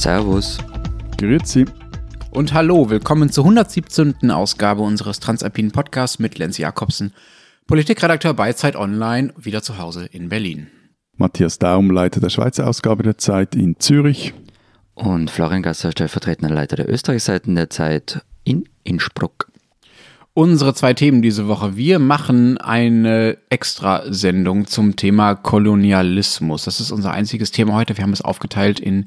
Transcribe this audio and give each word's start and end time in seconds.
Servus. 0.00 0.56
Grüezi. 1.18 1.66
Und 2.30 2.54
hallo, 2.54 2.88
willkommen 2.88 3.30
zur 3.30 3.44
117. 3.44 4.30
Ausgabe 4.30 4.80
unseres 4.80 5.20
Transalpinen 5.20 5.72
Podcasts 5.72 6.18
mit 6.18 6.38
Lenz 6.38 6.56
Jakobsen, 6.56 7.12
Politikredakteur 7.66 8.32
bei 8.32 8.54
Zeit 8.54 8.76
Online, 8.76 9.34
wieder 9.36 9.60
zu 9.60 9.76
Hause 9.76 10.06
in 10.06 10.30
Berlin. 10.30 10.68
Matthias 11.18 11.58
Daum, 11.58 11.90
Leiter 11.90 12.18
der 12.18 12.30
Schweizer 12.30 12.66
Ausgabe 12.66 13.02
der 13.02 13.18
Zeit 13.18 13.54
in 13.54 13.78
Zürich. 13.78 14.32
Und 14.94 15.30
Florian 15.30 15.62
Gasser, 15.62 15.92
stellvertretender 15.92 16.54
Leiter 16.54 16.76
der 16.76 16.88
Österreichseiten 16.88 17.54
der 17.54 17.68
Zeit 17.68 18.22
in 18.42 18.66
Innsbruck. 18.84 19.50
Unsere 20.32 20.74
zwei 20.74 20.94
Themen 20.94 21.22
diese 21.22 21.48
Woche. 21.48 21.76
Wir 21.76 21.98
machen 21.98 22.56
eine 22.56 23.36
Extrasendung 23.50 24.66
zum 24.66 24.94
Thema 24.94 25.34
Kolonialismus. 25.34 26.64
Das 26.64 26.80
ist 26.80 26.92
unser 26.92 27.10
einziges 27.10 27.50
Thema 27.50 27.74
heute. 27.74 27.96
Wir 27.96 28.04
haben 28.04 28.12
es 28.12 28.22
aufgeteilt 28.22 28.78
in 28.78 29.06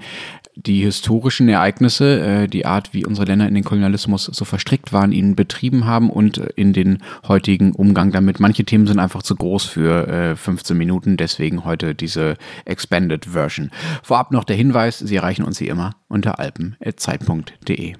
die 0.55 0.83
historischen 0.83 1.49
Ereignisse, 1.49 2.19
äh, 2.19 2.47
die 2.47 2.65
Art, 2.65 2.93
wie 2.93 3.05
unsere 3.05 3.25
Länder 3.25 3.47
in 3.47 3.55
den 3.55 3.63
Kolonialismus 3.63 4.25
so 4.25 4.45
verstrickt 4.45 4.93
waren, 4.93 5.11
ihn 5.11 5.35
betrieben 5.35 5.85
haben 5.85 6.09
und 6.09 6.37
in 6.37 6.73
den 6.73 6.99
heutigen 7.27 7.73
Umgang 7.73 8.11
damit. 8.11 8.39
Manche 8.39 8.63
Themen 8.63 8.87
sind 8.87 8.99
einfach 8.99 9.23
zu 9.23 9.35
groß 9.35 9.65
für 9.65 10.35
15 10.35 10.75
äh, 10.75 10.77
Minuten, 10.77 11.17
deswegen 11.17 11.65
heute 11.65 11.95
diese 11.95 12.37
Expanded 12.65 13.25
Version. 13.25 13.71
Vorab 14.03 14.31
noch 14.31 14.43
der 14.43 14.55
Hinweis, 14.55 14.99
Sie 14.99 15.15
erreichen 15.15 15.43
uns 15.43 15.59
wie 15.59 15.67
immer 15.67 15.95
unter 16.07 16.39
alpen.zeit.de. 16.39 17.95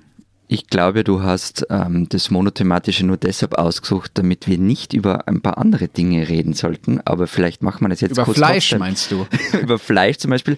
Ich 0.47 0.67
glaube, 0.67 1.03
du 1.03 1.23
hast 1.23 1.65
ähm, 1.69 2.07
das 2.09 2.29
Monothematische 2.29 3.05
nur 3.05 3.17
deshalb 3.17 3.55
ausgesucht, 3.55 4.11
damit 4.15 4.47
wir 4.47 4.57
nicht 4.57 4.93
über 4.93 5.27
ein 5.27 5.41
paar 5.41 5.57
andere 5.57 5.87
Dinge 5.87 6.27
reden 6.27 6.53
sollten. 6.53 6.99
Aber 7.05 7.27
vielleicht 7.27 7.63
machen 7.63 7.85
wir 7.85 7.89
das 7.89 8.01
jetzt 8.01 8.11
über 8.11 8.25
kurz. 8.25 8.37
Über 8.37 8.47
Fleisch 8.47 8.69
trotzdem. 8.69 8.79
meinst 8.79 9.11
du? 9.11 9.27
über 9.61 9.79
Fleisch 9.79 10.17
zum 10.17 10.31
Beispiel. 10.31 10.57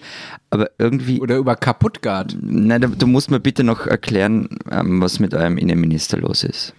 Aber 0.50 0.70
irgendwie. 0.78 1.20
Oder 1.20 1.36
über 1.36 1.56
Kaputtgard. 1.56 2.36
Nein, 2.40 2.94
du 2.98 3.06
musst 3.06 3.30
mir 3.30 3.40
bitte 3.40 3.64
noch 3.64 3.86
erklären, 3.86 4.58
ähm, 4.70 5.00
was 5.00 5.20
mit 5.20 5.34
eurem 5.34 5.56
Innenminister 5.56 6.18
los 6.18 6.42
ist. 6.44 6.74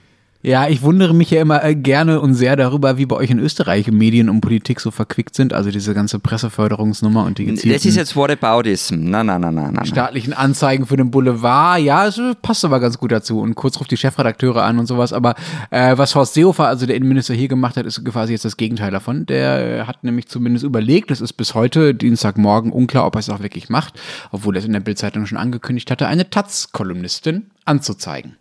Ja, 0.48 0.70
ich 0.70 0.82
wundere 0.82 1.14
mich 1.14 1.30
ja 1.30 1.42
immer 1.42 1.62
äh, 1.62 1.76
gerne 1.76 2.22
und 2.22 2.34
sehr 2.34 2.56
darüber, 2.56 2.98
wie 2.98 3.06
bei 3.06 3.18
euch 3.18 3.30
in 3.30 3.38
Österreich 3.38 3.92
Medien 3.92 4.30
und 4.30 4.40
Politik 4.40 4.80
so 4.80 4.92
verquickt 4.92 5.36
sind. 5.36 5.52
Also 5.52 5.72
diese 5.72 5.94
ganze 5.94 6.20
Presseförderungsnummer 6.20 7.26
und 7.26 7.38
die 7.38 7.44
gezielten 7.44 7.74
Das 7.74 7.84
ist 7.84 7.98
jetzt 7.98 8.16
Whataboutism. 8.16 8.96
Nein, 9.10 9.26
nein, 9.26 9.42
nein, 9.42 9.56
nein, 9.56 9.74
nein. 9.74 9.86
Staatlichen 9.86 10.32
Anzeigen 10.32 10.86
für 10.86 10.96
den 10.96 11.12
Boulevard. 11.12 11.82
Ja, 11.82 12.08
es 12.08 12.22
passt 12.42 12.64
aber 12.64 12.80
ganz 12.80 12.98
gut 12.98 13.12
dazu. 13.12 13.42
Und 13.42 13.56
kurz 13.56 13.78
ruft 13.78 13.92
die 13.92 13.98
Chefredakteure 13.98 14.64
an 14.64 14.80
und 14.80 14.86
sowas. 14.86 15.12
Aber 15.12 15.36
äh, 15.70 15.98
was 15.98 16.16
Horst 16.16 16.36
Seehofer, 16.36 16.70
also 16.70 16.86
der 16.86 16.96
Innenminister, 16.96 17.34
hier 17.34 17.50
gemacht 17.50 17.76
hat, 17.76 17.86
ist 17.86 18.06
quasi 18.06 18.32
jetzt 18.32 18.46
das 18.46 18.56
Gegenteil 18.56 18.92
davon. 18.92 19.26
Der 19.26 19.86
hat 19.86 20.06
nämlich 20.06 20.30
zumindest 20.30 20.64
überlegt, 20.64 21.12
es 21.12 21.20
ist 21.20 21.34
bis 21.34 21.56
heute, 21.56 21.94
Dienstagmorgen, 21.94 22.72
unklar, 22.72 23.06
ob 23.06 23.18
er 23.18 23.20
es 23.20 23.30
auch 23.30 23.42
wirklich 23.42 23.68
macht, 23.68 24.00
obwohl 24.32 24.56
er 24.56 24.60
es 24.60 24.66
in 24.66 24.72
der 24.72 24.80
Bildzeitung 24.80 25.26
schon 25.26 25.38
angekündigt 25.38 25.92
hatte, 25.92 26.08
eine 26.08 26.30
Taz-Kolumnistin 26.30 27.48
anzuzeigen. 27.66 28.38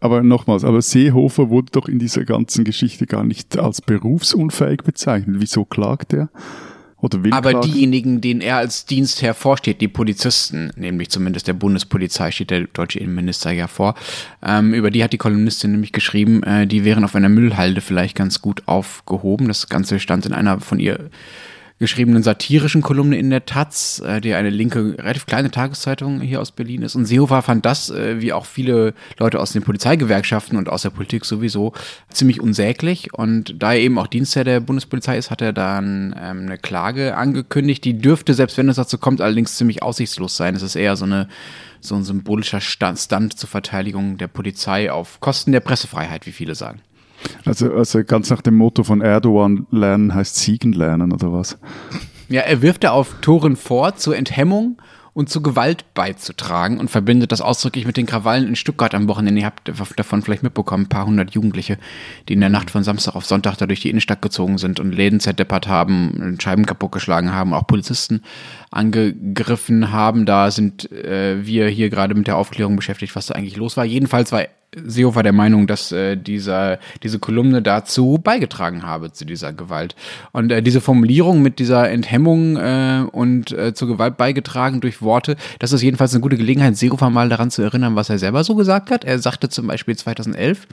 Aber 0.00 0.22
nochmals, 0.22 0.64
aber 0.64 0.80
Seehofer 0.80 1.50
wurde 1.50 1.72
doch 1.72 1.86
in 1.86 1.98
dieser 1.98 2.24
ganzen 2.24 2.64
Geschichte 2.64 3.06
gar 3.06 3.22
nicht 3.22 3.58
als 3.58 3.82
berufsunfähig 3.82 4.82
bezeichnet. 4.82 5.36
Wieso 5.38 5.66
klagt 5.66 6.14
er? 6.14 6.30
Oder 7.02 7.24
will 7.24 7.32
Aber 7.32 7.50
klagen? 7.50 7.70
diejenigen, 7.70 8.20
denen 8.20 8.40
er 8.40 8.58
als 8.58 8.84
Dienstherr 8.84 9.34
vorsteht, 9.34 9.80
die 9.80 9.88
Polizisten, 9.88 10.70
nämlich 10.76 11.08
zumindest 11.08 11.48
der 11.48 11.54
Bundespolizei, 11.54 12.30
steht 12.30 12.50
der 12.50 12.66
deutsche 12.66 12.98
Innenminister 12.98 13.50
ja 13.52 13.68
vor, 13.68 13.94
ähm, 14.42 14.74
über 14.74 14.90
die 14.90 15.02
hat 15.02 15.12
die 15.12 15.18
Kolumnistin 15.18 15.72
nämlich 15.72 15.92
geschrieben, 15.92 16.42
äh, 16.42 16.66
die 16.66 16.84
wären 16.84 17.04
auf 17.04 17.14
einer 17.14 17.30
Müllhalde 17.30 17.80
vielleicht 17.80 18.16
ganz 18.16 18.42
gut 18.42 18.62
aufgehoben. 18.66 19.48
Das 19.48 19.68
Ganze 19.68 19.98
stand 19.98 20.26
in 20.26 20.32
einer 20.32 20.60
von 20.60 20.78
ihr 20.78 21.10
geschriebenen 21.80 22.22
satirischen 22.22 22.82
Kolumne 22.82 23.18
in 23.18 23.30
der 23.30 23.46
Taz, 23.46 24.00
äh, 24.00 24.20
die 24.20 24.34
eine 24.34 24.50
linke, 24.50 24.96
relativ 24.98 25.24
kleine 25.24 25.50
Tageszeitung 25.50 26.20
hier 26.20 26.40
aus 26.40 26.52
Berlin 26.52 26.82
ist. 26.82 26.94
Und 26.94 27.06
Seehofer 27.06 27.40
fand 27.40 27.64
das, 27.64 27.88
äh, 27.90 28.20
wie 28.20 28.34
auch 28.34 28.44
viele 28.44 28.92
Leute 29.18 29.40
aus 29.40 29.52
den 29.52 29.62
Polizeigewerkschaften 29.62 30.58
und 30.58 30.68
aus 30.68 30.82
der 30.82 30.90
Politik 30.90 31.24
sowieso, 31.24 31.72
ziemlich 32.10 32.40
unsäglich. 32.40 33.14
Und 33.14 33.54
da 33.62 33.72
er 33.72 33.80
eben 33.80 33.98
auch 33.98 34.06
Dienstherr 34.06 34.44
der 34.44 34.60
Bundespolizei 34.60 35.16
ist, 35.16 35.30
hat 35.30 35.40
er 35.40 35.54
dann 35.54 36.14
ähm, 36.20 36.42
eine 36.42 36.58
Klage 36.58 37.16
angekündigt. 37.16 37.82
Die 37.84 37.96
dürfte, 37.96 38.34
selbst 38.34 38.58
wenn 38.58 38.68
es 38.68 38.76
dazu 38.76 38.98
kommt, 38.98 39.22
allerdings 39.22 39.56
ziemlich 39.56 39.82
aussichtslos 39.82 40.36
sein. 40.36 40.54
Es 40.54 40.62
ist 40.62 40.76
eher 40.76 40.96
so 40.96 41.06
eine 41.06 41.28
so 41.82 41.94
ein 41.94 42.04
symbolischer 42.04 42.60
Stand 42.60 43.38
zur 43.38 43.48
Verteidigung 43.48 44.18
der 44.18 44.28
Polizei 44.28 44.92
auf 44.92 45.18
Kosten 45.20 45.52
der 45.52 45.60
Pressefreiheit, 45.60 46.26
wie 46.26 46.32
viele 46.32 46.54
sagen. 46.54 46.82
Also, 47.44 47.72
also 47.72 48.04
ganz 48.04 48.30
nach 48.30 48.42
dem 48.42 48.56
Motto 48.56 48.84
von 48.84 49.00
Erdogan, 49.00 49.66
lernen 49.70 50.14
heißt 50.14 50.36
siegen 50.36 50.72
lernen 50.72 51.12
oder 51.12 51.32
was? 51.32 51.58
Ja, 52.28 52.42
er 52.42 52.62
wirft 52.62 52.84
da 52.84 52.90
auf 52.90 53.16
Toren 53.20 53.56
vor 53.56 53.96
zur 53.96 54.16
Enthemmung 54.16 54.80
und 55.12 55.28
zu 55.28 55.42
Gewalt 55.42 55.92
beizutragen 55.94 56.78
und 56.78 56.88
verbindet 56.88 57.32
das 57.32 57.40
ausdrücklich 57.40 57.84
mit 57.84 57.96
den 57.96 58.06
Krawallen 58.06 58.46
in 58.46 58.56
Stuttgart 58.56 58.94
am 58.94 59.08
Wochenende. 59.08 59.40
Ihr 59.40 59.46
habt 59.46 59.70
davon 59.96 60.22
vielleicht 60.22 60.42
mitbekommen, 60.42 60.84
ein 60.84 60.88
paar 60.88 61.06
hundert 61.06 61.32
Jugendliche, 61.32 61.78
die 62.28 62.34
in 62.34 62.40
der 62.40 62.48
Nacht 62.48 62.70
von 62.70 62.84
Samstag 62.84 63.16
auf 63.16 63.26
Sonntag 63.26 63.56
da 63.56 63.66
durch 63.66 63.80
die 63.80 63.90
Innenstadt 63.90 64.22
gezogen 64.22 64.58
sind 64.58 64.78
und 64.78 64.92
Läden 64.92 65.18
zerdeppert 65.18 65.66
haben, 65.66 66.38
Scheiben 66.40 66.64
kaputtgeschlagen 66.64 67.32
haben, 67.32 67.54
auch 67.54 67.66
Polizisten 67.66 68.22
angegriffen 68.70 69.90
haben. 69.90 70.26
Da 70.26 70.50
sind 70.50 70.90
äh, 70.92 71.44
wir 71.44 71.68
hier 71.68 71.90
gerade 71.90 72.14
mit 72.14 72.28
der 72.28 72.36
Aufklärung 72.36 72.76
beschäftigt, 72.76 73.16
was 73.16 73.26
da 73.26 73.34
eigentlich 73.34 73.56
los 73.56 73.76
war. 73.76 73.84
Jedenfalls 73.84 74.30
war 74.30 74.44
Seehofer 74.74 75.22
der 75.22 75.32
Meinung, 75.32 75.66
dass 75.66 75.90
äh, 75.92 76.16
dieser, 76.16 76.78
diese 77.02 77.18
Kolumne 77.18 77.62
dazu 77.62 78.20
beigetragen 78.22 78.84
habe, 78.84 79.12
zu 79.12 79.24
dieser 79.24 79.52
Gewalt. 79.52 79.96
Und 80.32 80.52
äh, 80.52 80.62
diese 80.62 80.80
Formulierung 80.80 81.42
mit 81.42 81.58
dieser 81.58 81.90
Enthemmung 81.90 82.56
äh, 82.56 83.04
und 83.10 83.52
äh, 83.52 83.74
zur 83.74 83.88
Gewalt 83.88 84.16
beigetragen 84.16 84.80
durch 84.80 85.02
Worte, 85.02 85.36
das 85.58 85.72
ist 85.72 85.82
jedenfalls 85.82 86.14
eine 86.14 86.20
gute 86.20 86.36
Gelegenheit, 86.36 86.76
Seehofer 86.76 87.10
mal 87.10 87.28
daran 87.28 87.50
zu 87.50 87.62
erinnern, 87.62 87.96
was 87.96 88.10
er 88.10 88.18
selber 88.18 88.44
so 88.44 88.54
gesagt 88.54 88.90
hat. 88.90 89.04
Er 89.04 89.18
sagte 89.18 89.48
zum 89.48 89.66
Beispiel 89.66 89.96
2011, 89.96 90.68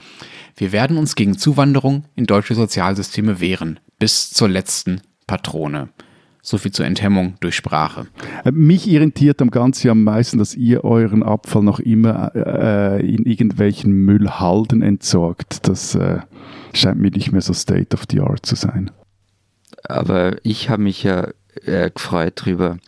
wir 0.56 0.72
werden 0.72 0.96
uns 0.96 1.14
gegen 1.14 1.36
Zuwanderung 1.36 2.04
in 2.14 2.26
deutsche 2.26 2.54
Sozialsysteme 2.54 3.40
wehren, 3.40 3.80
bis 3.98 4.30
zur 4.30 4.48
letzten 4.48 5.00
Patrone. 5.26 5.88
So 6.48 6.56
viel 6.56 6.72
zur 6.72 6.86
Enthemmung 6.86 7.34
durch 7.40 7.56
Sprache. 7.56 8.06
Äh, 8.42 8.52
mich 8.52 8.88
irritiert 8.88 9.42
am 9.42 9.50
Ganzen 9.50 9.90
am 9.90 10.02
meisten, 10.02 10.38
dass 10.38 10.54
ihr 10.54 10.82
euren 10.82 11.22
Abfall 11.22 11.62
noch 11.62 11.78
immer 11.78 12.32
äh, 12.34 13.06
in 13.06 13.26
irgendwelchen 13.26 13.92
Müllhalden 13.92 14.80
entsorgt. 14.80 15.68
Das 15.68 15.94
äh, 15.94 16.20
scheint 16.72 17.00
mir 17.00 17.10
nicht 17.10 17.32
mehr 17.32 17.42
so 17.42 17.52
State 17.52 17.94
of 17.94 18.04
the 18.10 18.20
Art 18.20 18.46
zu 18.46 18.54
sein. 18.54 18.90
Aber 19.84 20.38
ich 20.42 20.70
habe 20.70 20.84
mich 20.84 21.02
ja 21.02 21.28
äh, 21.66 21.90
gefreut 21.90 22.40
darüber, 22.40 22.78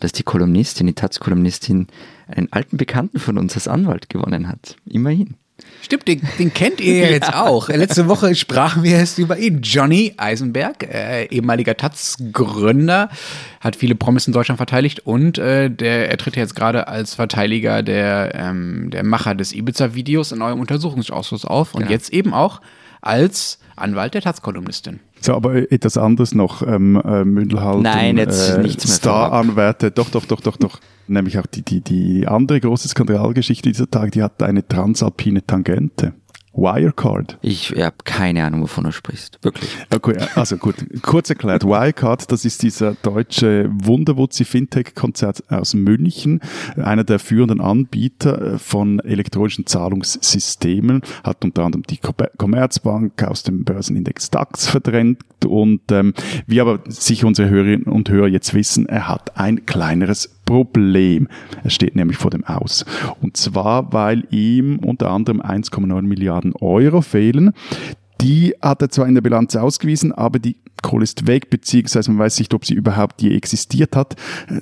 dass 0.00 0.10
die 0.10 0.24
Kolumnistin, 0.24 0.88
die 0.88 0.94
Taz-Kolumnistin, 0.94 1.86
einen 2.26 2.52
alten 2.52 2.78
Bekannten 2.78 3.20
von 3.20 3.38
uns 3.38 3.54
als 3.54 3.68
Anwalt 3.68 4.08
gewonnen 4.08 4.48
hat. 4.48 4.74
Immerhin. 4.86 5.36
Stimmt, 5.84 6.08
den, 6.08 6.22
den 6.38 6.54
kennt 6.54 6.80
ihr 6.80 6.96
ja 7.04 7.10
jetzt 7.10 7.34
auch. 7.34 7.68
Letzte 7.68 8.08
Woche 8.08 8.34
sprachen 8.34 8.82
wir 8.82 8.96
erst 8.96 9.18
über 9.18 9.36
ihn. 9.36 9.60
Johnny 9.60 10.14
Eisenberg, 10.16 10.82
äh, 10.82 11.26
ehemaliger 11.26 11.76
Taz-Gründer, 11.76 13.10
hat 13.60 13.76
viele 13.76 13.94
Promis 13.94 14.26
in 14.26 14.32
Deutschland 14.32 14.56
verteidigt 14.56 15.00
und 15.00 15.36
äh, 15.36 15.68
der, 15.68 16.10
er 16.10 16.16
tritt 16.16 16.36
jetzt 16.36 16.56
gerade 16.56 16.88
als 16.88 17.12
Verteidiger 17.12 17.82
der, 17.82 18.34
ähm, 18.34 18.88
der 18.90 19.04
Macher 19.04 19.34
des 19.34 19.52
Ibiza-Videos 19.52 20.32
in 20.32 20.40
eurem 20.40 20.60
Untersuchungsausschuss 20.60 21.44
auf 21.44 21.74
und 21.74 21.80
genau. 21.80 21.92
jetzt 21.92 22.14
eben 22.14 22.32
auch 22.32 22.62
als 23.02 23.58
Anwalt 23.76 24.14
der 24.14 24.22
Taz-Kolumnistin. 24.22 25.00
So, 25.24 25.34
aber 25.34 25.72
etwas 25.72 25.96
anderes 25.96 26.34
noch, 26.34 26.60
ähm, 26.60 27.00
äh, 27.02 27.24
Mündelhalten, 27.24 27.82
Nein, 27.82 28.18
jetzt 28.18 28.50
äh, 28.50 28.58
nichts 28.58 28.86
mehr. 28.86 28.94
Star-Anwärter, 28.94 29.90
doch, 29.90 30.10
doch, 30.10 30.26
doch, 30.26 30.42
doch, 30.42 30.58
doch. 30.58 30.80
Nämlich 31.06 31.38
auch 31.38 31.46
die, 31.46 31.62
die, 31.62 31.80
die 31.80 32.26
andere 32.26 32.60
große 32.60 32.88
Skandalgeschichte 32.88 33.70
dieser 33.70 33.90
Tage, 33.90 34.10
die 34.10 34.22
hat 34.22 34.42
eine 34.42 34.68
transalpine 34.68 35.46
Tangente. 35.46 36.12
Wirecard. 36.54 37.38
Ich 37.42 37.70
habe 37.70 37.96
keine 38.04 38.44
Ahnung, 38.44 38.62
wovon 38.62 38.84
du 38.84 38.92
sprichst. 38.92 39.38
Wirklich. 39.42 39.76
Okay, 39.94 40.16
also 40.34 40.56
gut, 40.56 40.76
kurz 41.02 41.30
erklärt. 41.30 41.64
Wirecard, 41.64 42.30
das 42.30 42.44
ist 42.44 42.62
dieser 42.62 42.94
deutsche 43.02 43.70
Wunderwutzi-Fintech-Konzert 43.72 45.50
aus 45.50 45.74
München, 45.74 46.40
einer 46.76 47.04
der 47.04 47.18
führenden 47.18 47.60
Anbieter 47.60 48.54
äh, 48.54 48.58
von 48.58 49.00
elektronischen 49.00 49.66
Zahlungssystemen, 49.66 51.02
hat 51.22 51.44
unter 51.44 51.64
anderem 51.64 51.82
die 51.82 51.98
Commerzbank 51.98 53.22
aus 53.22 53.42
dem 53.42 53.64
Börsenindex 53.64 54.30
DAX 54.30 54.66
verdrängt 54.66 55.22
und 55.44 55.90
ähm, 55.90 56.14
wie 56.46 56.60
aber 56.60 56.80
sich 56.86 57.24
unsere 57.24 57.48
Hörerinnen 57.48 57.86
und 57.86 58.08
Hörer 58.08 58.28
jetzt 58.28 58.54
wissen, 58.54 58.86
er 58.86 59.08
hat 59.08 59.36
ein 59.36 59.66
kleineres 59.66 60.33
Problem. 60.44 61.28
Er 61.62 61.70
steht 61.70 61.96
nämlich 61.96 62.16
vor 62.16 62.30
dem 62.30 62.44
Aus. 62.44 62.84
Und 63.20 63.36
zwar, 63.36 63.92
weil 63.92 64.24
ihm 64.30 64.78
unter 64.78 65.10
anderem 65.10 65.40
1,9 65.40 66.02
Milliarden 66.02 66.54
Euro 66.54 67.00
fehlen. 67.00 67.52
Die 68.20 68.54
hat 68.62 68.80
er 68.80 68.90
zwar 68.90 69.06
in 69.06 69.14
der 69.14 69.22
Bilanz 69.22 69.56
ausgewiesen, 69.56 70.12
aber 70.12 70.38
die 70.38 70.56
Kohle 70.82 71.04
ist 71.04 71.26
weg, 71.26 71.50
beziehungsweise 71.50 72.10
man 72.10 72.20
weiß 72.20 72.38
nicht, 72.38 72.54
ob 72.54 72.64
sie 72.64 72.74
überhaupt 72.74 73.22
je 73.22 73.34
existiert 73.34 73.96
hat. 73.96 74.16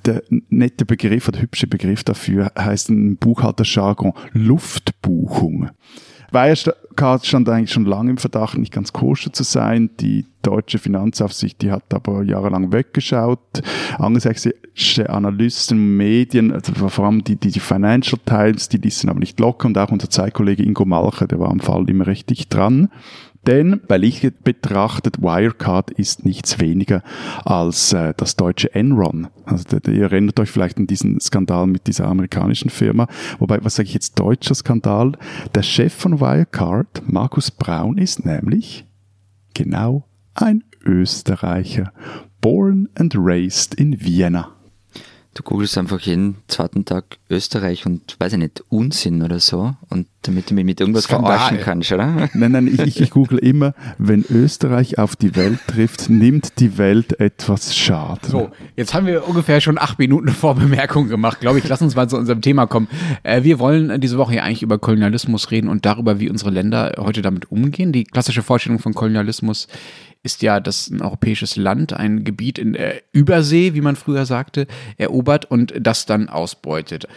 Der 0.06 0.23
nette 0.49 0.84
Begriff, 0.84 1.31
der 1.31 1.43
hübsche 1.43 1.67
Begriff 1.67 2.05
dafür 2.05 2.52
heißt 2.56 2.93
Buchhalterjargon 3.20 4.12
Luftbuchung. 4.32 5.70
Wirecard 6.93 7.27
stand 7.27 7.49
eigentlich 7.49 7.73
schon 7.73 7.87
lange 7.87 8.11
im 8.11 8.19
Verdacht, 8.19 8.59
nicht 8.59 8.73
ganz 8.73 8.93
koscher 8.93 9.33
zu 9.33 9.44
sein. 9.44 9.91
Die 10.00 10.27
deutsche 10.43 10.79
Finanzaufsicht, 10.79 11.62
die 11.62 11.71
hat 11.71 11.94
aber 11.94 12.23
jahrelang 12.23 12.73
weggeschaut. 12.73 13.62
Angelsächsische 13.99 15.09
Analysten, 15.09 15.97
Medien, 15.97 16.53
also 16.53 16.73
vor 16.89 17.06
allem 17.06 17.25
die, 17.25 17.37
die, 17.37 17.50
die 17.50 17.61
Financial 17.61 18.21
Times, 18.25 18.69
die 18.69 18.77
ließen 18.77 19.09
aber 19.09 19.21
nicht 19.21 19.41
locker 19.41 19.67
und 19.67 19.79
auch 19.79 19.91
unser 19.91 20.11
Zeitkollege 20.11 20.62
Ingo 20.62 20.85
Malcher, 20.85 21.27
der 21.27 21.41
war 21.41 21.50
am 21.50 21.61
Fall 21.61 21.89
immer 21.89 22.06
richtig 22.06 22.49
dran. 22.49 22.91
Denn 23.47 23.81
bei 23.89 23.97
Licht 23.97 24.44
betrachtet, 24.44 25.21
Wirecard 25.21 25.91
ist 25.91 26.25
nichts 26.25 26.61
weniger 26.61 27.03
als 27.44 27.93
äh, 27.93 28.15
das 28.17 28.37
deutsche 28.37 28.73
Enron. 28.75 29.29
Also 29.44 29.79
ihr 29.89 30.05
erinnert 30.05 30.39
euch 30.39 30.50
vielleicht 30.50 30.79
an 30.79 30.87
diesen 30.87 31.19
Skandal 31.21 31.67
mit 31.67 31.89
dieser 31.89 32.06
amerikanischen 32.06 32.71
Firma. 32.71 33.09
Wobei, 33.41 33.65
was 33.65 33.75
sage 33.75 33.89
ich 33.89 33.94
jetzt, 33.94 34.19
deutscher 34.19 34.55
Skandal? 34.55 35.12
Der 35.55 35.62
Chef 35.62 35.93
von 35.93 36.21
Wirecard, 36.21 37.03
Markus 37.06 37.50
Braun, 37.50 37.99
ist 37.99 38.25
nämlich 38.25 38.87
genau 39.55 40.06
ein 40.35 40.62
Österreicher. 40.85 41.93
Born 42.41 42.88
and 42.95 43.15
raised 43.17 43.75
in 43.75 44.00
Vienna. 44.00 44.62
Du 45.34 45.43
googelst 45.43 45.79
einfach 45.79 45.99
jeden 46.00 46.37
zweiten 46.46 46.84
Tag 46.84 47.19
Österreich 47.31 47.87
und 47.87 48.17
weiß 48.19 48.34
ich 48.34 48.38
nicht, 48.38 48.62
Unsinn 48.69 49.23
oder 49.23 49.40
so 49.40 49.75
und 49.88 50.06
damit 50.23 50.50
du 50.50 50.55
mich 50.55 50.64
mit 50.64 50.79
irgendwas 50.79 51.05
Skandal. 51.05 51.32
verarschen 51.32 51.61
kannst, 51.61 51.90
oder? 51.90 52.29
Nein, 52.34 52.52
nein, 52.52 52.67
ich, 52.67 53.00
ich 53.00 53.11
google 53.11 53.38
immer, 53.38 53.75
wenn 53.99 54.25
Österreich 54.29 54.99
auf 54.99 55.17
die 55.17 55.34
Welt 55.34 55.58
trifft, 55.67 56.11
nimmt 56.11 56.61
die 56.61 56.76
Welt 56.76 57.19
etwas 57.19 57.75
Schaden. 57.75 58.31
So, 58.31 58.50
jetzt 58.76 58.93
haben 58.93 59.06
wir 59.06 59.26
ungefähr 59.26 59.61
schon 59.62 59.79
acht 59.79 59.99
Minuten 59.99 60.29
Vorbemerkung 60.29 61.08
gemacht, 61.08 61.40
glaube 61.40 61.58
ich. 61.58 61.69
Lass 61.69 61.81
uns 61.81 61.96
mal 61.96 62.08
zu 62.08 62.19
unserem 62.19 62.43
Thema 62.43 62.67
kommen. 62.67 62.88
Äh, 63.23 63.43
wir 63.43 63.58
wollen 63.58 64.00
diese 64.00 64.19
Woche 64.19 64.37
ja 64.37 64.43
eigentlich 64.43 64.62
über 64.62 64.78
Kolonialismus 64.78 65.50
reden 65.50 65.69
und 65.69 65.87
darüber, 65.87 66.20
wie 66.20 66.28
unsere 66.28 66.50
Länder 66.50 66.93
heute 66.99 67.23
damit 67.23 67.50
umgehen. 67.50 67.93
Die 67.93 68.05
klassische 68.05 68.43
Vorstellung 68.43 68.78
von 68.78 68.94
Kolonialismus 68.94 69.67
ist 70.23 70.43
ja, 70.43 70.61
dass 70.61 70.89
ein 70.89 71.03
europäisches 71.03 71.57
Land 71.57 71.93
ein 71.93 72.25
Gebiet 72.25 72.59
in 72.59 72.75
der 72.75 73.03
Übersee, 73.13 73.75
wie 73.75 73.81
man 73.81 73.97
früher 73.97 74.27
sagte, 74.27 74.67
erobert 74.97 75.51
und 75.51 75.75
das 75.79 76.07
dann 76.07 76.29
ausbeutet. 76.29 77.09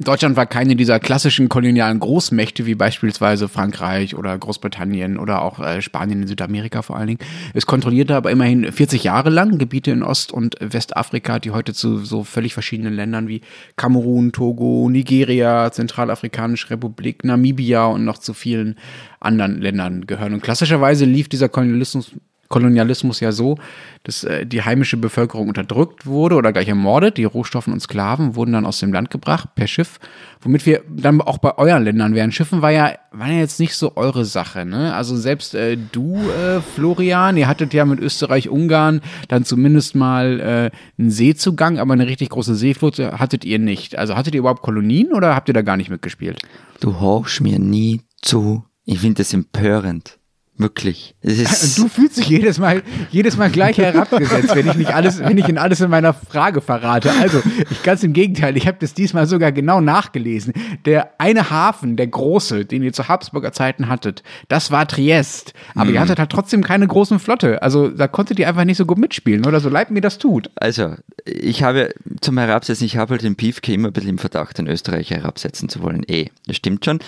Deutschland 0.00 0.36
war 0.36 0.46
keine 0.46 0.74
dieser 0.74 0.98
klassischen 0.98 1.48
kolonialen 1.48 2.00
Großmächte 2.00 2.66
wie 2.66 2.74
beispielsweise 2.74 3.48
Frankreich 3.48 4.16
oder 4.16 4.36
Großbritannien 4.36 5.20
oder 5.20 5.40
auch 5.40 5.60
äh, 5.60 5.82
Spanien 5.82 6.22
in 6.22 6.26
Südamerika 6.26 6.82
vor 6.82 6.96
allen 6.96 7.06
Dingen. 7.06 7.20
Es 7.52 7.64
kontrollierte 7.64 8.16
aber 8.16 8.32
immerhin 8.32 8.72
40 8.72 9.04
Jahre 9.04 9.30
lang 9.30 9.56
Gebiete 9.56 9.92
in 9.92 10.02
Ost- 10.02 10.32
und 10.32 10.56
Westafrika, 10.58 11.38
die 11.38 11.52
heute 11.52 11.74
zu 11.74 11.98
so 11.98 12.24
völlig 12.24 12.54
verschiedenen 12.54 12.92
Ländern 12.92 13.28
wie 13.28 13.42
Kamerun, 13.76 14.32
Togo, 14.32 14.88
Nigeria, 14.90 15.70
Zentralafrikanische 15.70 16.70
Republik, 16.70 17.22
Namibia 17.22 17.84
und 17.84 18.04
noch 18.04 18.18
zu 18.18 18.34
vielen 18.34 18.76
anderen 19.20 19.60
Ländern 19.60 20.08
gehören. 20.08 20.34
Und 20.34 20.42
klassischerweise 20.42 21.04
lief 21.04 21.28
dieser 21.28 21.48
Kolonialismus 21.48 22.10
Kolonialismus 22.54 23.18
ja 23.18 23.32
so, 23.32 23.58
dass 24.04 24.22
äh, 24.22 24.46
die 24.46 24.62
heimische 24.62 24.96
Bevölkerung 24.96 25.48
unterdrückt 25.48 26.06
wurde 26.06 26.36
oder 26.36 26.52
gleich 26.52 26.68
ermordet. 26.68 27.16
Die 27.16 27.24
Rohstoffen 27.24 27.72
und 27.72 27.80
Sklaven 27.80 28.36
wurden 28.36 28.52
dann 28.52 28.64
aus 28.64 28.78
dem 28.78 28.92
Land 28.92 29.10
gebracht 29.10 29.56
per 29.56 29.66
Schiff, 29.66 29.98
womit 30.40 30.64
wir 30.64 30.82
dann 30.88 31.20
auch 31.20 31.38
bei 31.38 31.58
euren 31.58 31.82
Ländern 31.82 32.14
wären. 32.14 32.30
Schiffen 32.30 32.62
war 32.62 32.70
ja, 32.70 32.92
war 33.10 33.26
ja 33.26 33.40
jetzt 33.40 33.58
nicht 33.58 33.74
so 33.74 33.96
eure 33.96 34.24
Sache. 34.24 34.64
Ne? 34.64 34.94
Also 34.94 35.16
selbst 35.16 35.56
äh, 35.56 35.76
du, 35.90 36.14
äh, 36.14 36.60
Florian, 36.60 37.36
ihr 37.36 37.48
hattet 37.48 37.74
ja 37.74 37.84
mit 37.84 37.98
Österreich-Ungarn 37.98 39.00
dann 39.26 39.44
zumindest 39.44 39.96
mal 39.96 40.38
äh, 40.38 40.70
einen 40.96 41.10
Seezugang, 41.10 41.80
aber 41.80 41.94
eine 41.94 42.06
richtig 42.06 42.28
große 42.28 42.54
Seeflotte 42.54 43.18
hattet 43.18 43.44
ihr 43.44 43.58
nicht. 43.58 43.98
Also 43.98 44.14
hattet 44.14 44.36
ihr 44.36 44.38
überhaupt 44.38 44.62
Kolonien 44.62 45.12
oder 45.12 45.34
habt 45.34 45.48
ihr 45.48 45.54
da 45.54 45.62
gar 45.62 45.76
nicht 45.76 45.90
mitgespielt? 45.90 46.40
Du 46.78 47.00
horchst 47.00 47.40
mir 47.40 47.58
nie 47.58 48.02
zu. 48.22 48.62
Ich 48.84 49.00
finde 49.00 49.22
das 49.22 49.34
empörend. 49.34 50.20
Wirklich. 50.56 51.16
du 51.22 51.88
fühlst 51.88 52.16
dich 52.16 52.28
jedes 52.28 52.58
Mal, 52.58 52.84
jedes 53.10 53.36
Mal 53.36 53.50
gleich 53.50 53.76
herabgesetzt, 53.76 54.54
wenn 54.54 54.68
ich 54.68 54.76
nicht 54.76 54.94
alles, 54.94 55.18
wenn 55.18 55.36
ich 55.36 55.48
in 55.48 55.58
alles 55.58 55.80
in 55.80 55.90
meiner 55.90 56.14
Frage 56.14 56.60
verrate. 56.60 57.10
Also, 57.20 57.42
ich 57.70 57.82
ganz 57.82 58.04
im 58.04 58.12
Gegenteil, 58.12 58.56
ich 58.56 58.68
habe 58.68 58.78
das 58.80 58.94
diesmal 58.94 59.26
sogar 59.26 59.50
genau 59.50 59.80
nachgelesen. 59.80 60.52
Der 60.84 61.10
eine 61.18 61.50
Hafen, 61.50 61.96
der 61.96 62.06
große, 62.06 62.66
den 62.66 62.84
ihr 62.84 62.92
zu 62.92 63.08
Habsburger 63.08 63.52
Zeiten 63.52 63.88
hattet, 63.88 64.22
das 64.46 64.70
war 64.70 64.86
Triest. 64.86 65.54
Aber 65.74 65.86
mhm. 65.86 65.94
ihr 65.94 66.00
hattet 66.00 66.20
halt 66.20 66.30
trotzdem 66.30 66.62
keine 66.62 66.86
großen 66.86 67.18
Flotte. 67.18 67.60
Also, 67.60 67.88
da 67.88 68.06
konntet 68.06 68.38
ihr 68.38 68.46
einfach 68.46 68.64
nicht 68.64 68.76
so 68.76 68.86
gut 68.86 68.98
mitspielen, 68.98 69.44
oder 69.46 69.58
so 69.58 69.68
leid 69.68 69.90
mir 69.90 70.02
das 70.02 70.18
tut. 70.18 70.50
Also, 70.54 70.94
ich 71.24 71.64
habe 71.64 71.92
zum 72.20 72.38
Herabsetzen, 72.38 72.86
ich 72.86 72.96
habe 72.96 73.12
halt 73.12 73.22
den 73.22 73.34
Piefke 73.34 73.72
immer 73.72 73.88
ein 73.88 73.92
bisschen 73.92 74.10
im 74.10 74.18
Verdacht, 74.18 74.58
den 74.58 74.68
Österreicher 74.68 75.16
herabsetzen 75.16 75.68
zu 75.68 75.82
wollen. 75.82 76.04
Eh, 76.06 76.26
das 76.46 76.56
stimmt 76.56 76.84
schon. 76.84 77.00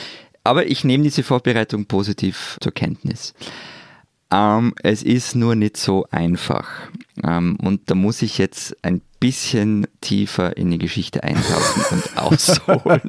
Aber 0.47 0.67
ich 0.67 0.85
nehme 0.85 1.05
diese 1.05 1.23
Vorbereitung 1.23 1.87
positiv 1.87 2.57
zur 2.61 2.73
Kenntnis. 2.73 3.35
Ähm, 4.33 4.75
es 4.83 5.03
ist 5.03 5.37
nur 5.37 5.55
nicht 5.55 5.77
so 5.77 6.07
einfach. 6.11 6.69
Ähm, 7.25 7.57
und 7.63 7.91
da 7.91 7.95
muss 7.95 8.23
ich 8.23 8.39
jetzt 8.39 8.77
ein 8.83 9.01
bisschen 9.21 9.87
tiefer 10.01 10.57
in 10.57 10.71
die 10.71 10.79
Geschichte 10.79 11.23
eintauchen 11.23 11.85
und 11.91 12.19
ausholen. 12.19 13.03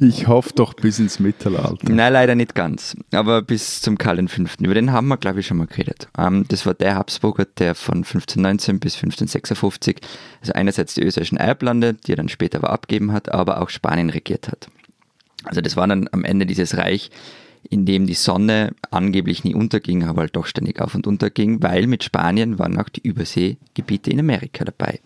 Ich 0.00 0.28
hoffe 0.28 0.52
doch 0.54 0.74
bis 0.74 0.98
ins 0.98 1.18
Mittelalter. 1.18 1.90
Nein, 1.90 2.12
leider 2.12 2.34
nicht 2.34 2.54
ganz. 2.54 2.96
Aber 3.12 3.42
bis 3.42 3.82
zum 3.82 3.98
Karl 3.98 4.26
V. 4.28 4.42
Über 4.60 4.74
den 4.74 4.92
haben 4.92 5.08
wir, 5.08 5.18
glaube 5.18 5.40
ich, 5.40 5.46
schon 5.46 5.58
mal 5.58 5.66
geredet. 5.66 6.08
Ähm, 6.16 6.44
das 6.48 6.64
war 6.64 6.74
der 6.74 6.94
Habsburger, 6.94 7.44
der 7.44 7.74
von 7.74 7.98
1519 7.98 8.78
bis 8.78 8.94
1556, 8.94 9.98
also 10.40 10.52
einerseits 10.52 10.94
die 10.94 11.02
österreichischen 11.02 11.38
Erblande, 11.38 11.94
die 11.94 12.12
er 12.12 12.16
dann 12.16 12.28
später 12.28 12.58
aber 12.58 12.70
abgeben 12.70 13.12
hat, 13.12 13.32
aber 13.32 13.60
auch 13.60 13.68
Spanien 13.68 14.10
regiert 14.10 14.48
hat. 14.48 14.68
Also 15.44 15.60
das 15.60 15.76
war 15.76 15.86
dann 15.86 16.08
am 16.12 16.24
Ende 16.24 16.46
dieses 16.46 16.76
Reich, 16.76 17.10
in 17.68 17.86
dem 17.86 18.06
die 18.06 18.14
Sonne 18.14 18.74
angeblich 18.90 19.44
nie 19.44 19.54
unterging, 19.54 20.04
aber 20.04 20.22
halt 20.22 20.36
doch 20.36 20.46
ständig 20.46 20.80
auf 20.80 20.94
und 20.94 21.06
unter 21.06 21.30
ging, 21.30 21.62
weil 21.62 21.86
mit 21.86 22.04
Spanien 22.04 22.58
waren 22.58 22.78
auch 22.78 22.88
die 22.88 23.06
Überseegebiete 23.06 24.10
in 24.10 24.20
Amerika 24.20 24.64
dabei. 24.64 25.00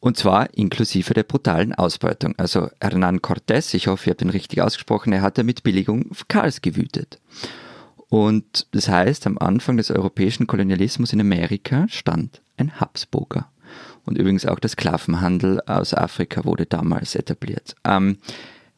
Und 0.00 0.16
zwar 0.16 0.52
inklusive 0.54 1.14
der 1.14 1.22
brutalen 1.22 1.74
Ausbeutung. 1.74 2.34
Also 2.36 2.68
Hernán 2.80 3.20
Cortés, 3.20 3.72
ich 3.74 3.86
hoffe, 3.86 4.08
ihr 4.08 4.10
habt 4.10 4.20
den 4.20 4.30
richtig 4.30 4.60
ausgesprochen, 4.60 5.12
er 5.12 5.22
hatte 5.22 5.44
mit 5.44 5.62
Billigung 5.62 6.10
Karls 6.26 6.60
gewütet. 6.60 7.20
Und 8.08 8.66
das 8.72 8.88
heißt, 8.88 9.26
am 9.28 9.38
Anfang 9.38 9.76
des 9.76 9.92
europäischen 9.92 10.48
Kolonialismus 10.48 11.12
in 11.12 11.20
Amerika 11.20 11.86
stand 11.88 12.42
ein 12.56 12.80
Habsburger. 12.80 13.48
Und 14.04 14.18
übrigens 14.18 14.44
auch 14.44 14.58
der 14.58 14.70
Sklavenhandel 14.70 15.60
aus 15.62 15.94
Afrika 15.94 16.44
wurde 16.44 16.66
damals 16.66 17.14
etabliert. 17.14 17.76
Ähm, 17.84 18.18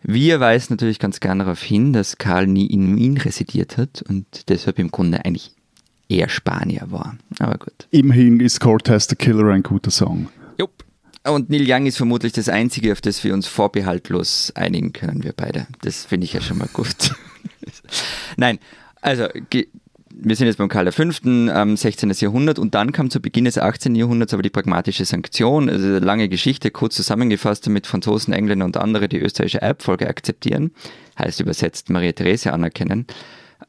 wir 0.06 0.38
weisen 0.38 0.74
natürlich 0.74 0.98
ganz 0.98 1.18
gerne 1.18 1.44
darauf 1.44 1.62
hin, 1.62 1.92
dass 1.92 2.18
Karl 2.18 2.46
nie 2.46 2.66
in 2.66 2.94
Wien 2.96 3.16
residiert 3.16 3.78
hat 3.78 4.02
und 4.08 4.48
deshalb 4.50 4.78
im 4.78 4.90
Grunde 4.90 5.24
eigentlich 5.24 5.52
eher 6.08 6.28
Spanier 6.28 6.86
war. 6.90 7.16
Aber 7.38 7.56
gut. 7.56 7.88
Immerhin 7.90 8.38
ist 8.40 8.60
Cortez 8.60 9.08
the 9.08 9.16
Killer 9.16 9.52
ein 9.52 9.62
guter 9.62 9.90
Song. 9.90 10.28
Jupp. 10.58 10.84
Und 11.24 11.48
Neil 11.48 11.64
Young 11.66 11.86
ist 11.86 11.96
vermutlich 11.96 12.34
das 12.34 12.50
Einzige, 12.50 12.92
auf 12.92 13.00
das 13.00 13.24
wir 13.24 13.32
uns 13.32 13.46
vorbehaltlos 13.46 14.52
einigen 14.54 14.92
können, 14.92 15.24
wir 15.24 15.32
beide. 15.32 15.66
Das 15.80 16.04
finde 16.04 16.26
ich 16.26 16.34
ja 16.34 16.42
schon 16.42 16.58
mal 16.58 16.68
gut. 16.70 17.14
Nein, 18.36 18.58
also 19.00 19.28
wir 20.16 20.36
sind 20.36 20.46
jetzt 20.46 20.58
beim 20.58 20.68
Karl 20.68 20.90
V., 20.92 21.02
ähm, 21.24 21.76
16. 21.76 22.10
Jahrhundert 22.10 22.58
und 22.58 22.74
dann 22.74 22.92
kam 22.92 23.10
zu 23.10 23.20
Beginn 23.20 23.44
des 23.44 23.58
18. 23.58 23.94
Jahrhunderts 23.94 24.32
aber 24.32 24.42
die 24.42 24.50
pragmatische 24.50 25.04
Sanktion, 25.04 25.68
also 25.68 25.86
eine 25.86 25.98
lange 25.98 26.28
Geschichte, 26.28 26.70
kurz 26.70 26.94
zusammengefasst, 26.94 27.66
damit 27.66 27.86
Franzosen, 27.86 28.32
Engländer 28.32 28.64
und 28.64 28.76
andere 28.76 29.08
die 29.08 29.18
österreichische 29.18 29.62
Erbfolge 29.62 30.08
akzeptieren, 30.08 30.70
heißt 31.18 31.40
übersetzt 31.40 31.90
Maria 31.90 32.12
Therese 32.12 32.52
anerkennen, 32.52 33.06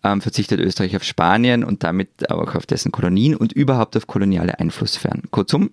ähm, 0.04 0.22
verzichtet 0.22 0.60
Österreich 0.60 0.96
auf 0.96 1.04
Spanien 1.04 1.64
und 1.64 1.84
damit 1.84 2.30
auch 2.30 2.56
auf 2.56 2.66
dessen 2.66 2.92
Kolonien 2.92 3.36
und 3.36 3.52
überhaupt 3.52 3.98
auf 3.98 4.08
koloniale 4.08 4.60
Einflusssphären. 4.60 5.24
Kurzum, 5.32 5.72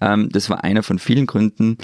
ähm, 0.00 0.28
das 0.30 0.50
war 0.50 0.62
einer 0.62 0.82
von 0.82 0.98
vielen 0.98 1.26
Gründen, 1.26 1.78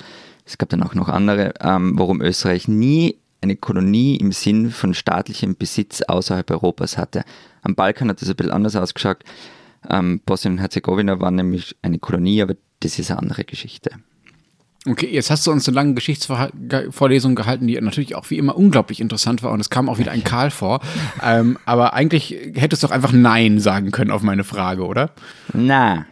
es 0.44 0.58
gab 0.58 0.68
dann 0.68 0.82
auch 0.82 0.94
noch 0.94 1.08
andere, 1.08 1.54
ähm, 1.60 1.98
warum 1.98 2.22
Österreich 2.22 2.68
nie 2.68 3.16
eine 3.46 3.56
Kolonie 3.56 4.16
im 4.16 4.32
Sinn 4.32 4.70
von 4.70 4.94
staatlichem 4.94 5.56
Besitz 5.56 6.02
außerhalb 6.02 6.50
Europas 6.50 6.98
hatte. 6.98 7.24
Am 7.62 7.74
Balkan 7.74 8.08
hat 8.08 8.20
das 8.20 8.28
ein 8.28 8.36
bisschen 8.36 8.52
anders 8.52 8.76
ausgeschaut. 8.76 9.18
Ähm, 9.88 10.20
Bosnien 10.26 10.54
und 10.54 10.58
Herzegowina 10.58 11.20
war 11.20 11.30
nämlich 11.30 11.76
eine 11.82 11.98
Kolonie, 11.98 12.42
aber 12.42 12.54
das 12.80 12.98
ist 12.98 13.10
eine 13.10 13.20
andere 13.20 13.44
Geschichte. 13.44 13.90
Okay, 14.88 15.08
jetzt 15.10 15.30
hast 15.30 15.46
du 15.46 15.50
uns 15.50 15.66
eine 15.66 15.74
lange 15.74 15.94
Geschichtsvorlesung 15.94 17.34
gehalten, 17.34 17.66
die 17.66 17.80
natürlich 17.80 18.14
auch 18.14 18.30
wie 18.30 18.38
immer 18.38 18.56
unglaublich 18.56 19.00
interessant 19.00 19.42
war 19.42 19.50
und 19.50 19.60
es 19.60 19.70
kam 19.70 19.88
auch 19.88 19.98
wieder 19.98 20.12
ein 20.12 20.22
Karl 20.24 20.50
vor. 20.50 20.80
ähm, 21.24 21.58
aber 21.64 21.94
eigentlich 21.94 22.36
hättest 22.54 22.82
du 22.82 22.86
doch 22.86 22.94
einfach 22.94 23.12
Nein 23.12 23.58
sagen 23.58 23.90
können 23.90 24.12
auf 24.12 24.22
meine 24.22 24.44
Frage, 24.44 24.86
oder? 24.86 25.10
Na, 25.52 26.06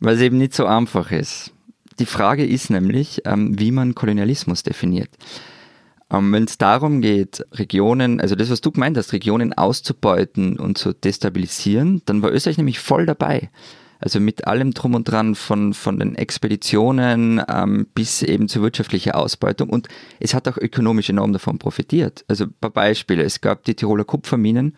weil 0.00 0.14
es 0.14 0.20
eben 0.22 0.38
nicht 0.38 0.54
so 0.54 0.66
einfach 0.66 1.12
ist. 1.12 1.52
Die 1.98 2.06
Frage 2.06 2.44
ist 2.44 2.70
nämlich, 2.70 3.22
ähm, 3.24 3.58
wie 3.58 3.70
man 3.70 3.94
Kolonialismus 3.94 4.62
definiert. 4.62 5.10
Ähm, 6.10 6.32
Wenn 6.32 6.44
es 6.44 6.58
darum 6.58 7.00
geht, 7.00 7.44
Regionen, 7.52 8.20
also 8.20 8.34
das, 8.34 8.50
was 8.50 8.60
du 8.60 8.70
gemeint 8.70 8.96
hast, 8.96 9.12
Regionen 9.12 9.52
auszubeuten 9.52 10.58
und 10.58 10.78
zu 10.78 10.92
destabilisieren, 10.92 12.02
dann 12.06 12.22
war 12.22 12.32
Österreich 12.32 12.58
nämlich 12.58 12.78
voll 12.78 13.06
dabei. 13.06 13.50
Also 14.00 14.20
mit 14.20 14.46
allem 14.46 14.72
drum 14.72 14.94
und 14.94 15.04
dran 15.04 15.34
von, 15.34 15.72
von 15.72 15.98
den 15.98 16.14
Expeditionen 16.14 17.40
ähm, 17.48 17.86
bis 17.94 18.22
eben 18.22 18.48
zur 18.48 18.60
wirtschaftlichen 18.60 19.12
Ausbeutung. 19.12 19.70
Und 19.70 19.88
es 20.20 20.34
hat 20.34 20.46
auch 20.46 20.58
ökonomisch 20.58 21.08
enorm 21.08 21.32
davon 21.32 21.58
profitiert. 21.58 22.22
Also 22.28 22.44
ein 22.44 22.54
paar 22.60 22.70
Beispiele. 22.70 23.22
Es 23.22 23.40
gab 23.40 23.64
die 23.64 23.74
Tiroler 23.74 24.04
Kupferminen, 24.04 24.76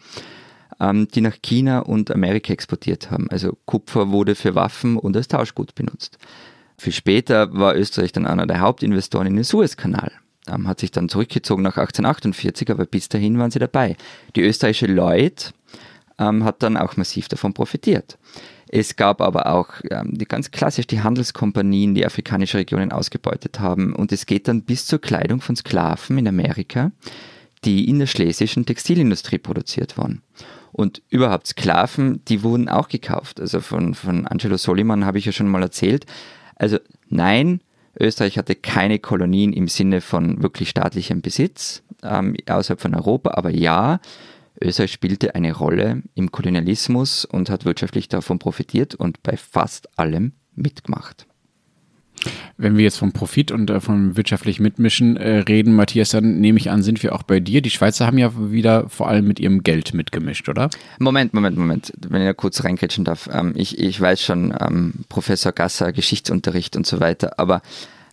ähm, 0.78 1.08
die 1.08 1.22
nach 1.22 1.36
China 1.42 1.80
und 1.80 2.12
Amerika 2.12 2.52
exportiert 2.52 3.10
haben. 3.10 3.28
Also 3.30 3.58
Kupfer 3.64 4.10
wurde 4.10 4.36
für 4.36 4.54
Waffen 4.54 4.96
und 4.96 5.16
als 5.16 5.26
Tauschgut 5.26 5.74
benutzt. 5.74 6.18
Viel 6.78 6.92
später 6.92 7.52
war 7.52 7.74
Österreich 7.74 8.12
dann 8.12 8.26
einer 8.26 8.46
der 8.46 8.60
Hauptinvestoren 8.60 9.26
in 9.26 9.34
den 9.36 9.44
Suezkanal. 9.44 10.12
Ähm, 10.48 10.68
hat 10.68 10.80
sich 10.80 10.90
dann 10.90 11.08
zurückgezogen 11.08 11.62
nach 11.62 11.76
1848, 11.76 12.70
aber 12.70 12.86
bis 12.86 13.08
dahin 13.08 13.38
waren 13.38 13.50
sie 13.50 13.58
dabei. 13.58 13.96
Die 14.36 14.42
österreichische 14.42 14.86
Lloyd 14.86 15.52
ähm, 16.18 16.44
hat 16.44 16.62
dann 16.62 16.76
auch 16.76 16.96
massiv 16.96 17.28
davon 17.28 17.52
profitiert. 17.52 18.18
Es 18.68 18.96
gab 18.96 19.20
aber 19.20 19.46
auch 19.46 19.68
ähm, 19.90 20.18
die 20.18 20.24
ganz 20.24 20.50
klassisch 20.50 20.86
die 20.86 21.00
Handelskompanien, 21.00 21.94
die 21.94 22.04
afrikanische 22.04 22.58
Regionen 22.58 22.92
ausgebeutet 22.92 23.60
haben. 23.60 23.94
Und 23.94 24.12
es 24.12 24.26
geht 24.26 24.48
dann 24.48 24.62
bis 24.62 24.86
zur 24.86 25.00
Kleidung 25.00 25.40
von 25.40 25.56
Sklaven 25.56 26.18
in 26.18 26.28
Amerika, 26.28 26.90
die 27.64 27.88
in 27.88 28.00
der 28.00 28.06
schlesischen 28.06 28.66
Textilindustrie 28.66 29.38
produziert 29.38 29.96
waren. 29.96 30.22
Und 30.72 31.00
überhaupt 31.08 31.46
Sklaven, 31.46 32.24
die 32.26 32.42
wurden 32.42 32.68
auch 32.68 32.88
gekauft. 32.88 33.40
Also 33.40 33.60
von, 33.60 33.94
von 33.94 34.26
Angelo 34.26 34.56
Soliman 34.56 35.06
habe 35.06 35.18
ich 35.18 35.24
ja 35.24 35.32
schon 35.32 35.48
mal 35.48 35.62
erzählt. 35.62 36.04
Also 36.56 36.78
nein, 37.08 37.60
Österreich 37.98 38.38
hatte 38.38 38.54
keine 38.54 38.98
Kolonien 38.98 39.52
im 39.52 39.68
Sinne 39.68 40.00
von 40.00 40.42
wirklich 40.42 40.68
staatlichem 40.68 41.22
Besitz 41.22 41.82
ähm, 42.02 42.36
außerhalb 42.46 42.80
von 42.80 42.94
Europa, 42.94 43.32
aber 43.34 43.50
ja, 43.50 44.00
Österreich 44.60 44.92
spielte 44.92 45.34
eine 45.34 45.52
Rolle 45.52 46.02
im 46.14 46.30
Kolonialismus 46.32 47.24
und 47.24 47.50
hat 47.50 47.64
wirtschaftlich 47.64 48.08
davon 48.08 48.38
profitiert 48.38 48.94
und 48.94 49.22
bei 49.22 49.36
fast 49.36 49.98
allem 49.98 50.32
mitgemacht. 50.54 51.25
Wenn 52.58 52.76
wir 52.76 52.84
jetzt 52.84 52.98
vom 52.98 53.12
Profit 53.12 53.52
und 53.52 53.70
äh, 53.70 53.80
vom 53.80 54.16
wirtschaftlichen 54.16 54.62
Mitmischen 54.62 55.16
äh, 55.16 55.38
reden, 55.38 55.74
Matthias, 55.74 56.10
dann 56.10 56.40
nehme 56.40 56.58
ich 56.58 56.70
an, 56.70 56.82
sind 56.82 57.02
wir 57.02 57.14
auch 57.14 57.22
bei 57.22 57.40
dir. 57.40 57.60
Die 57.60 57.70
Schweizer 57.70 58.06
haben 58.06 58.18
ja 58.18 58.32
wieder 58.50 58.88
vor 58.88 59.08
allem 59.08 59.26
mit 59.26 59.38
ihrem 59.40 59.62
Geld 59.62 59.94
mitgemischt, 59.94 60.48
oder? 60.48 60.70
Moment, 60.98 61.34
Moment, 61.34 61.56
Moment. 61.56 61.92
Wenn 62.08 62.22
ich 62.22 62.26
da 62.26 62.32
kurz 62.32 62.64
reinkritschen 62.64 63.04
darf. 63.04 63.28
Ähm, 63.32 63.52
ich, 63.56 63.78
ich 63.78 64.00
weiß 64.00 64.22
schon, 64.22 64.54
ähm, 64.58 64.94
Professor 65.08 65.52
Gasser, 65.52 65.92
Geschichtsunterricht 65.92 66.76
und 66.76 66.86
so 66.86 67.00
weiter, 67.00 67.38
aber 67.38 67.62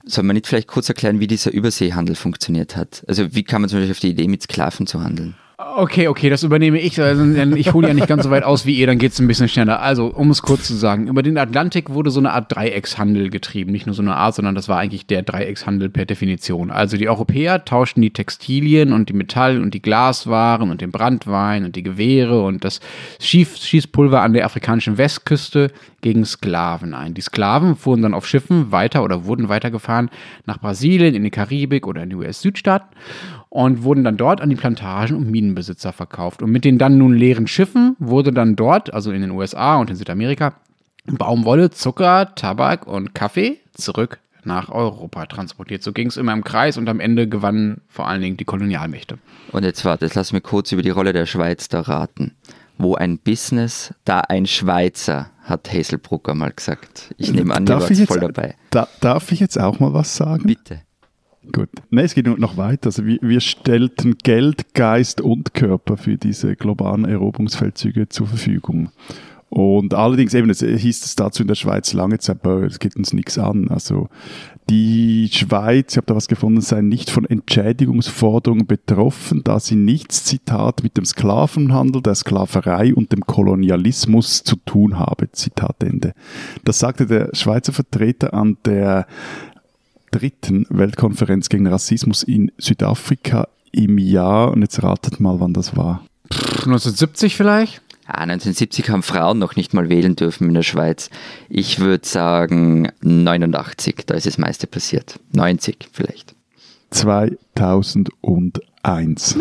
soll 0.06 0.26
man 0.26 0.36
nicht 0.36 0.48
vielleicht 0.48 0.68
kurz 0.68 0.90
erklären, 0.90 1.20
wie 1.20 1.28
dieser 1.28 1.52
Überseehandel 1.52 2.16
funktioniert 2.16 2.76
hat? 2.76 3.04
Also 3.08 3.34
wie 3.34 3.44
kam 3.44 3.62
man 3.62 3.70
zum 3.70 3.80
Beispiel 3.80 3.94
auf 3.94 4.00
die 4.00 4.10
Idee, 4.10 4.28
mit 4.28 4.44
Sklaven 4.44 4.86
zu 4.86 5.02
handeln? 5.02 5.36
Okay, 5.78 6.08
okay, 6.08 6.30
das 6.30 6.44
übernehme 6.44 6.80
ich. 6.80 7.02
Also, 7.02 7.24
ich 7.56 7.74
hole 7.74 7.88
ja 7.88 7.94
nicht 7.94 8.08
ganz 8.08 8.24
so 8.24 8.32
weit 8.32 8.44
aus 8.44 8.66
wie 8.66 8.76
ihr, 8.76 8.88
dann 8.88 8.98
geht 8.98 9.12
es 9.12 9.20
ein 9.20 9.28
bisschen 9.28 9.48
schneller. 9.48 9.82
Also, 9.82 10.08
um 10.08 10.30
es 10.30 10.42
kurz 10.42 10.68
zu 10.68 10.76
sagen, 10.76 11.08
über 11.08 11.24
den 11.24 11.38
Atlantik 11.38 11.90
wurde 11.90 12.12
so 12.12 12.20
eine 12.20 12.32
Art 12.32 12.54
Dreieckshandel 12.54 13.30
getrieben. 13.30 13.72
Nicht 13.72 13.86
nur 13.86 13.96
so 13.96 14.02
eine 14.02 14.16
Art, 14.16 14.36
sondern 14.36 14.56
das 14.56 14.70
war 14.70 14.80
eigentlich 14.80 15.08
der 15.08 15.24
Dreieckshandel 15.24 15.90
per 15.90 16.06
Definition. 16.06 16.72
Also 16.72 16.98
die 16.98 17.10
Europäer 17.10 17.66
tauschten 17.66 18.02
die 18.02 18.12
Textilien 18.12 18.94
und 18.94 19.10
die 19.10 19.14
Metall- 19.14 19.62
und 19.62 19.74
die 19.74 19.82
Glaswaren 19.82 20.72
und 20.72 20.82
den 20.82 20.92
Brandwein 20.92 21.66
und 21.66 21.76
die 21.76 21.84
Gewehre 21.84 22.44
und 22.44 22.64
das 22.64 22.80
Schießpulver 23.20 24.22
an 24.22 24.34
der 24.34 24.46
afrikanischen 24.46 24.98
Westküste 24.98 25.72
gegen 26.02 26.26
Sklaven 26.26 26.94
ein. 26.94 27.14
Die 27.14 27.22
Sklaven 27.22 27.76
fuhren 27.76 28.02
dann 28.02 28.14
auf 28.14 28.28
Schiffen 28.28 28.72
weiter 28.72 29.04
oder 29.04 29.26
wurden 29.26 29.50
weitergefahren 29.50 30.10
nach 30.46 30.60
Brasilien, 30.60 31.16
in 31.16 31.24
die 31.24 31.32
Karibik 31.32 31.88
oder 31.88 32.04
in 32.04 32.10
die 32.10 32.16
US-Südstaaten 32.16 32.90
und 33.54 33.84
wurden 33.84 34.04
dann 34.04 34.18
dort 34.18 34.42
an 34.42 34.50
die 34.50 34.56
Plantagen 34.56 35.16
und 35.16 35.30
Minenbesitzer 35.30 35.94
verkauft. 35.94 36.42
Und 36.42 36.50
mit 36.50 36.66
den 36.66 36.80
dann 36.80 36.98
nun 36.98 37.14
leeren 37.14 37.46
Schiffen 37.46 37.96
wurde 38.00 38.34
dann 38.34 38.56
dort, 38.56 38.92
also 38.92 39.12
in 39.12 39.22
den 39.22 39.30
USA 39.30 39.78
und 39.78 39.92
in 39.92 39.96
Südamerika, 39.96 40.56
Baumwolle, 41.06 41.70
Zucker, 41.70 42.34
Tabak 42.34 42.88
und 42.88 43.14
Kaffee 43.14 43.60
zurück 43.76 44.18
nach 44.44 44.70
Europa 44.70 45.28
transportiert. 45.28 45.84
So 45.84 45.92
ging 45.92 46.08
es 46.08 46.18
immer 46.18 46.34
im 46.34 46.44
Kreis 46.44 46.80
und 46.80 46.90
am 46.90 47.00
Ende 47.00 47.30
gewannen 47.30 47.82
vor 47.90 48.08
allen 48.08 48.22
Dingen 48.22 48.38
die 48.38 48.46
Kolonialmächte. 48.46 49.20
Und 49.52 49.64
jetzt 49.64 49.86
warte, 49.86 50.06
jetzt 50.06 50.16
lass 50.16 50.34
mich 50.34 50.42
kurz 50.42 50.72
über 50.72 50.82
die 50.82 50.90
Rolle 50.90 51.14
der 51.14 51.28
Schweiz 51.28 51.70
da 51.70 51.82
raten. 51.82 52.32
Wo 52.80 52.96
ein 52.96 53.20
Business, 53.20 53.94
da 54.04 54.22
ein 54.22 54.48
Schweizer, 54.48 55.30
hat 55.44 55.72
Hazelbrucker 55.72 56.34
mal 56.34 56.52
gesagt. 56.52 57.14
Ich 57.20 57.32
nehme 57.32 57.54
an, 57.54 57.68
ihr 57.68 57.80
wart 57.80 57.96
voll 58.08 58.20
dabei. 58.20 58.56
Da, 58.72 58.88
darf 59.00 59.32
ich 59.32 59.40
jetzt 59.40 59.60
auch 59.60 59.80
mal 59.80 59.94
was 59.94 60.16
sagen? 60.16 60.48
Bitte. 60.48 60.82
Gut. 61.52 61.70
Nein, 61.90 62.06
es 62.06 62.16
geht 62.16 62.26
noch 62.26 62.58
weiter. 62.58 62.88
Also 62.88 63.06
wir, 63.06 63.20
wir 63.22 63.42
stellten 63.42 64.18
Geld, 64.18 64.74
Geist 64.74 65.22
und 65.22 65.54
Körper 65.54 65.98
für 65.98 66.18
diese 66.18 66.56
globalen 66.56 67.06
Eroberungsfeldzüge 67.06 68.10
zur 68.10 68.28
Verfügung. 68.28 68.90
Und 69.50 69.94
allerdings 69.94 70.34
eben, 70.34 70.50
es 70.50 70.62
hieß 70.62 71.06
es 71.06 71.16
dazu 71.16 71.44
in 71.44 71.48
der 71.48 71.54
Schweiz 71.54 71.94
lange 71.94 72.18
Zeit, 72.18 72.44
es 72.44 72.80
geht 72.80 72.96
uns 72.96 73.14
nichts 73.14 73.38
an. 73.38 73.68
Also 73.70 74.10
die 74.68 75.30
Schweiz, 75.32 75.92
ich 75.92 75.98
habe 75.98 76.08
da 76.08 76.16
was 76.16 76.28
gefunden, 76.28 76.62
sei 76.62 76.82
nicht 76.82 77.12
von 77.12 77.26
Entschädigungsforderungen 77.26 78.66
betroffen, 78.66 79.42
da 79.44 79.60
sie 79.60 79.76
nichts, 79.76 80.24
Zitat, 80.24 80.82
mit 80.82 80.98
dem 80.98 81.06
Sklavenhandel, 81.06 82.02
der 82.02 82.16
Sklaverei 82.16 82.96
und 82.96 83.12
dem 83.12 83.22
Kolonialismus 83.22 84.44
zu 84.44 84.56
tun 84.56 84.98
habe. 84.98 85.32
Zitat 85.34 85.84
Ende. 85.84 86.14
Das 86.66 86.80
sagte 86.80 87.06
der 87.06 87.30
Schweizer 87.34 87.74
Vertreter 87.74 88.34
an 88.34 88.58
der 88.66 89.06
dritten 90.14 90.66
Weltkonferenz 90.70 91.50
gegen 91.50 91.68
Rassismus 91.68 92.24
in 92.24 92.52
Südafrika 92.58 93.50
im 93.72 93.98
Jahr, 93.98 94.52
und 94.52 94.62
jetzt 94.62 94.84
ratet 94.84 95.20
mal, 95.20 95.40
wann 95.40 95.54
das 95.54 95.76
war. 95.76 96.06
1970 96.30 97.36
vielleicht? 97.36 97.82
Ja, 98.08 98.14
1970 98.16 98.90
haben 98.90 99.04
Frauen 99.04 99.40
noch 99.40 99.56
nicht 99.56 99.74
mal 99.74 99.90
wählen 99.90 100.16
dürfen 100.16 100.50
in 100.50 100.54
der 100.54 100.64
Schweiz. 100.64 101.10
Ich 101.50 101.80
würde 101.80 102.08
sagen 102.08 102.92
89, 103.02 104.04
da 104.06 104.14
ist 104.14 104.28
das 104.28 104.38
meiste 104.38 104.68
passiert. 104.68 105.20
90 105.32 105.90
vielleicht. 105.92 106.36
2001. 106.92 109.38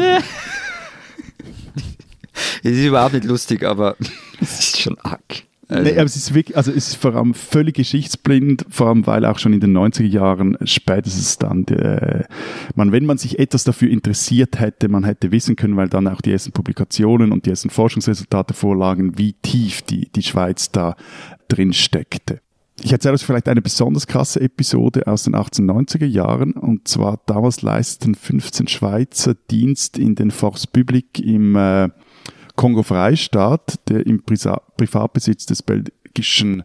es 2.62 2.62
ist 2.70 2.84
überhaupt 2.84 3.14
nicht 3.14 3.26
lustig, 3.26 3.64
aber 3.64 3.96
es 4.40 4.60
ist 4.60 4.80
schon 4.80 4.96
arg. 5.00 5.42
Also. 5.72 5.90
Nee, 5.90 5.96
aber 5.96 6.04
es 6.04 6.16
ist 6.16 6.34
wirklich, 6.34 6.56
also 6.56 6.70
es 6.70 6.88
ist 6.88 6.96
vor 6.96 7.14
allem 7.14 7.34
völlig 7.34 7.74
geschichtsblind, 7.74 8.66
vor 8.68 8.88
allem 8.88 9.06
weil 9.06 9.24
auch 9.24 9.38
schon 9.38 9.52
in 9.52 9.60
den 9.60 9.76
90er 9.76 10.06
Jahren 10.06 10.58
spätestens 10.64 11.38
dann, 11.38 11.66
äh, 11.68 12.24
man, 12.74 12.92
wenn 12.92 13.06
man 13.06 13.18
sich 13.18 13.38
etwas 13.38 13.64
dafür 13.64 13.90
interessiert 13.90 14.60
hätte, 14.60 14.88
man 14.88 15.04
hätte 15.04 15.32
wissen 15.32 15.56
können, 15.56 15.76
weil 15.76 15.88
dann 15.88 16.08
auch 16.08 16.20
die 16.20 16.32
ersten 16.32 16.52
Publikationen 16.52 17.32
und 17.32 17.46
die 17.46 17.50
ersten 17.50 17.70
Forschungsresultate 17.70 18.54
vorlagen, 18.54 19.18
wie 19.18 19.32
tief 19.32 19.82
die, 19.82 20.10
die 20.10 20.22
Schweiz 20.22 20.70
da 20.70 20.96
drin 21.48 21.72
steckte. 21.72 22.40
Ich 22.80 22.92
erzähle 22.92 23.14
euch 23.14 23.24
vielleicht 23.24 23.48
eine 23.48 23.62
besonders 23.62 24.06
krasse 24.06 24.40
Episode 24.40 25.06
aus 25.06 25.24
den 25.24 25.36
1890er 25.36 26.06
Jahren. 26.06 26.52
Und 26.52 26.88
zwar 26.88 27.20
damals 27.26 27.62
leisteten 27.62 28.14
15 28.14 28.66
Schweizer 28.66 29.34
Dienst 29.34 29.98
in 29.98 30.14
den 30.14 30.30
Force 30.30 30.66
Public 30.66 31.20
im 31.20 31.54
äh, 31.54 31.90
Kongo-Freistaat, 32.56 33.88
der 33.88 34.06
im 34.06 34.22
Privatbesitz 34.22 35.46
des 35.46 35.62
belgischen 35.62 36.64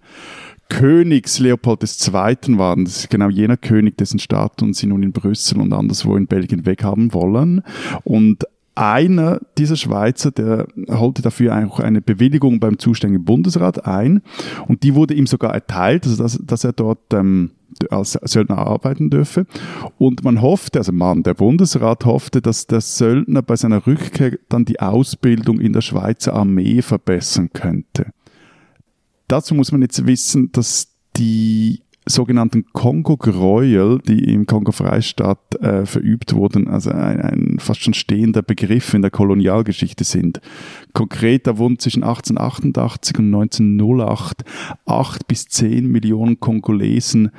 Königs 0.70 1.39
Leopold 1.39 1.84
II. 1.84 2.58
war. 2.58 2.75
Das 2.75 2.98
ist 2.98 3.10
genau 3.10 3.29
jener 3.29 3.58
König, 3.58 3.98
dessen 3.98 4.20
Statuen 4.20 4.74
sie 4.74 4.88
nun 4.88 5.03
in 5.03 5.13
Brüssel 5.13 5.62
und 5.62 5.74
anderswo 5.74 6.15
in 6.15 6.27
Belgien 6.27 6.65
weghaben 6.65 7.13
wollen. 7.13 7.63
Und 8.03 8.46
einer 8.75 9.41
dieser 9.58 9.75
Schweizer, 9.75 10.32
der 10.32 10.67
holte 10.88 11.24
dafür 11.24 11.67
auch 11.67 11.79
eine 11.79 12.01
Bewilligung 12.01 12.60
beim 12.60 12.77
zuständigen 12.77 13.25
Bundesrat 13.25 13.86
ein 13.86 14.22
und 14.67 14.84
die 14.84 14.94
wurde 14.94 15.15
ihm 15.15 15.25
sogar 15.25 15.53
erteilt, 15.53 16.06
also 16.06 16.22
dass, 16.22 16.39
dass 16.44 16.63
er 16.63 16.74
dort 16.74 17.12
ähm, 17.12 17.51
als 17.90 18.14
Söldner 18.24 18.58
arbeiten 18.58 19.10
dürfe. 19.10 19.46
Und 19.98 20.24
man 20.24 20.42
hoffte, 20.42 20.80
also 20.80 20.92
man, 20.92 21.24
der 21.24 21.34
Bundesrat 21.34 22.06
hoffte, 22.06 22.42
dass 22.42 22.68
der 22.68 22.82
Söldner 22.82 23.42
bei 23.42 23.56
seiner 23.56 23.86
Rückkehr 23.86 24.38
dann 24.50 24.66
die 24.66 24.80
Ausbildung 24.80 25.60
in 25.60 25.74
der 25.74 25.82
Schweizer 25.82 26.34
Armee 26.34 26.82
verbessern 26.82 27.50
könnte. 27.54 28.12
Dazu 29.28 29.56
muss 29.56 29.72
man 29.72 29.82
jetzt 29.82 30.06
wissen, 30.06 30.52
dass 30.52 30.94
die 31.18 31.82
sogenannten 32.08 32.66
Kongo-Gräuel, 32.74 34.00
die 34.00 34.34
im 34.34 34.46
Kongo-Freistaat 34.46 35.56
äh, 35.62 35.86
verübt 35.86 36.34
wurden, 36.34 36.68
also 36.68 36.92
ein, 36.92 37.22
ein, 37.22 37.58
fast 37.60 37.82
schon 37.82 37.94
stehender 37.94 38.42
Begriff 38.42 38.94
in 38.94 39.02
der 39.02 39.12
Kolonialgeschichte 39.12 40.04
sind. 40.04 40.42
Konkret, 40.94 41.48
da 41.48 41.58
wurden 41.58 41.80
zwischen 41.80 42.04
1888 42.04 43.20
und 43.20 43.34
1908 43.34 44.44
acht 44.86 45.28
bis 45.28 45.48
zehn 45.48 45.88
Millionen 45.92 46.40
Kongolesen 46.40 47.32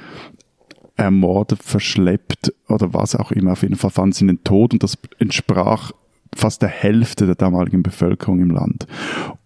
ermordet, 0.96 1.62
verschleppt 1.62 2.52
oder 2.68 2.92
was 2.92 3.14
auch 3.14 3.30
immer. 3.30 3.52
Auf 3.52 3.62
jeden 3.62 3.76
Fall 3.76 3.90
fanden 3.90 4.12
sie 4.12 4.26
den 4.26 4.44
Tod 4.44 4.72
und 4.72 4.82
das 4.82 4.98
entsprach 5.18 5.92
fast 6.34 6.62
der 6.62 6.68
Hälfte 6.68 7.26
der 7.26 7.36
damaligen 7.36 7.82
Bevölkerung 7.82 8.40
im 8.40 8.50
Land. 8.50 8.86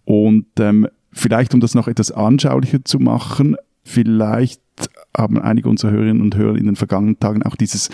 Und 0.05 0.47
ähm, 0.59 0.87
vielleicht, 1.11 1.53
um 1.53 1.59
das 1.59 1.75
noch 1.75 1.87
etwas 1.87 2.11
anschaulicher 2.11 2.83
zu 2.83 2.99
machen, 2.99 3.55
vielleicht 3.83 4.61
haben 5.15 5.39
einige 5.39 5.69
unserer 5.69 5.91
Hörerinnen 5.91 6.21
und 6.21 6.35
Hörer 6.35 6.55
in 6.55 6.65
den 6.65 6.75
vergangenen 6.75 7.19
Tagen 7.19 7.43
auch 7.43 7.55
dieses 7.55 7.89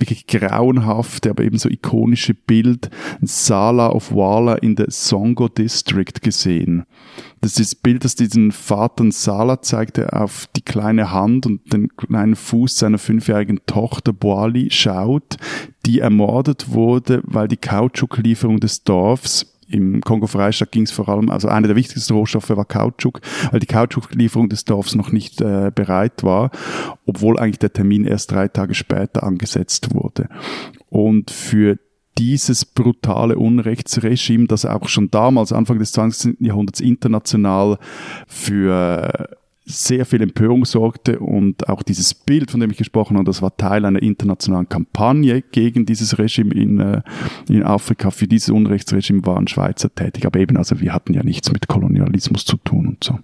wirklich 0.00 0.26
grauenhafte, 0.26 1.30
aber 1.30 1.44
ebenso 1.44 1.68
ikonische 1.68 2.34
Bild 2.34 2.90
Sala 3.20 3.90
of 3.90 4.12
Wala 4.12 4.54
in 4.54 4.74
der 4.74 4.90
Songo 4.90 5.48
District 5.48 6.14
gesehen. 6.22 6.84
Das 7.40 7.52
ist 7.52 7.60
das 7.60 7.74
Bild, 7.74 8.04
das 8.04 8.14
diesen 8.14 8.50
Vater 8.52 9.10
Sala 9.10 9.62
zeigt, 9.62 9.98
der 9.98 10.20
auf 10.20 10.48
die 10.56 10.62
kleine 10.62 11.12
Hand 11.12 11.46
und 11.46 11.72
den 11.72 11.88
kleinen 11.96 12.36
Fuß 12.36 12.78
seiner 12.78 12.98
fünfjährigen 12.98 13.60
Tochter 13.66 14.12
Boali 14.12 14.70
schaut, 14.70 15.36
die 15.86 16.00
ermordet 16.00 16.72
wurde, 16.72 17.22
weil 17.24 17.48
die 17.48 17.56
Kautschuklieferung 17.56 18.60
des 18.60 18.82
Dorfs 18.84 19.58
im 19.70 20.00
Kongo-Freistaat 20.00 20.72
ging 20.72 20.84
es 20.84 20.90
vor 20.90 21.08
allem, 21.08 21.30
also 21.30 21.48
einer 21.48 21.68
der 21.68 21.76
wichtigsten 21.76 22.14
Rohstoffe 22.14 22.50
war 22.50 22.64
Kautschuk, 22.64 23.20
weil 23.50 23.60
die 23.60 23.66
Kautschuklieferung 23.66 24.48
des 24.48 24.64
Dorfs 24.64 24.94
noch 24.94 25.12
nicht 25.12 25.40
äh, 25.40 25.70
bereit 25.74 26.22
war, 26.22 26.50
obwohl 27.06 27.38
eigentlich 27.38 27.58
der 27.58 27.72
Termin 27.72 28.04
erst 28.04 28.32
drei 28.32 28.48
Tage 28.48 28.74
später 28.74 29.22
angesetzt 29.22 29.94
wurde. 29.94 30.28
Und 30.88 31.30
für 31.30 31.78
dieses 32.18 32.64
brutale 32.66 33.38
Unrechtsregime, 33.38 34.46
das 34.46 34.66
auch 34.66 34.88
schon 34.88 35.10
damals, 35.10 35.52
Anfang 35.52 35.78
des 35.78 35.92
20. 35.92 36.36
Jahrhunderts, 36.40 36.80
international 36.80 37.78
für 38.26 39.39
sehr 39.70 40.06
viel 40.06 40.22
Empörung 40.22 40.64
sorgte 40.64 41.18
und 41.18 41.68
auch 41.68 41.82
dieses 41.82 42.14
Bild, 42.14 42.50
von 42.50 42.60
dem 42.60 42.70
ich 42.70 42.76
gesprochen 42.76 43.16
habe, 43.16 43.24
das 43.24 43.42
war 43.42 43.56
Teil 43.56 43.84
einer 43.84 44.02
internationalen 44.02 44.68
Kampagne 44.68 45.42
gegen 45.42 45.86
dieses 45.86 46.18
Regime 46.18 46.54
in, 46.54 46.80
äh, 46.80 47.02
in 47.48 47.62
Afrika. 47.62 48.10
Für 48.10 48.26
dieses 48.26 48.50
Unrechtsregime 48.50 49.24
waren 49.26 49.48
Schweizer 49.48 49.94
tätig, 49.94 50.26
aber 50.26 50.40
eben, 50.40 50.56
also 50.56 50.80
wir 50.80 50.92
hatten 50.92 51.14
ja 51.14 51.22
nichts 51.22 51.52
mit 51.52 51.68
Kolonialismus 51.68 52.44
zu 52.44 52.56
tun 52.58 52.86
und 52.88 53.04
so. 53.04 53.18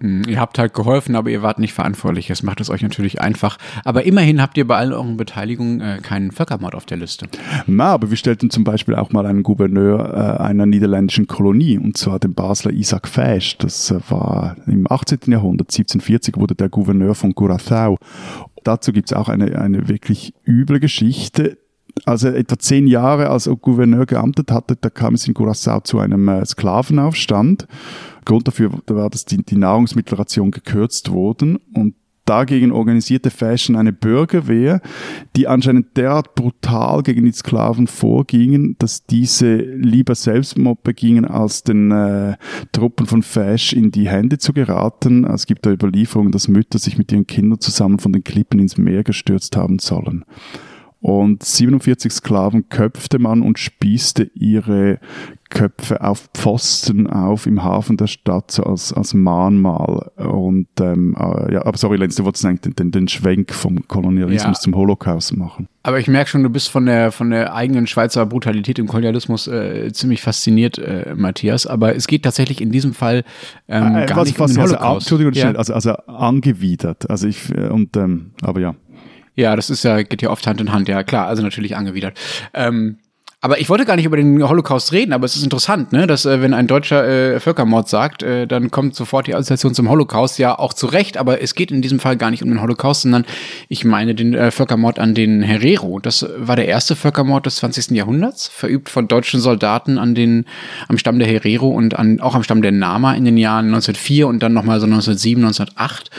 Hm, 0.00 0.22
ihr 0.28 0.40
habt 0.40 0.58
halt 0.58 0.74
geholfen, 0.74 1.16
aber 1.16 1.30
ihr 1.30 1.42
wart 1.42 1.58
nicht 1.58 1.72
verantwortlich. 1.72 2.28
Das 2.28 2.42
macht 2.42 2.60
es 2.60 2.70
euch 2.70 2.82
natürlich 2.82 3.20
einfach. 3.20 3.58
Aber 3.84 4.04
immerhin 4.04 4.40
habt 4.40 4.56
ihr 4.56 4.66
bei 4.66 4.76
allen 4.76 4.92
euren 4.92 5.16
Beteiligungen 5.16 5.80
äh, 5.80 5.98
keinen 6.02 6.30
Völkermord 6.30 6.74
auf 6.74 6.86
der 6.86 6.96
Liste. 6.96 7.26
Na, 7.66 7.86
aber 7.86 8.10
wir 8.10 8.16
stellten 8.16 8.50
zum 8.50 8.64
Beispiel 8.64 8.94
auch 8.94 9.12
mal 9.12 9.26
einen 9.26 9.42
Gouverneur 9.42 10.38
äh, 10.38 10.42
einer 10.42 10.66
niederländischen 10.66 11.26
Kolonie, 11.26 11.78
und 11.78 11.96
zwar 11.96 12.18
den 12.18 12.34
Basler 12.34 12.72
Isaac 12.72 13.08
Fesch. 13.08 13.58
Das 13.58 13.90
äh, 13.90 13.98
war 14.08 14.56
im 14.66 14.90
18. 14.90 15.20
Jahrhundert, 15.26 15.68
1740 15.68 16.36
wurde 16.36 16.54
der 16.54 16.68
Gouverneur 16.68 17.14
von 17.14 17.32
Curaçao. 17.32 17.98
Dazu 18.64 18.92
gibt 18.92 19.10
es 19.10 19.16
auch 19.16 19.28
eine, 19.28 19.58
eine 19.60 19.88
wirklich 19.88 20.32
üble 20.46 20.80
Geschichte 20.80 21.58
als 22.04 22.24
er 22.24 22.34
etwa 22.34 22.58
zehn 22.58 22.86
Jahre 22.86 23.30
als 23.30 23.48
Gouverneur 23.60 24.06
geamtet 24.06 24.50
hatte, 24.50 24.76
da 24.80 24.90
kam 24.90 25.14
es 25.14 25.26
in 25.28 25.34
Curaçao 25.34 25.84
zu 25.84 25.98
einem 25.98 26.28
äh, 26.28 26.44
Sklavenaufstand. 26.44 27.66
Grund 28.24 28.48
dafür 28.48 28.72
war, 28.86 29.10
dass 29.10 29.24
die, 29.24 29.44
die 29.44 29.56
Nahrungsmittelration 29.56 30.50
gekürzt 30.50 31.10
wurden 31.10 31.58
und 31.74 31.94
Dagegen 32.24 32.72
organisierte 32.72 33.28
Fashion 33.28 33.76
eine 33.76 33.92
Bürgerwehr, 33.92 34.80
die 35.36 35.46
anscheinend 35.46 35.94
derart 35.98 36.34
brutal 36.34 37.02
gegen 37.02 37.26
die 37.26 37.32
Sklaven 37.32 37.86
vorgingen, 37.86 38.76
dass 38.78 39.04
diese 39.04 39.56
lieber 39.56 40.14
Selbstmord 40.14 40.82
begingen, 40.84 41.26
als 41.26 41.64
den 41.64 41.90
äh, 41.90 42.36
Truppen 42.72 43.04
von 43.04 43.22
Fash 43.22 43.74
in 43.74 43.90
die 43.90 44.08
Hände 44.08 44.38
zu 44.38 44.54
geraten. 44.54 45.24
Es 45.24 45.44
gibt 45.44 45.66
da 45.66 45.70
Überlieferungen, 45.70 46.32
dass 46.32 46.48
Mütter 46.48 46.78
sich 46.78 46.96
mit 46.96 47.12
ihren 47.12 47.26
Kindern 47.26 47.60
zusammen 47.60 47.98
von 47.98 48.14
den 48.14 48.24
Klippen 48.24 48.58
ins 48.58 48.78
Meer 48.78 49.04
gestürzt 49.04 49.54
haben 49.54 49.78
sollen. 49.78 50.24
Und 51.04 51.42
47 51.42 52.10
Sklaven 52.10 52.70
köpfte 52.70 53.18
man 53.18 53.42
und 53.42 53.58
spießte 53.58 54.30
ihre 54.32 55.00
Köpfe 55.50 56.02
auf 56.02 56.30
Pfosten 56.32 57.06
auf 57.06 57.46
im 57.46 57.62
Hafen 57.62 57.98
der 57.98 58.06
Stadt 58.06 58.50
so 58.50 58.62
als, 58.62 58.90
als 58.90 59.12
Mahnmal. 59.12 60.10
Und 60.16 60.68
ähm, 60.80 61.14
äh, 61.14 61.52
ja, 61.52 61.66
aber 61.66 61.76
sorry, 61.76 61.98
Lenz, 61.98 62.16
du 62.16 62.24
wolltest 62.24 62.46
eigentlich 62.46 62.62
den, 62.62 62.76
den, 62.76 62.90
den 62.90 63.08
Schwenk 63.08 63.52
vom 63.52 63.86
Kolonialismus 63.86 64.56
ja. 64.56 64.60
zum 64.62 64.74
Holocaust 64.74 65.36
machen. 65.36 65.68
Aber 65.82 65.98
ich 65.98 66.08
merke 66.08 66.30
schon, 66.30 66.42
du 66.42 66.48
bist 66.48 66.70
von 66.70 66.86
der 66.86 67.12
von 67.12 67.28
der 67.28 67.54
eigenen 67.54 67.86
Schweizer 67.86 68.24
Brutalität 68.24 68.78
im 68.78 68.86
Kolonialismus 68.86 69.46
äh, 69.46 69.92
ziemlich 69.92 70.22
fasziniert, 70.22 70.78
äh, 70.78 71.14
Matthias. 71.14 71.66
Aber 71.66 71.94
es 71.94 72.06
geht 72.06 72.22
tatsächlich 72.22 72.62
in 72.62 72.72
diesem 72.72 72.94
Fall 72.94 73.24
ähm, 73.68 73.94
äh, 73.94 74.06
gar 74.06 74.16
was, 74.16 74.28
nicht 74.28 74.40
was, 74.40 74.52
um 74.52 74.56
den 74.56 74.62
Holocaust. 74.62 74.82
Also, 74.82 75.16
Entschuldigung, 75.16 75.32
ja. 75.34 75.52
also, 75.52 75.74
also 75.74 75.92
angewidert. 76.06 77.10
Also 77.10 77.28
ich 77.28 77.54
äh, 77.54 77.68
und 77.68 77.94
ähm, 77.98 78.30
aber 78.40 78.60
ja. 78.60 78.74
Ja, 79.34 79.56
das 79.56 79.70
ist 79.70 79.84
ja, 79.84 80.02
geht 80.02 80.22
ja 80.22 80.30
oft 80.30 80.46
Hand 80.46 80.60
in 80.60 80.72
Hand, 80.72 80.88
ja 80.88 81.02
klar, 81.02 81.26
also 81.26 81.42
natürlich 81.42 81.76
angewidert. 81.76 82.18
Ähm, 82.52 82.98
aber 83.44 83.60
ich 83.60 83.68
wollte 83.68 83.84
gar 83.84 83.96
nicht 83.96 84.06
über 84.06 84.16
den 84.16 84.42
Holocaust 84.48 84.90
reden, 84.92 85.12
aber 85.12 85.26
es 85.26 85.36
ist 85.36 85.42
interessant, 85.42 85.92
ne, 85.92 86.06
dass 86.06 86.24
äh, 86.24 86.40
wenn 86.40 86.54
ein 86.54 86.66
Deutscher 86.66 87.06
äh, 87.06 87.40
Völkermord 87.40 87.90
sagt, 87.90 88.22
äh, 88.22 88.46
dann 88.46 88.70
kommt 88.70 88.94
sofort 88.94 89.26
die 89.26 89.34
Assoziation 89.34 89.74
zum 89.74 89.90
Holocaust, 89.90 90.38
ja 90.38 90.58
auch 90.58 90.72
zu 90.72 90.86
Recht, 90.86 91.18
aber 91.18 91.42
es 91.42 91.54
geht 91.54 91.70
in 91.70 91.82
diesem 91.82 92.00
Fall 92.00 92.16
gar 92.16 92.30
nicht 92.30 92.42
um 92.42 92.48
den 92.48 92.62
Holocaust, 92.62 93.02
sondern 93.02 93.26
ich 93.68 93.84
meine 93.84 94.14
den 94.14 94.32
äh, 94.32 94.50
Völkermord 94.50 94.98
an 94.98 95.14
den 95.14 95.42
Herero. 95.42 95.98
Das 95.98 96.26
war 96.38 96.56
der 96.56 96.68
erste 96.68 96.96
Völkermord 96.96 97.44
des 97.44 97.56
20. 97.56 97.90
Jahrhunderts, 97.90 98.48
verübt 98.48 98.88
von 98.88 99.08
deutschen 99.08 99.40
Soldaten 99.40 99.98
an 99.98 100.14
den, 100.14 100.46
am 100.88 100.96
Stamm 100.96 101.18
der 101.18 101.28
Herero 101.28 101.68
und 101.68 101.98
an, 101.98 102.20
auch 102.20 102.34
am 102.34 102.44
Stamm 102.44 102.62
der 102.62 102.72
Nama 102.72 103.12
in 103.12 103.26
den 103.26 103.36
Jahren 103.36 103.66
1904 103.66 104.26
und 104.26 104.42
dann 104.42 104.54
nochmal 104.54 104.80
so 104.80 104.86
1907, 104.86 105.44
1908. 105.44 106.10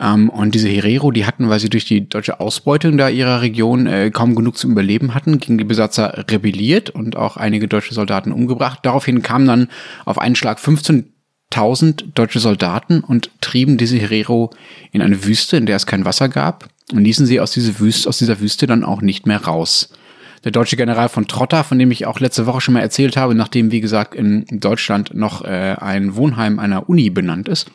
Ähm, 0.00 0.28
und 0.28 0.54
diese 0.54 0.68
Herero, 0.68 1.10
die 1.10 1.26
hatten, 1.26 1.48
weil 1.48 1.60
sie 1.60 1.70
durch 1.70 1.84
die 1.84 2.08
deutsche 2.08 2.40
Ausbeutung 2.40 2.98
da 2.98 3.08
ihrer 3.08 3.40
Region 3.40 3.86
äh, 3.86 4.10
kaum 4.10 4.34
genug 4.34 4.56
zum 4.56 4.72
Überleben 4.72 5.14
hatten, 5.14 5.38
gegen 5.38 5.58
die 5.58 5.64
Besatzer 5.64 6.24
rebelliert 6.30 6.90
und 6.90 7.16
auch 7.16 7.36
einige 7.36 7.68
deutsche 7.68 7.94
Soldaten 7.94 8.32
umgebracht. 8.32 8.80
Daraufhin 8.82 9.22
kamen 9.22 9.46
dann 9.46 9.68
auf 10.04 10.18
einen 10.18 10.36
Schlag 10.36 10.58
15.000 10.58 12.12
deutsche 12.14 12.40
Soldaten 12.40 13.00
und 13.00 13.30
trieben 13.40 13.78
diese 13.78 13.96
Herero 13.96 14.50
in 14.92 15.02
eine 15.02 15.24
Wüste, 15.24 15.56
in 15.56 15.66
der 15.66 15.76
es 15.76 15.86
kein 15.86 16.04
Wasser 16.04 16.28
gab 16.28 16.68
und 16.92 17.02
ließen 17.02 17.26
sie 17.26 17.40
aus 17.40 17.52
dieser 17.52 17.78
Wüste, 17.80 18.08
aus 18.08 18.18
dieser 18.18 18.40
Wüste 18.40 18.66
dann 18.66 18.84
auch 18.84 19.00
nicht 19.00 19.26
mehr 19.26 19.44
raus. 19.44 19.90
Der 20.44 20.52
deutsche 20.52 20.76
General 20.76 21.08
von 21.08 21.26
Trotter, 21.26 21.64
von 21.64 21.78
dem 21.78 21.90
ich 21.90 22.06
auch 22.06 22.20
letzte 22.20 22.46
Woche 22.46 22.60
schon 22.60 22.74
mal 22.74 22.80
erzählt 22.80 23.16
habe, 23.16 23.34
nachdem, 23.34 23.72
wie 23.72 23.80
gesagt, 23.80 24.14
in 24.14 24.44
Deutschland 24.50 25.12
noch 25.14 25.44
äh, 25.44 25.74
ein 25.80 26.14
Wohnheim 26.14 26.60
einer 26.60 26.88
Uni 26.88 27.10
benannt 27.10 27.48
ist, 27.48 27.70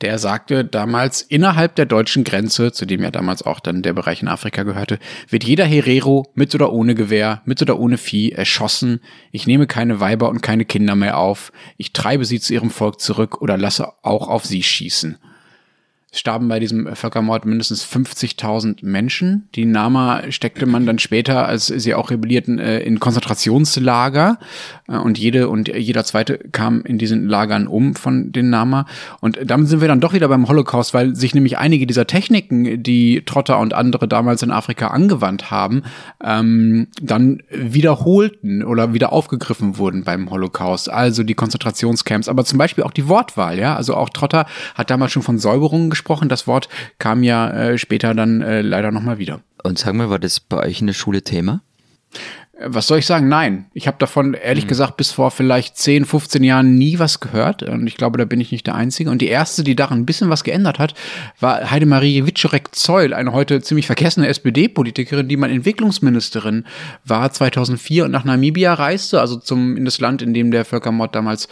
der 0.00 0.18
sagte 0.18 0.64
damals, 0.64 1.22
innerhalb 1.22 1.76
der 1.76 1.86
deutschen 1.86 2.24
Grenze, 2.24 2.72
zu 2.72 2.86
dem 2.86 3.02
ja 3.02 3.10
damals 3.10 3.42
auch 3.42 3.60
dann 3.60 3.82
der 3.82 3.92
Bereich 3.92 4.22
in 4.22 4.28
Afrika 4.28 4.62
gehörte, 4.62 4.98
wird 5.28 5.44
jeder 5.44 5.64
Herero 5.64 6.26
mit 6.34 6.54
oder 6.54 6.72
ohne 6.72 6.94
Gewehr, 6.94 7.42
mit 7.44 7.60
oder 7.62 7.78
ohne 7.78 7.98
Vieh 7.98 8.32
erschossen. 8.32 9.00
Ich 9.30 9.46
nehme 9.46 9.66
keine 9.66 10.00
Weiber 10.00 10.28
und 10.30 10.42
keine 10.42 10.64
Kinder 10.64 10.96
mehr 10.96 11.18
auf. 11.18 11.52
Ich 11.76 11.92
treibe 11.92 12.24
sie 12.24 12.40
zu 12.40 12.54
ihrem 12.54 12.70
Volk 12.70 13.00
zurück 13.00 13.40
oder 13.40 13.56
lasse 13.56 13.88
auch 14.02 14.28
auf 14.28 14.44
sie 14.44 14.62
schießen. 14.62 15.18
Starben 16.14 16.46
bei 16.48 16.60
diesem 16.60 16.94
Völkermord 16.94 17.46
mindestens 17.46 17.86
50.000 17.86 18.84
Menschen. 18.84 19.48
Die 19.54 19.64
Nama 19.64 20.30
steckte 20.30 20.66
man 20.66 20.84
dann 20.84 20.98
später, 20.98 21.46
als 21.46 21.68
sie 21.68 21.94
auch 21.94 22.10
rebellierten, 22.10 22.58
äh, 22.58 22.80
in 22.80 23.00
Konzentrationslager. 23.00 24.38
Äh, 24.88 24.98
und 24.98 25.18
jede 25.18 25.48
und 25.48 25.68
jeder 25.68 26.04
zweite 26.04 26.36
kam 26.52 26.82
in 26.82 26.98
diesen 26.98 27.28
Lagern 27.28 27.66
um 27.66 27.94
von 27.94 28.30
den 28.30 28.50
Nama. 28.50 28.84
Und 29.20 29.38
damit 29.42 29.68
sind 29.68 29.80
wir 29.80 29.88
dann 29.88 30.02
doch 30.02 30.12
wieder 30.12 30.28
beim 30.28 30.48
Holocaust, 30.48 30.92
weil 30.92 31.16
sich 31.16 31.34
nämlich 31.34 31.56
einige 31.56 31.86
dieser 31.86 32.06
Techniken, 32.06 32.82
die 32.82 33.22
Trotter 33.24 33.58
und 33.58 33.72
andere 33.72 34.06
damals 34.06 34.42
in 34.42 34.50
Afrika 34.50 34.88
angewandt 34.88 35.50
haben, 35.50 35.82
ähm, 36.22 36.88
dann 37.00 37.42
wiederholten 37.48 38.62
oder 38.62 38.92
wieder 38.92 39.14
aufgegriffen 39.14 39.78
wurden 39.78 40.04
beim 40.04 40.28
Holocaust. 40.28 40.90
Also 40.90 41.22
die 41.22 41.34
Konzentrationscamps, 41.34 42.28
aber 42.28 42.44
zum 42.44 42.58
Beispiel 42.58 42.84
auch 42.84 42.90
die 42.90 43.08
Wortwahl. 43.08 43.58
Ja, 43.58 43.76
also 43.76 43.94
auch 43.94 44.10
Trotter 44.10 44.44
hat 44.74 44.90
damals 44.90 45.12
schon 45.12 45.22
von 45.22 45.38
Säuberungen 45.38 45.88
gesprochen 45.88 46.01
gesprochen. 46.02 46.28
Das 46.28 46.46
Wort 46.46 46.68
kam 46.98 47.22
ja 47.22 47.50
äh, 47.50 47.78
später 47.78 48.14
dann 48.14 48.42
äh, 48.42 48.60
leider 48.60 48.90
nochmal 48.90 49.18
wieder. 49.18 49.40
Und 49.62 49.78
sag 49.78 49.94
mal, 49.94 50.10
war 50.10 50.18
das 50.18 50.40
bei 50.40 50.58
euch 50.58 50.80
in 50.80 50.88
der 50.88 50.94
Schule 50.94 51.22
Thema? 51.22 51.62
Was 52.64 52.86
soll 52.86 52.98
ich 52.98 53.06
sagen? 53.06 53.28
Nein. 53.28 53.66
Ich 53.72 53.86
habe 53.86 53.96
davon 53.98 54.34
ehrlich 54.34 54.64
mhm. 54.64 54.68
gesagt 54.68 54.96
bis 54.96 55.12
vor 55.12 55.30
vielleicht 55.30 55.76
10, 55.76 56.04
15 56.04 56.44
Jahren 56.44 56.74
nie 56.74 56.98
was 56.98 57.20
gehört. 57.20 57.62
Und 57.62 57.86
ich 57.86 57.96
glaube, 57.96 58.18
da 58.18 58.24
bin 58.24 58.40
ich 58.40 58.52
nicht 58.52 58.66
der 58.66 58.74
Einzige. 58.74 59.10
Und 59.10 59.22
die 59.22 59.28
erste, 59.28 59.64
die 59.64 59.76
daran 59.76 60.00
ein 60.00 60.06
bisschen 60.06 60.30
was 60.30 60.44
geändert 60.44 60.78
hat, 60.78 60.94
war 61.40 61.70
Heidemarie 61.70 62.26
Wiczorek-Zeul, 62.26 63.14
eine 63.14 63.32
heute 63.32 63.62
ziemlich 63.62 63.86
vergessene 63.86 64.28
SPD-Politikerin, 64.28 65.28
die 65.28 65.36
mal 65.36 65.50
Entwicklungsministerin 65.50 66.64
war 67.04 67.30
2004 67.32 68.04
und 68.04 68.10
nach 68.10 68.24
Namibia 68.24 68.74
reiste, 68.74 69.20
also 69.20 69.36
zum, 69.36 69.76
in 69.76 69.84
das 69.84 70.00
Land, 70.00 70.22
in 70.22 70.34
dem 70.34 70.50
der 70.50 70.64
Völkermord 70.64 71.14
damals 71.14 71.48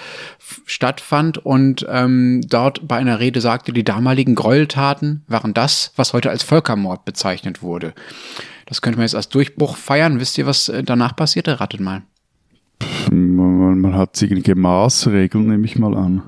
stattfand. 0.66 1.38
Und 1.38 1.86
ähm, 1.88 2.42
dort 2.48 2.86
bei 2.86 2.96
einer 2.96 3.20
Rede 3.20 3.40
sagte, 3.40 3.72
die 3.72 3.84
damaligen 3.84 4.34
Gräueltaten 4.34 5.24
waren 5.28 5.54
das, 5.54 5.92
was 5.96 6.12
heute 6.12 6.30
als 6.30 6.42
Völkermord 6.42 7.04
bezeichnet 7.04 7.62
wurde. 7.62 7.94
Das 8.70 8.80
könnte 8.80 8.98
man 8.98 9.04
jetzt 9.04 9.16
als 9.16 9.28
Durchbruch 9.28 9.76
feiern. 9.76 10.20
Wisst 10.20 10.38
ihr, 10.38 10.46
was 10.46 10.68
äh, 10.68 10.84
danach 10.84 11.16
passierte? 11.16 11.58
Ratet 11.60 11.80
mal. 11.80 12.02
Man, 13.10 13.80
man 13.80 13.94
hat 13.96 14.16
sicherliche 14.16 14.54
Maßregeln, 14.54 15.48
nehme 15.48 15.66
ich 15.66 15.76
mal 15.76 15.96
an. 15.96 16.22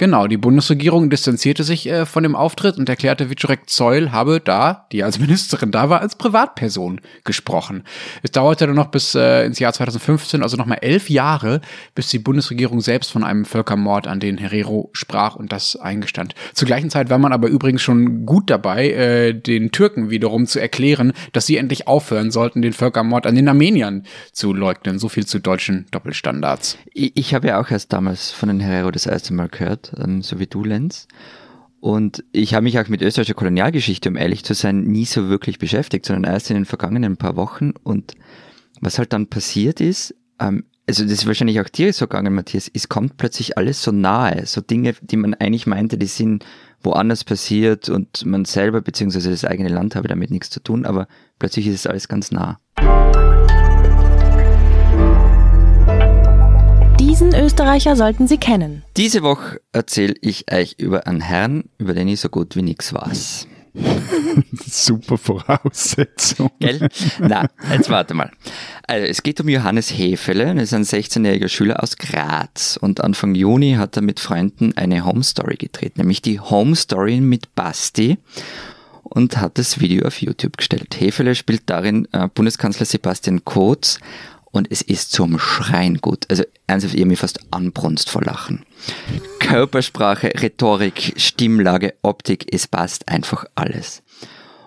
Genau, 0.00 0.26
die 0.26 0.38
Bundesregierung 0.38 1.10
distanzierte 1.10 1.62
sich 1.62 1.86
äh, 1.86 2.06
von 2.06 2.22
dem 2.22 2.34
Auftritt 2.34 2.78
und 2.78 2.88
erklärte, 2.88 3.28
Wiczorek 3.28 3.68
Zeul 3.68 4.12
habe 4.12 4.40
da, 4.40 4.86
die 4.92 5.04
als 5.04 5.18
Ministerin 5.18 5.72
da 5.72 5.90
war, 5.90 6.00
als 6.00 6.16
Privatperson 6.16 7.02
gesprochen. 7.24 7.84
Es 8.22 8.30
dauerte 8.30 8.66
dann 8.66 8.76
noch 8.76 8.86
bis 8.86 9.14
äh, 9.14 9.44
ins 9.44 9.58
Jahr 9.58 9.74
2015, 9.74 10.42
also 10.42 10.56
nochmal 10.56 10.78
elf 10.80 11.10
Jahre, 11.10 11.60
bis 11.94 12.08
die 12.08 12.18
Bundesregierung 12.18 12.80
selbst 12.80 13.12
von 13.12 13.24
einem 13.24 13.44
Völkermord 13.44 14.06
an 14.06 14.20
den 14.20 14.38
Herero 14.38 14.88
sprach 14.94 15.36
und 15.36 15.52
das 15.52 15.76
eingestand. 15.76 16.34
Zur 16.54 16.64
gleichen 16.64 16.88
Zeit 16.88 17.10
war 17.10 17.18
man 17.18 17.34
aber 17.34 17.48
übrigens 17.48 17.82
schon 17.82 18.24
gut 18.24 18.48
dabei, 18.48 18.90
äh, 18.92 19.34
den 19.34 19.70
Türken 19.70 20.08
wiederum 20.08 20.46
zu 20.46 20.60
erklären, 20.60 21.12
dass 21.34 21.44
sie 21.44 21.58
endlich 21.58 21.88
aufhören 21.88 22.30
sollten, 22.30 22.62
den 22.62 22.72
Völkermord 22.72 23.26
an 23.26 23.34
den 23.34 23.48
Armeniern 23.48 24.04
zu 24.32 24.54
leugnen. 24.54 24.98
So 24.98 25.10
viel 25.10 25.26
zu 25.26 25.40
deutschen 25.40 25.84
Doppelstandards. 25.90 26.78
Ich, 26.94 27.12
ich 27.18 27.34
habe 27.34 27.48
ja 27.48 27.60
auch 27.60 27.70
erst 27.70 27.92
damals 27.92 28.30
von 28.30 28.48
den 28.48 28.60
Herero 28.60 28.90
das 28.90 29.04
erste 29.04 29.34
Mal 29.34 29.49
gehört, 29.50 29.92
ähm, 29.98 30.22
so 30.22 30.38
wie 30.38 30.46
du, 30.46 30.64
Lenz. 30.64 31.06
Und 31.80 32.24
ich 32.32 32.54
habe 32.54 32.64
mich 32.64 32.78
auch 32.78 32.88
mit 32.88 33.00
österreichischer 33.00 33.34
Kolonialgeschichte, 33.34 34.10
um 34.10 34.16
ehrlich 34.16 34.44
zu 34.44 34.54
sein, 34.54 34.82
nie 34.82 35.06
so 35.06 35.28
wirklich 35.28 35.58
beschäftigt, 35.58 36.04
sondern 36.04 36.30
erst 36.30 36.50
in 36.50 36.56
den 36.56 36.66
vergangenen 36.66 37.16
paar 37.16 37.36
Wochen. 37.36 37.72
Und 37.82 38.14
was 38.80 38.98
halt 38.98 39.12
dann 39.12 39.28
passiert 39.28 39.80
ist, 39.80 40.14
ähm, 40.38 40.64
also 40.86 41.04
das 41.04 41.12
ist 41.12 41.26
wahrscheinlich 41.26 41.60
auch 41.60 41.68
dir 41.68 41.92
so 41.92 42.06
gegangen, 42.06 42.34
Matthias, 42.34 42.68
es 42.72 42.88
kommt 42.88 43.16
plötzlich 43.16 43.56
alles 43.56 43.80
so 43.82 43.92
nahe, 43.92 44.44
so 44.46 44.60
Dinge, 44.60 44.94
die 45.00 45.16
man 45.16 45.34
eigentlich 45.34 45.66
meinte, 45.66 45.96
die 45.96 46.06
sind 46.06 46.44
woanders 46.82 47.22
passiert 47.22 47.88
und 47.88 48.26
man 48.26 48.44
selber 48.44 48.80
beziehungsweise 48.80 49.30
das 49.30 49.44
eigene 49.44 49.68
Land 49.68 49.94
habe 49.94 50.08
damit 50.08 50.30
nichts 50.30 50.50
zu 50.50 50.60
tun, 50.60 50.86
aber 50.86 51.06
plötzlich 51.38 51.68
ist 51.68 51.74
es 51.74 51.86
alles 51.86 52.08
ganz 52.08 52.32
nah. 52.32 52.58
Diesen 57.20 57.34
Österreicher 57.34 57.96
sollten 57.96 58.26
Sie 58.26 58.38
kennen. 58.38 58.82
Diese 58.96 59.22
Woche 59.22 59.60
erzähle 59.72 60.14
ich 60.22 60.50
euch 60.50 60.76
über 60.78 61.06
einen 61.06 61.20
Herrn, 61.20 61.64
über 61.76 61.92
den 61.92 62.08
ich 62.08 62.18
so 62.18 62.30
gut 62.30 62.56
wie 62.56 62.62
nichts 62.62 62.94
weiß. 62.94 63.46
Super 64.66 65.18
Voraussetzung. 65.18 66.50
Gell? 66.60 66.88
Na, 67.18 67.46
jetzt 67.70 67.90
warte 67.90 68.14
mal. 68.14 68.30
Also, 68.86 69.06
es 69.06 69.22
geht 69.22 69.38
um 69.38 69.50
Johannes 69.50 69.90
Hefele, 69.90 70.44
er 70.44 70.62
ist 70.62 70.72
ein 70.72 70.82
16-jähriger 70.82 71.48
Schüler 71.48 71.82
aus 71.82 71.98
Graz 71.98 72.78
und 72.80 73.02
Anfang 73.02 73.34
Juni 73.34 73.74
hat 73.74 73.96
er 73.96 74.02
mit 74.02 74.18
Freunden 74.18 74.74
eine 74.78 75.04
Home 75.04 75.22
Story 75.22 75.56
gedreht, 75.56 75.98
nämlich 75.98 76.22
die 76.22 76.40
Home 76.40 76.74
Story 76.74 77.20
mit 77.20 77.54
Basti 77.54 78.16
und 79.02 79.36
hat 79.36 79.58
das 79.58 79.78
Video 79.78 80.06
auf 80.06 80.22
YouTube 80.22 80.56
gestellt. 80.56 80.96
Hefele 80.98 81.34
spielt 81.34 81.64
darin 81.66 82.08
äh, 82.12 82.28
Bundeskanzler 82.28 82.86
Sebastian 82.86 83.44
Kurz 83.44 83.98
und 84.52 84.68
es 84.70 84.82
ist 84.82 85.12
zum 85.12 85.38
Schreien 85.38 85.98
gut. 85.98 86.26
Also 86.28 86.44
ernsthaft, 86.66 86.94
ihr 86.94 87.06
mich 87.06 87.18
fast 87.18 87.40
anbrunst 87.52 88.10
vor 88.10 88.22
Lachen. 88.22 88.64
Körpersprache, 89.38 90.32
Rhetorik, 90.40 91.14
Stimmlage, 91.16 91.94
Optik, 92.02 92.46
es 92.52 92.66
passt 92.66 93.08
einfach 93.08 93.44
alles. 93.54 94.02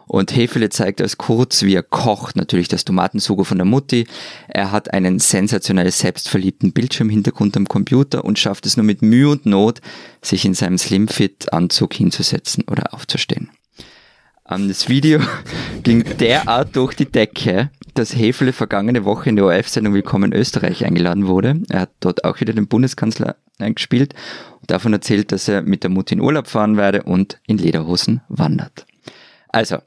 Und 0.05 0.35
Hefele 0.35 0.69
zeigt 0.69 1.01
als 1.01 1.17
kurz, 1.17 1.63
wie 1.63 1.75
er 1.75 1.83
kocht, 1.83 2.35
natürlich 2.35 2.67
das 2.67 2.85
Tomatensugo 2.85 3.43
von 3.45 3.57
der 3.57 3.65
Mutti. 3.65 4.05
Er 4.47 4.71
hat 4.71 4.93
einen 4.93 5.19
sensationell 5.19 5.89
selbstverliebten 5.91 6.73
Bildschirmhintergrund 6.73 7.55
am 7.57 7.67
Computer 7.67 8.25
und 8.25 8.37
schafft 8.37 8.65
es 8.65 8.77
nur 8.77 8.85
mit 8.85 9.01
Mühe 9.01 9.29
und 9.29 9.45
Not, 9.45 9.81
sich 10.21 10.45
in 10.45 10.53
seinem 10.53 10.77
Slimfit-Anzug 10.77 11.93
hinzusetzen 11.93 12.65
oder 12.69 12.93
aufzustehen. 12.93 13.49
Das 14.45 14.89
Video 14.89 15.19
ging 15.83 16.03
derart 16.17 16.75
durch 16.75 16.95
die 16.95 17.09
Decke, 17.09 17.71
dass 17.93 18.15
Hefele 18.15 18.53
vergangene 18.53 19.05
Woche 19.05 19.29
in 19.29 19.35
der 19.35 19.45
ORF-Sendung 19.45 19.93
Willkommen 19.93 20.33
Österreich 20.33 20.85
eingeladen 20.85 21.27
wurde. 21.27 21.61
Er 21.69 21.81
hat 21.81 21.91
dort 21.99 22.23
auch 22.23 22.39
wieder 22.39 22.53
den 22.53 22.67
Bundeskanzler 22.67 23.35
eingespielt 23.59 24.15
und 24.59 24.71
davon 24.71 24.93
erzählt, 24.93 25.31
dass 25.31 25.47
er 25.47 25.61
mit 25.61 25.83
der 25.83 25.91
Mutter 25.91 26.13
in 26.13 26.21
Urlaub 26.21 26.47
fahren 26.47 26.77
werde 26.77 27.03
und 27.03 27.39
in 27.45 27.57
Lederhosen 27.57 28.21
wandert. 28.29 28.85
Also, 29.49 29.77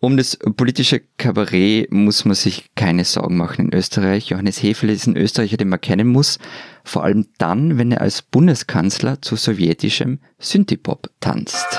um 0.00 0.16
das 0.16 0.36
politische 0.56 1.00
Kabarett 1.16 1.92
muss 1.92 2.24
man 2.24 2.34
sich 2.34 2.70
keine 2.74 3.04
Sorgen 3.04 3.36
machen 3.36 3.66
in 3.66 3.74
Österreich. 3.74 4.30
Johannes 4.30 4.60
Hefele 4.60 4.92
ist 4.92 5.06
ein 5.06 5.16
Österreicher, 5.16 5.56
den 5.56 5.68
man 5.68 5.80
kennen 5.80 6.08
muss, 6.08 6.40
vor 6.82 7.04
allem 7.04 7.28
dann, 7.38 7.78
wenn 7.78 7.92
er 7.92 8.00
als 8.00 8.22
Bundeskanzler 8.22 9.22
zu 9.22 9.36
sowjetischem 9.36 10.18
Synthipop 10.40 11.08
tanzt. 11.20 11.78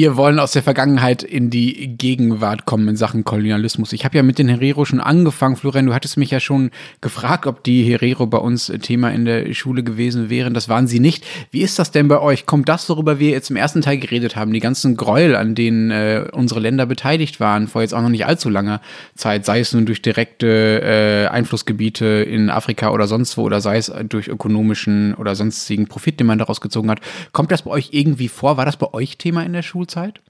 Wir 0.00 0.16
wollen 0.16 0.38
aus 0.38 0.52
der 0.52 0.62
Vergangenheit 0.62 1.24
in 1.24 1.50
die 1.50 1.96
Gegenwart 1.96 2.66
kommen 2.66 2.86
in 2.86 2.96
Sachen 2.96 3.24
Kolonialismus. 3.24 3.92
Ich 3.92 4.04
habe 4.04 4.16
ja 4.16 4.22
mit 4.22 4.38
den 4.38 4.46
Herero 4.46 4.84
schon 4.84 5.00
angefangen. 5.00 5.56
Florian, 5.56 5.86
du 5.86 5.92
hattest 5.92 6.16
mich 6.16 6.30
ja 6.30 6.38
schon 6.38 6.70
gefragt, 7.00 7.48
ob 7.48 7.64
die 7.64 7.82
Herero 7.82 8.28
bei 8.28 8.38
uns 8.38 8.72
Thema 8.80 9.10
in 9.10 9.24
der 9.24 9.52
Schule 9.54 9.82
gewesen 9.82 10.30
wären. 10.30 10.54
Das 10.54 10.68
waren 10.68 10.86
sie 10.86 11.00
nicht. 11.00 11.26
Wie 11.50 11.62
ist 11.62 11.80
das 11.80 11.90
denn 11.90 12.06
bei 12.06 12.20
euch? 12.20 12.46
Kommt 12.46 12.68
das, 12.68 12.88
worüber 12.88 13.18
wir 13.18 13.30
jetzt 13.30 13.50
im 13.50 13.56
ersten 13.56 13.82
Teil 13.82 13.98
geredet 13.98 14.36
haben, 14.36 14.52
die 14.52 14.60
ganzen 14.60 14.96
Gräuel, 14.96 15.34
an 15.34 15.56
denen 15.56 15.90
äh, 15.90 16.26
unsere 16.30 16.60
Länder 16.60 16.86
beteiligt 16.86 17.40
waren, 17.40 17.66
vor 17.66 17.82
jetzt 17.82 17.92
auch 17.92 18.02
noch 18.02 18.08
nicht 18.08 18.24
allzu 18.24 18.50
langer 18.50 18.80
Zeit, 19.16 19.44
sei 19.46 19.58
es 19.58 19.72
nun 19.72 19.84
durch 19.84 20.00
direkte 20.00 20.80
äh, 20.80 21.26
Einflussgebiete 21.26 22.06
in 22.06 22.50
Afrika 22.50 22.92
oder 22.92 23.08
sonst 23.08 23.36
wo, 23.36 23.42
oder 23.42 23.60
sei 23.60 23.78
es 23.78 23.92
durch 24.08 24.28
ökonomischen 24.28 25.14
oder 25.14 25.34
sonstigen 25.34 25.88
Profit, 25.88 26.20
den 26.20 26.28
man 26.28 26.38
daraus 26.38 26.60
gezogen 26.60 26.88
hat. 26.88 27.00
Kommt 27.32 27.50
das 27.50 27.62
bei 27.62 27.72
euch 27.72 27.88
irgendwie 27.90 28.28
vor? 28.28 28.56
War 28.56 28.64
das 28.64 28.76
bei 28.76 28.94
euch 28.94 29.18
Thema 29.18 29.42
in 29.42 29.54
der 29.54 29.62
Schulzeit? 29.88 30.20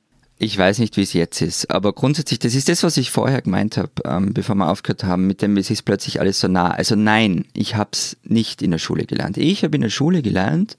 Ich 0.41 0.57
weiß 0.57 0.79
nicht, 0.79 0.97
wie 0.97 1.03
es 1.03 1.15
jetzt 1.15 1.41
ist, 1.43 1.69
aber 1.69 1.93
grundsätzlich, 1.93 2.39
das 2.39 2.55
ist 2.55 2.69
das, 2.69 2.85
was 2.85 2.97
ich 2.97 3.11
vorher 3.11 3.43
gemeint 3.43 3.77
habe, 3.77 3.91
ähm, 4.05 4.33
bevor 4.33 4.55
wir 4.55 4.71
aufgehört 4.71 5.03
haben, 5.03 5.27
mit 5.27 5.43
dem, 5.43 5.57
es 5.57 5.69
ist 5.69 5.83
plötzlich 5.83 6.21
alles 6.21 6.39
so 6.39 6.47
nah. 6.47 6.71
Also 6.71 6.95
nein, 6.95 7.47
ich 7.55 7.75
habe 7.75 7.91
es 7.93 8.17
nicht 8.23 8.63
in 8.63 8.71
der 8.71 8.79
Schule 8.79 9.05
gelernt. 9.05 9.37
Ich 9.37 9.65
habe 9.65 9.75
in 9.75 9.83
der 9.83 9.91
Schule 9.91 10.23
gelernt, 10.23 10.79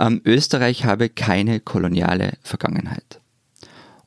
ähm, 0.00 0.20
Österreich 0.24 0.84
habe 0.84 1.08
keine 1.08 1.60
koloniale 1.60 2.32
Vergangenheit. 2.42 3.20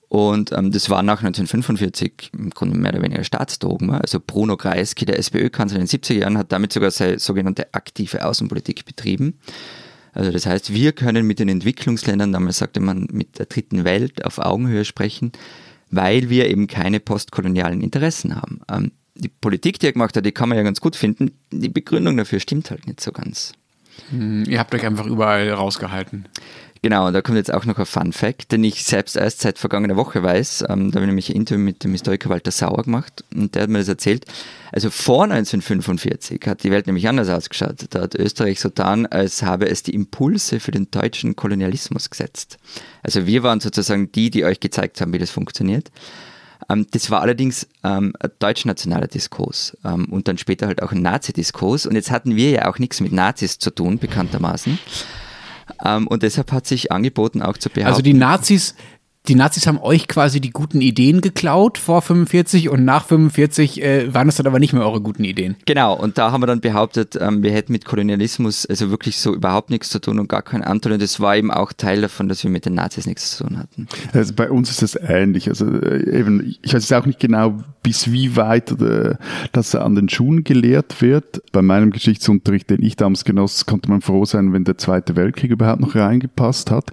Und 0.10 0.52
ähm, 0.52 0.72
das 0.72 0.90
war 0.90 1.04
nach 1.04 1.20
1945 1.20 2.32
im 2.34 2.50
Grunde 2.50 2.78
mehr 2.78 2.92
oder 2.92 3.02
weniger 3.02 3.24
Staatsdogma. 3.24 4.00
Also 4.00 4.20
Bruno 4.20 4.58
Kreisky, 4.58 5.06
der 5.06 5.20
SPÖ-Kanzler 5.20 5.80
in 5.80 5.86
den 5.86 6.02
70er 6.02 6.16
Jahren, 6.16 6.38
hat 6.38 6.52
damit 6.52 6.74
sogar 6.74 6.92
seine 6.92 7.20
sogenannte 7.20 7.74
aktive 7.74 8.26
Außenpolitik 8.26 8.84
betrieben. 8.84 9.40
Also 10.20 10.34
das 10.34 10.46
heißt, 10.46 10.74
wir 10.74 10.92
können 10.92 11.26
mit 11.26 11.40
den 11.40 11.48
Entwicklungsländern, 11.48 12.34
damals 12.34 12.58
sagte 12.58 12.82
man, 12.82 13.08
mit 13.10 13.40
der 13.40 13.46
dritten 13.46 13.86
Welt 13.86 14.26
auf 14.26 14.38
Augenhöhe 14.38 14.84
sprechen, 14.84 15.32
weil 15.92 16.30
wir 16.30 16.50
eben 16.50 16.68
keine 16.68 17.00
postkolonialen 17.00 17.80
Interessen 17.80 18.36
haben. 18.36 18.60
Ähm, 18.70 18.92
die 19.16 19.30
Politik, 19.30 19.80
die 19.80 19.86
er 19.86 19.94
gemacht 19.94 20.18
hat, 20.18 20.26
die 20.26 20.34
kann 20.34 20.50
man 20.50 20.58
ja 20.58 20.66
ganz 20.66 20.82
gut 20.82 20.98
finden. 20.98 21.32
Die 21.54 21.70
Begründung 21.70 22.18
dafür 22.18 22.42
stimmt 22.42 22.70
halt 22.70 22.86
nicht 22.86 23.00
so 23.00 23.14
ganz. 23.14 23.54
Hm, 24.10 24.44
ihr 24.44 24.60
habt 24.60 24.76
euch 24.76 24.86
einfach 24.86 25.06
überall 25.06 25.50
rausgehalten. 25.52 26.26
Genau, 26.82 27.08
und 27.08 27.14
da 27.14 27.22
kommt 27.22 27.38
jetzt 27.38 27.54
auch 27.54 27.66
noch 27.66 27.78
ein 27.78 27.86
Fun 27.86 28.14
Fact, 28.14 28.54
den 28.54 28.64
ich 28.64 28.86
selbst 28.86 29.18
erst 29.18 29.42
seit 29.42 29.60
vergangener 29.60 29.98
Woche 29.98 30.24
weiß. 30.24 30.64
Ähm, 30.70 30.92
da 30.92 30.96
habe 30.96 31.06
ich 31.06 31.08
nämlich 31.08 31.30
ein 31.30 31.36
Interview 31.36 31.62
mit 31.62 31.84
dem 31.84 31.92
Historiker 31.92 32.30
Walter 32.30 32.52
Sauer 32.52 32.84
gemacht 32.84 33.26
und 33.36 33.54
der 33.54 33.64
hat 33.64 33.70
mir 33.70 33.80
das 33.80 33.90
erzählt. 33.90 34.26
Also 34.72 34.90
vor 34.90 35.24
1945 35.24 36.42
hat 36.48 36.64
die 36.64 36.72
Welt 36.72 36.88
nämlich 36.88 37.10
anders 37.10 37.28
ausgeschaut. 37.28 37.86
Da 37.90 38.02
hat 38.02 38.16
Österreich 38.16 38.62
so 38.62 38.70
getan, 38.70 39.06
als 39.08 39.44
habe 39.44 39.68
es 39.70 39.84
die 39.84 39.94
Impulse 39.94 40.62
für 40.62 40.72
den 40.72 40.90
deutschen 40.90 41.36
Kolonialismus 41.36 42.10
gesetzt. 42.10 42.58
Also 43.04 43.28
wir 43.28 43.44
waren 43.44 43.60
sozusagen 43.60 44.12
die, 44.14 44.30
die 44.30 44.46
euch 44.46 44.62
gezeigt 44.62 45.02
haben, 45.02 45.12
wie 45.12 45.20
das 45.20 45.32
funktioniert. 45.32 45.92
Ähm, 46.70 46.88
das 46.92 47.12
war 47.12 47.22
allerdings 47.22 47.68
ähm, 47.84 48.14
ein 48.22 48.32
deutsch-nationaler 48.40 49.08
Diskurs 49.08 49.78
ähm, 49.84 50.06
und 50.06 50.30
dann 50.30 50.38
später 50.38 50.68
halt 50.68 50.82
auch 50.82 50.94
ein 50.94 51.02
Nazi-Diskurs. 51.02 51.86
Und 51.86 51.96
jetzt 51.96 52.12
hatten 52.12 52.38
wir 52.38 52.52
ja 52.52 52.70
auch 52.70 52.80
nichts 52.80 53.02
mit 53.02 53.12
Nazis 53.12 53.60
zu 53.60 53.70
tun, 53.70 53.98
bekanntermaßen. 53.98 54.80
Ähm, 55.84 56.08
und 56.08 56.24
deshalb 56.24 56.52
hat 56.52 56.68
sich 56.68 56.92
angeboten, 56.92 57.42
auch 57.42 57.58
zu 57.58 57.70
behaupten. 57.70 57.88
Also 57.88 58.02
die 58.02 58.14
Nazis, 58.14 58.76
die 59.30 59.36
Nazis 59.36 59.68
haben 59.68 59.78
euch 59.78 60.08
quasi 60.08 60.42
die 60.42 60.50
guten 60.50 60.82
Ideen 60.82 61.22
geklaut 61.22 61.78
vor 61.78 62.02
45 62.02 62.70
und 62.70 62.84
nach 62.84 63.06
45 63.06 63.82
äh, 63.82 64.14
waren 64.14 64.28
es 64.28 64.38
dann 64.38 64.48
aber 64.48 64.60
nicht 64.60 64.74
mehr 64.74 64.84
eure 64.84 65.02
guten 65.02 65.24
Ideen. 65.24 65.56
Genau, 65.66 65.96
und 65.96 66.18
da 66.18 66.32
haben 66.32 66.42
wir 66.42 66.48
dann 66.48 66.62
behauptet, 66.62 67.18
ähm, 67.22 67.44
wir 67.44 67.52
hätten 67.52 67.72
mit 67.72 67.86
Kolonialismus 67.86 68.66
also 68.66 68.90
wirklich 68.90 69.18
so 69.18 69.36
überhaupt 69.36 69.70
nichts 69.70 69.90
zu 69.90 70.00
tun 70.00 70.20
und 70.20 70.30
gar 70.30 70.42
keinen 70.42 70.64
Anteil. 70.64 70.94
Und 70.94 71.02
das 71.02 71.20
war 71.20 71.38
eben 71.38 71.52
auch 71.52 71.74
Teil 71.74 72.02
davon, 72.02 72.28
dass 72.28 72.44
wir 72.44 72.50
mit 72.50 72.66
den 72.66 72.74
Nazis 72.74 73.06
nichts 73.06 73.38
zu 73.38 73.44
tun 73.44 73.60
hatten. 73.60 73.88
Also 74.14 74.34
bei 74.34 74.50
uns 74.50 74.72
ist 74.72 74.82
das 74.82 74.96
ähnlich. 74.96 75.48
Also 75.48 75.68
äh, 75.68 76.20
eben, 76.20 76.56
ich 76.64 76.74
weiß 76.74 76.90
jetzt 76.90 76.94
auch 76.94 77.06
nicht 77.06 77.20
genau, 77.20 77.60
bis 77.84 78.12
wie 78.12 78.36
weit 78.36 78.72
äh, 78.82 79.16
das 79.52 79.76
an 79.76 79.94
den 79.94 80.10
Schulen 80.10 80.44
gelehrt 80.44 81.02
wird. 81.02 81.44
Bei 81.52 81.62
meinem 81.62 81.92
Geschichtsunterricht, 81.92 82.70
den 82.70 82.82
ich 82.82 82.96
damals 82.96 83.26
genoss, 83.26 83.68
konnte 83.68 83.90
man 83.90 84.02
froh 84.02 84.26
sein, 84.26 84.54
wenn 84.54 84.64
der 84.64 84.80
Zweite 84.80 85.16
Weltkrieg 85.16 85.52
überhaupt 85.52 85.82
noch 85.82 85.96
reingepasst 85.96 86.72
hat. 86.72 86.92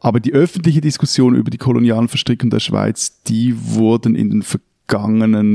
Aber 0.00 0.18
die 0.18 0.32
öffentliche 0.32 0.80
Diskussion 0.80 1.34
über 1.34 1.50
die 1.50 1.58
kolonialen 1.58 2.08
Verstrickungen 2.08 2.50
der 2.50 2.60
Schweiz, 2.60 3.22
die 3.24 3.54
wurden 3.56 4.14
in 4.14 4.30
den 4.30 4.42
vergangenen 4.42 4.69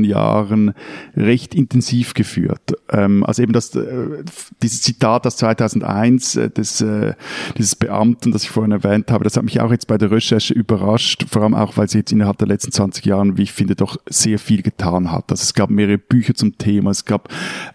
Jahren 0.04 0.74
recht 1.16 1.54
intensiv 1.54 2.14
geführt. 2.14 2.74
Ähm, 2.90 3.24
also 3.24 3.42
eben 3.42 3.52
das, 3.52 3.74
äh, 3.74 4.24
dieses 4.62 4.82
Zitat 4.82 5.26
aus 5.26 5.36
2001 5.36 6.36
äh, 6.36 6.50
des, 6.50 6.80
äh, 6.80 7.14
dieses 7.56 7.76
Beamten, 7.76 8.32
das 8.32 8.44
ich 8.44 8.50
vorhin 8.50 8.72
erwähnt 8.72 9.10
habe, 9.10 9.24
das 9.24 9.36
hat 9.36 9.44
mich 9.44 9.60
auch 9.60 9.70
jetzt 9.70 9.86
bei 9.86 9.98
der 9.98 10.10
Recherche 10.10 10.54
überrascht, 10.54 11.26
vor 11.30 11.42
allem 11.42 11.54
auch, 11.54 11.76
weil 11.76 11.88
sie 11.88 11.98
jetzt 11.98 12.12
innerhalb 12.12 12.38
der 12.38 12.48
letzten 12.48 12.72
20 12.72 13.04
Jahren, 13.04 13.36
wie 13.36 13.42
ich 13.42 13.52
finde, 13.52 13.76
doch 13.76 13.96
sehr 14.08 14.38
viel 14.38 14.62
getan 14.62 15.12
hat. 15.12 15.30
Also 15.30 15.42
es 15.42 15.54
gab 15.54 15.70
mehrere 15.70 15.98
Bücher 15.98 16.34
zum 16.34 16.58
Thema, 16.58 16.90
es 16.90 17.04
gab 17.04 17.28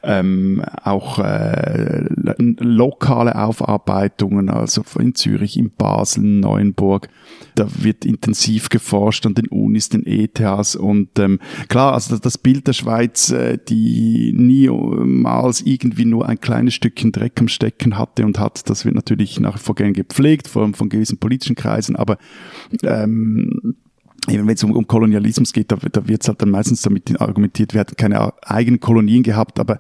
ähm, 0.04 0.64
auch 0.84 1.20
äh, 1.20 2.06
lokale 2.60 3.36
Aufarbeitungen, 3.36 4.50
also 4.50 4.84
in 5.00 5.16
Zürich, 5.16 5.58
in 5.58 5.72
Basel, 5.72 6.24
Neuenburg. 6.24 7.10
Da 7.56 7.68
wird 7.84 8.06
intensiv 8.06 8.70
geforscht 8.70 9.26
an 9.26 9.34
den 9.34 9.48
Unis, 9.48 9.90
den 9.90 10.06
ETHs 10.06 10.76
und 10.76 11.20
ähm, 11.20 11.40
klar, 11.68 11.94
also 11.94 12.18
das 12.18 12.38
Bild 12.38 12.68
der 12.68 12.74
Schweiz, 12.74 13.32
äh, 13.32 13.58
die 13.58 14.34
niemals 14.34 15.62
irgendwie 15.62 16.06
nur 16.06 16.28
ein 16.28 16.40
kleines 16.40 16.74
Stückchen 16.74 17.12
Dreck 17.12 17.40
am 17.40 17.48
Stecken 17.48 17.98
hatte 17.98 18.26
und 18.26 18.40
hat, 18.40 18.70
das 18.70 18.86
wird 18.86 18.96
natürlich 18.96 19.40
nach 19.40 19.56
wie 19.56 19.60
vor 19.60 19.76
gern 19.76 19.94
gepflegt, 19.94 20.48
vor 20.48 20.64
allem 20.64 20.74
von 20.74 20.90
gewissen 20.90 21.18
politischen 21.18 21.56
Kreisen, 21.56 21.96
aber 21.96 22.18
ähm, 22.84 23.76
wenn 24.28 24.50
es 24.50 24.64
um, 24.64 24.72
um 24.74 24.88
Kolonialismus 24.88 25.52
geht, 25.52 25.72
da, 25.72 25.78
da 25.78 26.08
wird 26.08 26.22
es 26.22 26.28
halt 26.28 26.42
dann 26.42 26.52
meistens 26.52 26.82
damit 26.82 27.20
argumentiert, 27.20 27.74
wir 27.74 27.82
hatten 27.82 27.96
keine 27.96 28.34
eigenen 28.44 28.80
Kolonien 28.80 29.24
gehabt, 29.24 29.60
aber 29.60 29.80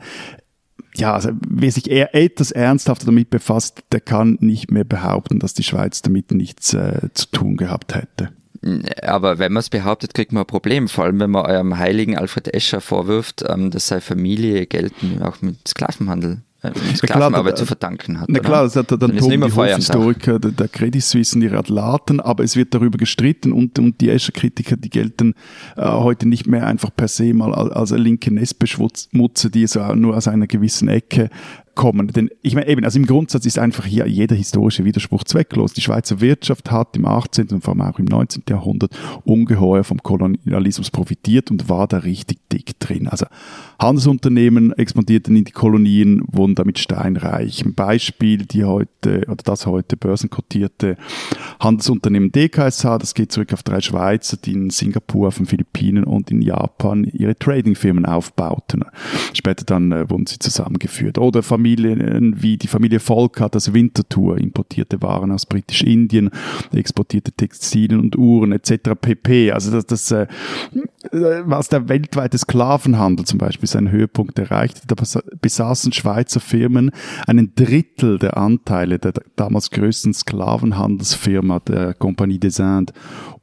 ja, 0.95 1.13
also 1.13 1.29
wer 1.47 1.71
sich 1.71 1.89
eher 1.89 2.15
etwas 2.15 2.51
ernsthafter 2.51 3.05
damit 3.05 3.29
befasst, 3.29 3.83
der 3.91 4.01
kann 4.01 4.37
nicht 4.41 4.71
mehr 4.71 4.83
behaupten, 4.83 5.39
dass 5.39 5.53
die 5.53 5.63
Schweiz 5.63 6.01
damit 6.01 6.31
nichts 6.31 6.73
äh, 6.73 7.09
zu 7.13 7.27
tun 7.27 7.55
gehabt 7.55 7.95
hätte. 7.95 8.33
Aber 9.01 9.39
wenn 9.39 9.53
man 9.53 9.61
es 9.61 9.69
behauptet, 9.69 10.13
kriegt 10.13 10.31
man 10.31 10.43
ein 10.43 10.47
Problem. 10.47 10.87
Vor 10.87 11.05
allem, 11.05 11.19
wenn 11.19 11.31
man 11.31 11.45
eurem 11.45 11.77
heiligen 11.77 12.17
Alfred 12.17 12.53
Escher 12.53 12.81
vorwirft, 12.81 13.43
ähm, 13.47 13.71
dass 13.71 13.87
seine 13.87 14.01
Familie 14.01 14.67
gelten 14.67 15.21
auch 15.21 15.41
mit 15.41 15.67
Sklavenhandel 15.67 16.41
äh, 16.63 16.71
Sklavenarbeit 16.95 17.57
zu 17.57 17.65
verdanken 17.65 18.19
hat. 18.19 18.29
Na 18.29 18.37
klar, 18.37 18.63
das 18.63 18.75
hat 18.75 18.91
dann, 18.91 18.99
dann 18.99 19.17
Tobi 19.17 19.51
Hofhistoriker 19.51 20.37
der, 20.37 20.51
der 20.51 20.67
Credit 20.67 21.01
Suisse 21.01 21.35
und 21.35 21.41
ihre 21.41 21.57
Atlaten, 21.57 22.19
aber 22.19 22.43
es 22.43 22.55
wird 22.55 22.75
darüber 22.75 22.99
gestritten 22.99 23.51
und, 23.51 23.79
und 23.79 23.99
die 23.99 24.09
Escher-Kritiker, 24.09 24.77
die 24.77 24.91
gelten 24.91 25.33
äh, 25.75 25.87
heute 25.87 26.27
nicht 26.27 26.45
mehr 26.45 26.67
einfach 26.67 26.91
per 26.95 27.07
se 27.07 27.33
mal 27.33 27.55
als, 27.55 27.71
als 27.71 27.99
linke 27.99 28.31
Nestbeschmutzer, 28.31 29.49
die 29.49 29.65
so 29.65 29.95
nur 29.95 30.15
aus 30.15 30.27
einer 30.27 30.45
gewissen 30.45 30.87
Ecke 30.87 31.31
kommen. 31.75 32.07
Denn 32.07 32.29
ich 32.41 32.55
meine 32.55 32.67
eben, 32.67 32.83
also 32.83 32.99
im 32.99 33.05
Grundsatz 33.05 33.45
ist 33.45 33.59
einfach 33.59 33.85
hier 33.85 34.07
jeder 34.07 34.35
historische 34.35 34.85
Widerspruch 34.85 35.23
zwecklos. 35.23 35.73
Die 35.73 35.81
Schweizer 35.81 36.21
Wirtschaft 36.21 36.71
hat 36.71 36.95
im 36.95 37.05
18. 37.05 37.49
und 37.49 37.63
vor 37.63 37.73
allem 37.73 37.81
auch 37.81 37.99
im 37.99 38.05
19. 38.05 38.43
Jahrhundert 38.49 38.91
ungeheuer 39.23 39.83
vom 39.83 40.01
Kolonialismus 40.01 40.91
profitiert 40.91 41.51
und 41.51 41.69
war 41.69 41.87
da 41.87 41.97
richtig 41.97 42.39
dick 42.51 42.79
drin. 42.79 43.07
Also 43.07 43.25
Handelsunternehmen 43.79 44.73
expandierten 44.73 45.35
in 45.35 45.45
die 45.45 45.51
Kolonien, 45.51 46.21
wurden 46.31 46.55
damit 46.55 46.79
steinreich. 46.79 47.65
Ein 47.65 47.73
Beispiel, 47.73 48.45
die 48.45 48.63
heute, 48.63 49.25
oder 49.27 49.43
das 49.43 49.65
heute 49.65 49.97
börsenkotierte 49.97 50.97
Handelsunternehmen 51.59 52.31
DKSH, 52.31 52.97
das 52.99 53.13
geht 53.13 53.31
zurück 53.31 53.53
auf 53.53 53.63
drei 53.63 53.81
Schweizer, 53.81 54.37
die 54.37 54.53
in 54.53 54.69
Singapur, 54.69 55.29
auf 55.29 55.37
den 55.37 55.45
Philippinen 55.81 56.03
und 56.03 56.29
in 56.31 56.41
Japan 56.41 57.03
ihre 57.03 57.35
Tradingfirmen 57.35 58.05
aufbauten. 58.05 58.83
Später 59.33 59.65
dann 59.65 59.91
äh, 59.91 60.09
wurden 60.09 60.27
sie 60.27 60.39
zusammengeführt. 60.39 61.17
Oder 61.17 61.43
Familien 61.43 62.41
wie 62.41 62.57
die 62.57 62.67
Familie 62.67 62.99
Volk 62.99 63.39
hat 63.41 63.55
das 63.55 63.73
Winterthur, 63.73 64.37
importierte 64.37 65.01
Waren 65.01 65.31
aus 65.31 65.45
Britisch-Indien, 65.45 66.29
exportierte 66.71 67.31
Textilien 67.31 67.99
und 67.99 68.17
Uhren 68.17 68.51
etc. 68.51 68.91
pp. 68.99 69.51
Also 69.51 69.71
das, 69.71 69.85
das 69.87 70.11
äh, 70.11 70.27
was 71.11 71.69
der 71.69 71.89
weltweite 71.89 72.37
Sklavenhandel 72.37 73.25
zum 73.25 73.39
Beispiel 73.39 73.67
seinen 73.67 73.91
Höhepunkt 73.91 74.37
erreichte, 74.37 74.81
da 74.87 74.95
besaßen 75.41 75.91
Schweizer 75.93 76.39
Firmen 76.39 76.91
einen 77.25 77.53
Drittel 77.55 78.19
der 78.19 78.37
Anteile 78.37 78.99
der 78.99 79.13
damals 79.35 79.71
größten 79.71 80.13
Sklavenhandelsfirma, 80.13 81.59
der 81.59 81.93
Compagnie 81.95 82.39
des 82.39 82.59
Indes. 82.59 82.93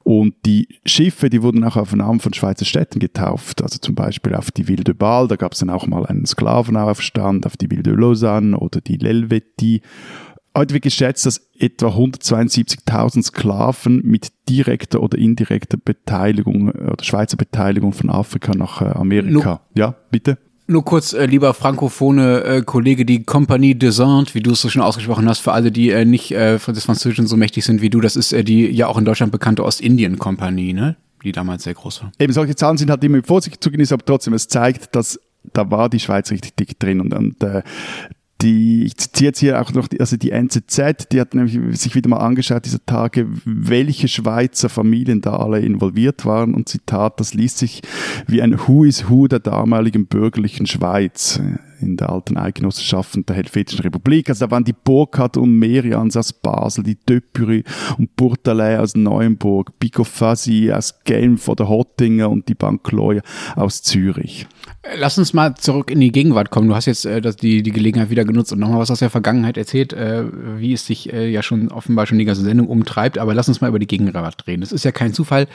Und 0.09 0.37
die 0.47 0.69
Schiffe, 0.87 1.29
die 1.29 1.43
wurden 1.43 1.63
auch 1.65 1.77
auf 1.77 1.91
den 1.91 1.99
Namen 1.99 2.19
von 2.19 2.33
Schweizer 2.33 2.65
Städten 2.65 2.99
getauft, 2.99 3.63
also 3.63 3.79
zum 3.79 3.95
Beispiel 3.95 4.35
auf 4.35 4.51
die 4.51 4.67
Ville 4.67 4.83
de 4.83 4.95
Bâle, 4.95 5.29
da 5.29 5.37
gab 5.37 5.53
es 5.53 5.59
dann 5.59 5.69
auch 5.69 5.87
mal 5.87 6.07
einen 6.07 6.25
Sklavenaufstand, 6.25 7.45
auf 7.45 7.59
die 7.59 7.71
Ville 7.71 7.83
de 7.83 7.93
Lausanne 7.93 8.59
oder 8.59 8.81
die 8.81 8.97
L'Helvetie. 8.97 9.83
Heute 10.57 10.73
wird 10.73 10.85
geschätzt, 10.85 11.27
dass 11.27 11.51
etwa 11.59 11.89
172.000 11.89 13.23
Sklaven 13.23 14.01
mit 14.03 14.33
direkter 14.49 15.03
oder 15.03 15.19
indirekter 15.19 15.77
Beteiligung 15.77 16.71
oder 16.71 17.05
Schweizer 17.05 17.37
Beteiligung 17.37 17.93
von 17.93 18.09
Afrika 18.09 18.55
nach 18.55 18.81
äh, 18.81 18.87
Amerika. 18.87 19.61
Lu 19.75 19.79
ja, 19.79 19.95
bitte. 20.11 20.39
Nur 20.71 20.85
kurz, 20.85 21.15
äh, 21.15 21.25
lieber 21.25 21.55
frankophone 21.55 22.19
äh, 22.19 22.63
Kollege, 22.65 23.07
die 23.07 23.25
Compagnie 23.25 23.75
des 23.75 23.99
Indes, 23.99 24.35
wie 24.35 24.41
du 24.41 24.53
es 24.53 24.61
so 24.61 24.69
schon 24.69 24.83
ausgesprochen 24.83 25.27
hast, 25.27 25.39
für 25.39 25.53
alle, 25.53 25.73
die 25.73 25.89
äh, 25.89 26.05
nicht 26.05 26.31
äh, 26.31 26.59
des 26.59 26.85
Französischen 26.85 27.27
so 27.27 27.39
mächtig 27.39 27.65
sind 27.65 27.81
wie 27.81 27.89
du, 27.89 28.03
das 28.03 28.17
ist 28.17 28.35
äh, 28.35 28.45
die 28.45 28.67
ja 28.67 28.87
auch 28.87 28.99
in 28.99 29.07
Deutschland 29.07 29.33
bekannte 29.33 29.65
Ostindien-Kompanie, 29.65 30.75
ne? 30.75 30.97
die 31.25 31.33
damals 31.33 31.65
sehr 31.65 31.73
groß 31.73 32.03
war. 32.03 32.13
Eben 32.19 32.35
solche 32.35 32.55
Zahlen 32.55 32.77
sind 32.77 32.91
halt 32.91 33.03
immer 33.03 33.17
mit 33.17 33.27
Vorsicht 33.27 33.65
zu 33.65 33.71
genießen, 33.71 33.95
aber 33.95 34.05
trotzdem, 34.05 34.35
es 34.35 34.47
zeigt, 34.47 34.95
dass 34.95 35.19
da 35.55 35.71
war 35.71 35.89
die 35.89 36.01
Schweiz 36.01 36.31
richtig 36.31 36.55
dick 36.57 36.79
drin 36.79 37.01
und, 37.01 37.15
und 37.15 37.43
äh, 37.43 37.63
die, 38.41 38.85
ich 38.85 38.97
zitiere 38.97 39.29
jetzt 39.29 39.39
hier 39.41 39.61
auch 39.61 39.73
noch, 39.73 39.89
die, 39.89 40.01
also 40.01 40.17
die 40.17 40.31
NZZ, 40.31 41.09
die 41.11 41.21
hat 41.21 41.35
nämlich 41.35 41.59
sich 41.81 41.95
wieder 41.95 42.09
mal 42.09 42.19
angeschaut 42.19 42.65
dieser 42.65 42.85
Tage, 42.85 43.27
welche 43.45 44.07
Schweizer 44.07 44.69
Familien 44.69 45.21
da 45.21 45.37
alle 45.37 45.61
involviert 45.61 46.25
waren 46.25 46.55
und 46.55 46.69
Zitat, 46.69 47.19
das 47.19 47.35
liest 47.35 47.59
sich 47.59 47.83
wie 48.27 48.41
ein 48.41 48.59
Who 48.59 48.85
is 48.85 49.09
Who 49.09 49.27
der 49.27 49.41
damaligen 49.41 50.07
bürgerlichen 50.07 50.67
Schweiz 50.67 51.41
in 51.81 51.97
der 51.97 52.11
alten 52.11 52.37
Eidgenossenschaften 52.37 53.25
der 53.27 53.37
Helvetischen 53.37 53.83
Republik. 53.83 54.29
Also 54.29 54.47
da 54.47 54.51
waren 54.51 54.65
die 54.65 54.73
Burkhardt 54.73 55.37
und 55.37 55.59
Merians 55.59 56.17
aus 56.17 56.33
Basel, 56.33 56.85
die 56.85 56.97
Döpüri 56.97 57.65
und 57.99 58.17
Burtalais 58.17 58.79
aus 58.79 58.95
Neuenburg, 58.95 59.79
Pico 59.79 60.05
Fassi 60.05 60.73
aus 60.73 61.01
Genf 61.05 61.49
oder 61.49 61.69
Hottinger 61.69 62.31
und 62.31 62.49
die 62.49 62.55
Bankloya 62.55 63.23
aus 63.57 63.83
Zürich. 63.83 64.47
Lass 64.97 65.19
uns 65.19 65.35
mal 65.35 65.55
zurück 65.55 65.91
in 65.91 66.01
die 66.01 66.13
Gegenwart 66.13 66.51
kommen. 66.51 66.69
Du 66.69 66.75
hast 66.75 66.87
jetzt 66.87 67.05
äh, 67.05 67.21
die, 67.21 67.63
die 67.63 67.73
Gelegenheit 67.73 68.11
wieder 68.11 68.25
genutzt 68.29 68.53
und 68.53 68.61
nochmal 68.61 68.79
was 68.79 68.93
aus 68.93 69.01
der 69.01 69.11
Vergangenheit 69.11 69.57
erzählt, 69.57 69.93
äh, 69.93 70.25
wie 70.59 70.73
es 70.73 70.87
sich 70.87 71.13
äh, 71.13 71.29
ja 71.29 71.43
schon 71.43 71.69
offenbar 71.73 72.07
schon 72.07 72.19
die 72.19 72.25
ganze 72.25 72.43
Sendung 72.43 72.69
umtreibt. 72.69 73.19
Aber 73.19 73.35
lass 73.35 73.49
uns 73.49 73.61
mal 73.61 73.69
über 73.69 73.81
die 73.81 73.89
Gegenwart 73.89 74.47
reden. 74.47 74.63
Es 74.63 74.71
ist 74.71 74.85
ja 74.85 74.93
kein 74.93 75.13
Zufall, 75.13 75.49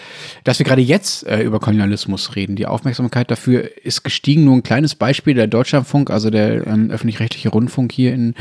dass 0.43 0.59
wir 0.59 0.65
gerade 0.65 0.81
jetzt 0.81 1.25
äh, 1.25 1.41
über 1.41 1.59
Kolonialismus 1.59 2.35
reden. 2.35 2.57
Die 2.57 2.65
Aufmerksamkeit 2.65 3.31
dafür 3.31 3.69
ist 3.83 4.03
gestiegen. 4.03 4.43
Nur 4.43 4.55
ein 4.55 4.63
kleines 4.63 4.95
Beispiel. 4.95 5.33
Der 5.35 5.47
Deutschlandfunk, 5.47 6.09
also 6.09 6.29
der 6.29 6.67
ähm, 6.67 6.91
öffentlich-rechtliche 6.91 7.49
Rundfunk 7.49 7.93
hier 7.93 8.13
in 8.13 8.35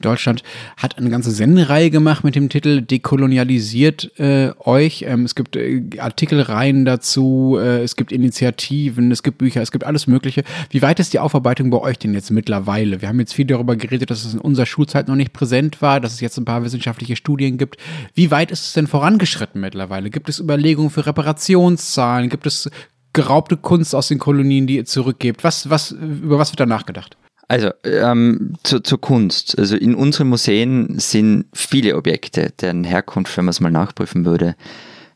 Deutschland, 0.00 0.42
hat 0.76 0.98
eine 0.98 1.10
ganze 1.10 1.30
Sendereihe 1.30 1.90
gemacht 1.90 2.24
mit 2.24 2.34
dem 2.34 2.48
Titel 2.48 2.82
Dekolonialisiert 2.82 4.18
äh, 4.18 4.52
euch. 4.58 5.04
Ähm, 5.06 5.24
es 5.24 5.34
gibt 5.34 5.56
äh, 5.56 5.82
Artikelreihen 5.98 6.84
dazu, 6.84 7.58
äh, 7.60 7.82
es 7.82 7.96
gibt 7.96 8.12
Initiativen, 8.12 9.10
es 9.10 9.22
gibt 9.22 9.38
Bücher, 9.38 9.62
es 9.62 9.72
gibt 9.72 9.84
alles 9.84 10.06
Mögliche. 10.06 10.44
Wie 10.70 10.82
weit 10.82 11.00
ist 11.00 11.12
die 11.12 11.18
Aufarbeitung 11.18 11.70
bei 11.70 11.78
euch 11.78 11.98
denn 11.98 12.14
jetzt 12.14 12.30
mittlerweile? 12.30 13.02
Wir 13.02 13.08
haben 13.08 13.20
jetzt 13.20 13.34
viel 13.34 13.46
darüber 13.46 13.76
geredet, 13.76 14.10
dass 14.10 14.24
es 14.24 14.34
in 14.34 14.40
unserer 14.40 14.66
Schulzeit 14.66 15.08
noch 15.08 15.16
nicht 15.16 15.32
präsent 15.32 15.82
war, 15.82 16.00
dass 16.00 16.14
es 16.14 16.20
jetzt 16.20 16.38
ein 16.38 16.44
paar 16.44 16.64
wissenschaftliche 16.64 17.16
Studien 17.16 17.58
gibt. 17.58 17.76
Wie 18.14 18.30
weit 18.30 18.50
ist 18.50 18.66
es 18.66 18.72
denn 18.72 18.86
vorangeschritten 18.86 19.60
mittlerweile? 19.60 20.10
Gibt 20.10 20.28
es 20.28 20.38
Überlegungen 20.38 20.90
für 20.90 21.04
Reparationszahlen? 21.06 22.30
Gibt 22.30 22.46
es 22.46 22.70
geraubte 23.12 23.56
Kunst 23.56 23.94
aus 23.94 24.08
den 24.08 24.18
Kolonien, 24.18 24.66
die 24.66 24.76
ihr 24.76 24.84
zurückgebt? 24.84 25.44
Was, 25.44 25.68
was, 25.68 25.90
über 25.90 26.38
was 26.38 26.52
wird 26.52 26.60
da 26.60 26.66
nachgedacht? 26.66 27.17
Also 27.48 27.70
ähm, 27.84 28.54
zu, 28.62 28.80
zur 28.80 29.00
Kunst. 29.00 29.58
Also 29.58 29.76
in 29.76 29.94
unseren 29.94 30.28
Museen 30.28 30.98
sind 30.98 31.46
viele 31.54 31.96
Objekte, 31.96 32.52
deren 32.60 32.84
Herkunft, 32.84 33.34
wenn 33.36 33.46
man 33.46 33.50
es 33.50 33.60
mal 33.60 33.70
nachprüfen 33.70 34.26
würde, 34.26 34.54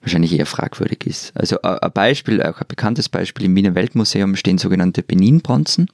wahrscheinlich 0.01 0.37
eher 0.37 0.47
fragwürdig 0.47 1.07
ist. 1.07 1.37
Also 1.37 1.61
ein 1.61 1.93
Beispiel, 1.93 2.43
auch 2.43 2.59
ein 2.59 2.67
bekanntes 2.67 3.11
Beispiel, 3.11 3.47
im 3.47 3.55
Wiener 3.55 3.75
Weltmuseum 3.75 4.35
stehen 4.37 4.57
sogenannte 4.57 5.03
Benin-Bronzen. 5.03 5.89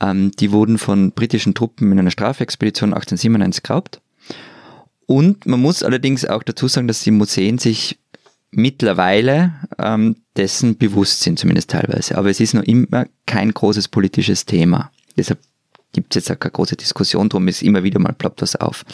Ähm, 0.00 0.32
die 0.38 0.50
wurden 0.50 0.78
von 0.78 1.12
britischen 1.12 1.54
Truppen 1.54 1.92
in 1.92 1.98
einer 1.98 2.10
Strafexpedition 2.10 2.94
1897 2.94 3.62
geraubt. 3.62 4.00
Und 5.04 5.44
man 5.44 5.60
muss 5.60 5.82
allerdings 5.82 6.24
auch 6.24 6.42
dazu 6.42 6.68
sagen, 6.68 6.88
dass 6.88 7.02
die 7.02 7.10
Museen 7.10 7.58
sich 7.58 7.98
mittlerweile 8.50 9.52
ähm, 9.78 10.16
dessen 10.36 10.78
bewusst 10.78 11.20
sind, 11.20 11.38
zumindest 11.38 11.70
teilweise. 11.70 12.16
Aber 12.16 12.30
es 12.30 12.40
ist 12.40 12.54
noch 12.54 12.62
immer 12.62 13.06
kein 13.26 13.52
großes 13.52 13.88
politisches 13.88 14.46
Thema. 14.46 14.90
Deshalb 15.16 15.38
gibt 15.92 16.14
es 16.14 16.22
jetzt 16.22 16.30
auch 16.34 16.38
keine 16.38 16.52
große 16.52 16.76
Diskussion 16.76 17.28
drum, 17.28 17.48
ist 17.48 17.62
immer 17.62 17.82
wieder 17.82 17.98
mal 17.98 18.12
ploppt 18.12 18.42
was 18.42 18.56
auf. 18.56 18.84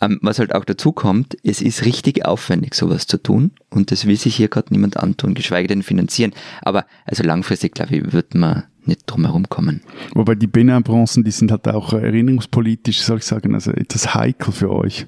Ähm, 0.00 0.18
was 0.20 0.38
halt 0.38 0.54
auch 0.54 0.64
dazu 0.64 0.92
kommt, 0.92 1.36
es 1.42 1.62
ist 1.62 1.84
richtig 1.84 2.26
aufwendig, 2.26 2.74
sowas 2.74 3.06
zu 3.06 3.16
tun 3.16 3.52
und 3.70 3.90
das 3.90 4.06
will 4.06 4.16
sich 4.16 4.36
hier 4.36 4.48
gerade 4.48 4.68
niemand 4.70 4.98
antun, 4.98 5.34
geschweige 5.34 5.68
denn 5.68 5.82
finanzieren. 5.82 6.32
Aber 6.62 6.84
also 7.06 7.22
langfristig, 7.22 7.74
glaube 7.74 7.96
ich, 7.96 8.12
wird 8.12 8.34
man 8.34 8.64
nicht 8.84 9.02
drum 9.06 9.24
herum 9.24 9.48
kommen. 9.48 9.82
Wobei 10.14 10.34
die 10.34 10.46
Benin-Bronzen, 10.46 11.24
die 11.24 11.30
sind 11.30 11.50
halt 11.50 11.66
auch 11.68 11.92
erinnerungspolitisch, 11.92 13.00
soll 13.00 13.18
ich 13.18 13.24
sagen, 13.24 13.54
also 13.54 13.72
etwas 13.72 14.14
heikel 14.14 14.52
für 14.52 14.70
euch. 14.70 15.06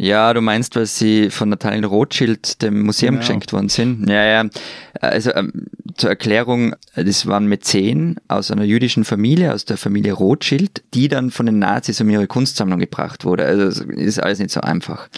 Ja, 0.00 0.32
du 0.32 0.40
meinst, 0.40 0.76
weil 0.76 0.86
sie 0.86 1.28
von 1.28 1.50
Nathaniel 1.50 1.84
Rothschild 1.84 2.62
dem 2.62 2.80
Museum 2.80 3.16
Genau. 3.16 3.20
geschenkt 3.20 3.52
worden 3.52 3.68
sind? 3.68 4.08
Ja, 4.08 4.24
ja. 4.24 4.50
Also 4.98 5.34
ähm, 5.34 5.66
zur 5.94 6.08
Erklärung, 6.08 6.74
das 6.96 7.26
waren 7.26 7.44
Mäzen 7.46 8.16
aus 8.26 8.50
einer 8.50 8.64
jüdischen 8.64 9.04
Familie, 9.04 9.52
aus 9.52 9.66
der 9.66 9.76
Familie 9.76 10.14
Rothschild, 10.14 10.82
die 10.94 11.08
dann 11.08 11.30
von 11.30 11.44
den 11.44 11.58
Nazis 11.58 12.00
um 12.00 12.08
ihre 12.08 12.26
Kunstsammlung 12.26 12.78
gebracht 12.78 13.26
wurde. 13.26 13.44
Also 13.44 13.64
es 13.64 13.80
ist 13.80 14.22
alles 14.22 14.38
nicht 14.38 14.52
so 14.52 14.62
einfach. 14.62 15.08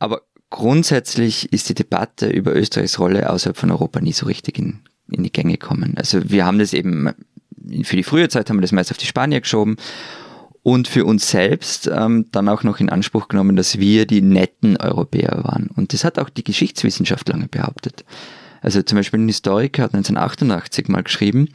Aber 0.00 0.20
grundsätzlich 0.50 1.50
ist 1.54 1.70
die 1.70 1.74
Debatte 1.74 2.28
über 2.28 2.54
Österreichs 2.54 2.98
Rolle 2.98 3.30
außerhalb 3.30 3.56
von 3.56 3.70
Europa 3.70 4.02
nie 4.02 4.12
so 4.12 4.26
richtig 4.26 4.58
in, 4.58 4.80
in 5.10 5.22
die 5.22 5.32
Gänge 5.32 5.52
gekommen. 5.52 5.94
Also 5.96 6.28
wir 6.30 6.44
haben 6.44 6.58
das 6.58 6.74
eben, 6.74 7.08
für 7.84 7.96
die 7.96 8.02
frühe 8.04 8.28
Zeit 8.28 8.50
haben 8.50 8.58
wir 8.58 8.62
das 8.62 8.72
meist 8.72 8.90
auf 8.90 8.98
die 8.98 9.06
Spanier 9.06 9.40
geschoben 9.40 9.78
und 10.64 10.88
für 10.88 11.04
uns 11.04 11.30
selbst 11.30 11.88
ähm, 11.94 12.24
dann 12.32 12.48
auch 12.48 12.64
noch 12.64 12.80
in 12.80 12.88
Anspruch 12.88 13.28
genommen, 13.28 13.54
dass 13.54 13.78
wir 13.78 14.06
die 14.06 14.22
netten 14.22 14.78
Europäer 14.78 15.44
waren. 15.44 15.68
Und 15.76 15.92
das 15.92 16.04
hat 16.04 16.18
auch 16.18 16.30
die 16.30 16.42
Geschichtswissenschaft 16.42 17.28
lange 17.28 17.48
behauptet. 17.48 18.04
Also 18.62 18.80
zum 18.80 18.96
Beispiel 18.96 19.20
ein 19.20 19.28
Historiker 19.28 19.82
hat 19.82 19.94
1988 19.94 20.88
mal 20.88 21.02
geschrieben, 21.02 21.50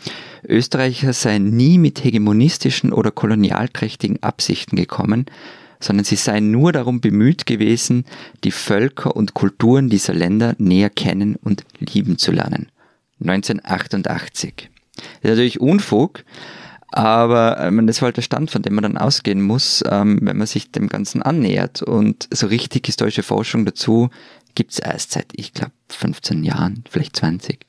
Österreicher 0.47 1.11
seien 1.11 1.49
nie 1.57 1.79
mit 1.79 2.03
hegemonistischen 2.03 2.93
oder 2.93 3.09
kolonialträchtigen 3.09 4.21
Absichten 4.21 4.75
gekommen, 4.75 5.25
sondern 5.79 6.05
sie 6.05 6.15
seien 6.15 6.51
nur 6.51 6.71
darum 6.71 7.01
bemüht 7.01 7.47
gewesen, 7.47 8.05
die 8.43 8.51
Völker 8.51 9.15
und 9.15 9.33
Kulturen 9.33 9.89
dieser 9.89 10.13
Länder 10.13 10.53
näher 10.59 10.91
kennen 10.91 11.35
und 11.35 11.63
lieben 11.79 12.19
zu 12.19 12.31
lernen. 12.31 12.67
1988. 13.21 14.69
Das 14.95 15.05
ist 15.23 15.29
natürlich 15.29 15.59
Unfug, 15.59 16.23
aber 16.91 17.59
äh, 17.59 17.85
das 17.85 18.01
war 18.01 18.07
halt 18.07 18.17
der 18.17 18.21
Stand, 18.21 18.51
von 18.51 18.61
dem 18.61 18.75
man 18.75 18.83
dann 18.83 18.97
ausgehen 18.97 19.41
muss, 19.41 19.83
ähm, 19.89 20.19
wenn 20.21 20.37
man 20.37 20.47
sich 20.47 20.71
dem 20.71 20.87
Ganzen 20.87 21.21
annähert. 21.21 21.81
Und 21.81 22.27
so 22.31 22.47
richtig 22.47 22.85
historische 22.85 23.23
Forschung 23.23 23.65
dazu 23.65 24.09
gibt 24.55 24.71
es 24.71 24.79
erst 24.79 25.11
seit, 25.11 25.27
ich 25.33 25.53
glaube, 25.53 25.73
15 25.89 26.43
Jahren, 26.43 26.83
vielleicht 26.89 27.15
20. 27.15 27.65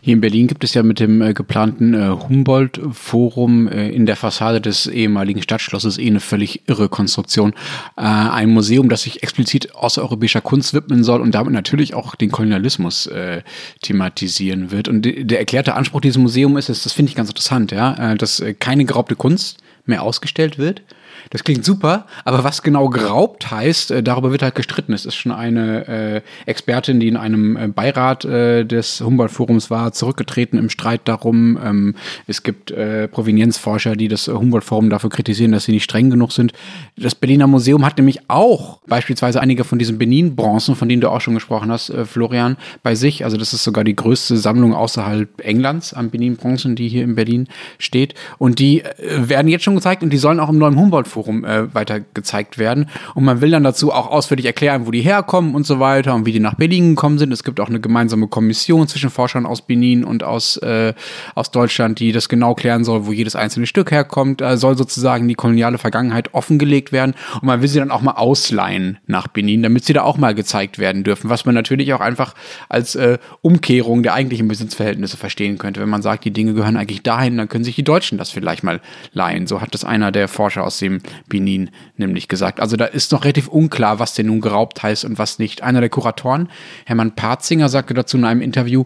Hier 0.00 0.14
in 0.14 0.20
Berlin 0.20 0.46
gibt 0.46 0.64
es 0.64 0.74
ja 0.74 0.82
mit 0.82 1.00
dem 1.00 1.22
äh, 1.22 1.32
geplanten 1.34 1.94
äh, 1.94 2.08
Humboldt-Forum 2.08 3.68
äh, 3.68 3.88
in 3.90 4.06
der 4.06 4.16
Fassade 4.16 4.60
des 4.60 4.86
ehemaligen 4.86 5.42
Stadtschlosses 5.42 5.98
eh 5.98 6.06
eine 6.06 6.20
völlig 6.20 6.68
irre 6.68 6.88
Konstruktion. 6.88 7.52
Äh, 7.96 8.02
ein 8.02 8.50
Museum, 8.50 8.88
das 8.88 9.02
sich 9.02 9.22
explizit 9.22 9.74
außereuropäischer 9.74 10.40
Kunst 10.40 10.74
widmen 10.74 11.04
soll 11.04 11.20
und 11.20 11.34
damit 11.34 11.52
natürlich 11.52 11.94
auch 11.94 12.14
den 12.14 12.30
Kolonialismus 12.30 13.06
äh, 13.06 13.42
thematisieren 13.82 14.70
wird. 14.70 14.88
Und 14.88 15.02
de- 15.02 15.24
der 15.24 15.38
erklärte 15.38 15.74
Anspruch 15.74 16.00
dieses 16.00 16.18
Museums 16.18 16.68
ist, 16.68 16.84
das 16.84 16.92
finde 16.92 17.10
ich 17.10 17.16
ganz 17.16 17.28
interessant, 17.30 17.72
ja, 17.72 18.12
äh, 18.12 18.16
dass 18.16 18.42
keine 18.58 18.84
geraubte 18.84 19.16
Kunst 19.16 19.58
mehr 19.86 20.02
ausgestellt 20.02 20.58
wird. 20.58 20.82
Das 21.30 21.44
klingt 21.44 21.64
super, 21.64 22.06
aber 22.24 22.44
was 22.44 22.62
genau 22.62 22.88
geraubt 22.88 23.50
heißt, 23.50 23.90
äh, 23.90 24.02
darüber 24.02 24.32
wird 24.32 24.42
halt 24.42 24.54
gestritten. 24.54 24.92
Es 24.92 25.04
ist 25.04 25.14
schon 25.14 25.32
eine 25.32 25.88
äh, 25.88 26.20
Expertin, 26.46 27.00
die 27.00 27.08
in 27.08 27.16
einem 27.16 27.56
äh, 27.56 27.68
Beirat 27.68 28.24
äh, 28.24 28.64
des 28.64 29.00
Humboldt-Forums 29.00 29.70
war, 29.70 29.92
zurückgetreten 29.92 30.58
im 30.58 30.70
Streit 30.70 31.02
darum. 31.04 31.58
Ähm, 31.62 31.94
es 32.26 32.42
gibt 32.42 32.70
äh, 32.70 33.08
Provenienzforscher, 33.08 33.96
die 33.96 34.08
das 34.08 34.28
Humboldt-Forum 34.28 34.90
dafür 34.90 35.10
kritisieren, 35.10 35.52
dass 35.52 35.64
sie 35.64 35.72
nicht 35.72 35.84
streng 35.84 36.10
genug 36.10 36.32
sind. 36.32 36.52
Das 36.96 37.14
Berliner 37.14 37.46
Museum 37.46 37.84
hat 37.84 37.98
nämlich 37.98 38.20
auch 38.28 38.80
beispielsweise 38.86 39.40
einige 39.40 39.64
von 39.64 39.78
diesen 39.78 39.98
Benin-Bronzen, 39.98 40.74
von 40.74 40.88
denen 40.88 41.00
du 41.00 41.10
auch 41.10 41.20
schon 41.20 41.34
gesprochen 41.34 41.70
hast, 41.70 41.92
Florian, 42.04 42.56
bei 42.82 42.94
sich. 42.94 43.24
Also 43.24 43.36
das 43.36 43.52
ist 43.52 43.64
sogar 43.64 43.84
die 43.84 43.96
größte 43.96 44.36
Sammlung 44.36 44.74
außerhalb 44.74 45.28
Englands 45.44 45.92
an 45.92 46.10
Benin-Bronzen, 46.10 46.76
die 46.76 46.88
hier 46.88 47.04
in 47.04 47.14
Berlin 47.14 47.48
steht. 47.78 48.14
Und 48.38 48.58
die 48.58 48.82
werden 48.98 49.48
jetzt 49.48 49.64
schon 49.64 49.74
gezeigt 49.74 50.02
und 50.02 50.10
die 50.10 50.18
sollen 50.18 50.40
auch 50.40 50.48
im 50.48 50.58
neuen 50.58 50.76
Humboldt-Forum 51.08 51.44
äh, 51.44 51.74
weiter 51.74 52.00
gezeigt 52.00 52.58
werden. 52.58 52.88
Und 53.14 53.24
man 53.24 53.40
will 53.40 53.50
dann 53.50 53.64
dazu 53.64 53.92
auch 53.92 54.10
ausführlich 54.10 54.46
erklären, 54.46 54.86
wo 54.86 54.90
die 54.90 55.00
herkommen 55.00 55.54
und 55.54 55.66
so 55.66 55.80
weiter 55.80 56.14
und 56.14 56.26
wie 56.26 56.32
die 56.32 56.40
nach 56.40 56.54
Berlin 56.54 56.90
gekommen 56.90 57.18
sind. 57.18 57.32
Es 57.32 57.42
gibt 57.42 57.60
auch 57.60 57.68
eine 57.68 57.80
gemeinsame 57.80 58.28
Kommission 58.28 58.86
zwischen 58.88 59.10
Forschern 59.10 59.46
aus 59.46 59.62
Benin 59.62 60.04
und 60.04 60.22
aus, 60.22 60.56
äh, 60.58 60.94
aus 61.34 61.50
Deutschland, 61.50 61.98
die 61.98 62.12
das 62.12 62.28
genau 62.28 62.54
klären 62.54 62.84
soll, 62.84 63.06
wo 63.06 63.12
jedes 63.12 63.36
einzelne 63.36 63.66
Stück 63.66 63.90
herkommt. 63.90 64.40
Äh, 64.40 64.56
soll 64.56 64.76
sozusagen 64.76 65.26
die 65.28 65.34
koloniale 65.34 65.78
Vergangenheit 65.78 66.34
offengelegt 66.34 66.92
werden. 66.92 67.14
Und 67.34 67.44
man 67.44 67.62
will 67.62 67.68
sie 67.68 67.78
dann 67.78 67.90
auch 67.90 68.02
mal 68.02 68.12
ausleihen 68.12 68.98
nach 69.06 69.28
Benin, 69.28 69.62
damit 69.62 69.84
sie 69.84 69.92
da 69.92 70.02
auch 70.02 70.18
mal 70.18 70.34
gezeigt 70.34 70.78
werden 70.78 71.04
dürfen. 71.04 71.30
Was 71.30 71.44
man 71.44 71.54
natürlich 71.54 71.92
auch 71.94 72.00
einfach 72.00 72.34
als 72.68 72.94
äh, 72.94 73.18
Umkehrung 73.40 74.02
der 74.02 74.14
eigentlichen 74.14 74.48
Besitzverhältnisse 74.48 75.16
verstehen 75.16 75.58
könnte. 75.58 75.80
Wenn 75.80 75.88
man 75.88 76.02
sagt, 76.02 76.24
die 76.24 76.30
Dinge 76.30 76.54
gehören 76.54 76.76
eigentlich 76.76 77.02
dahin, 77.02 77.36
dann 77.36 77.48
können 77.48 77.64
sich 77.64 77.76
die 77.76 77.84
Deutschen 77.84 78.18
das 78.18 78.30
vielleicht 78.30 78.62
mal 78.62 78.80
leihen. 79.12 79.46
So 79.46 79.60
hat 79.60 79.74
das 79.74 79.84
einer 79.84 80.12
der 80.12 80.28
Forscher 80.28 80.64
aus 80.64 80.78
dem 80.78 80.97
Benin 81.28 81.70
nämlich 81.96 82.28
gesagt. 82.28 82.60
Also 82.60 82.76
da 82.76 82.84
ist 82.84 83.12
noch 83.12 83.24
relativ 83.24 83.48
unklar, 83.48 83.98
was 83.98 84.14
denn 84.14 84.26
nun 84.26 84.40
geraubt 84.40 84.82
heißt 84.82 85.04
und 85.04 85.18
was 85.18 85.38
nicht. 85.38 85.62
Einer 85.62 85.80
der 85.80 85.90
Kuratoren, 85.90 86.48
Hermann 86.86 87.14
Parzinger, 87.14 87.68
sagte 87.68 87.94
dazu 87.94 88.16
in 88.16 88.24
einem 88.24 88.40
Interview, 88.40 88.84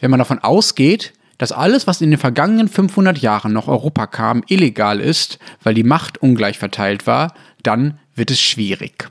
wenn 0.00 0.10
man 0.10 0.18
davon 0.18 0.38
ausgeht, 0.38 1.12
dass 1.38 1.52
alles, 1.52 1.86
was 1.86 2.00
in 2.00 2.10
den 2.10 2.18
vergangenen 2.18 2.68
500 2.68 3.18
Jahren 3.18 3.52
nach 3.52 3.68
Europa 3.68 4.06
kam, 4.06 4.42
illegal 4.48 5.00
ist, 5.00 5.38
weil 5.62 5.74
die 5.74 5.82
Macht 5.82 6.18
ungleich 6.18 6.58
verteilt 6.58 7.06
war, 7.06 7.34
dann 7.62 7.98
wird 8.14 8.30
es 8.30 8.40
schwierig. 8.40 9.10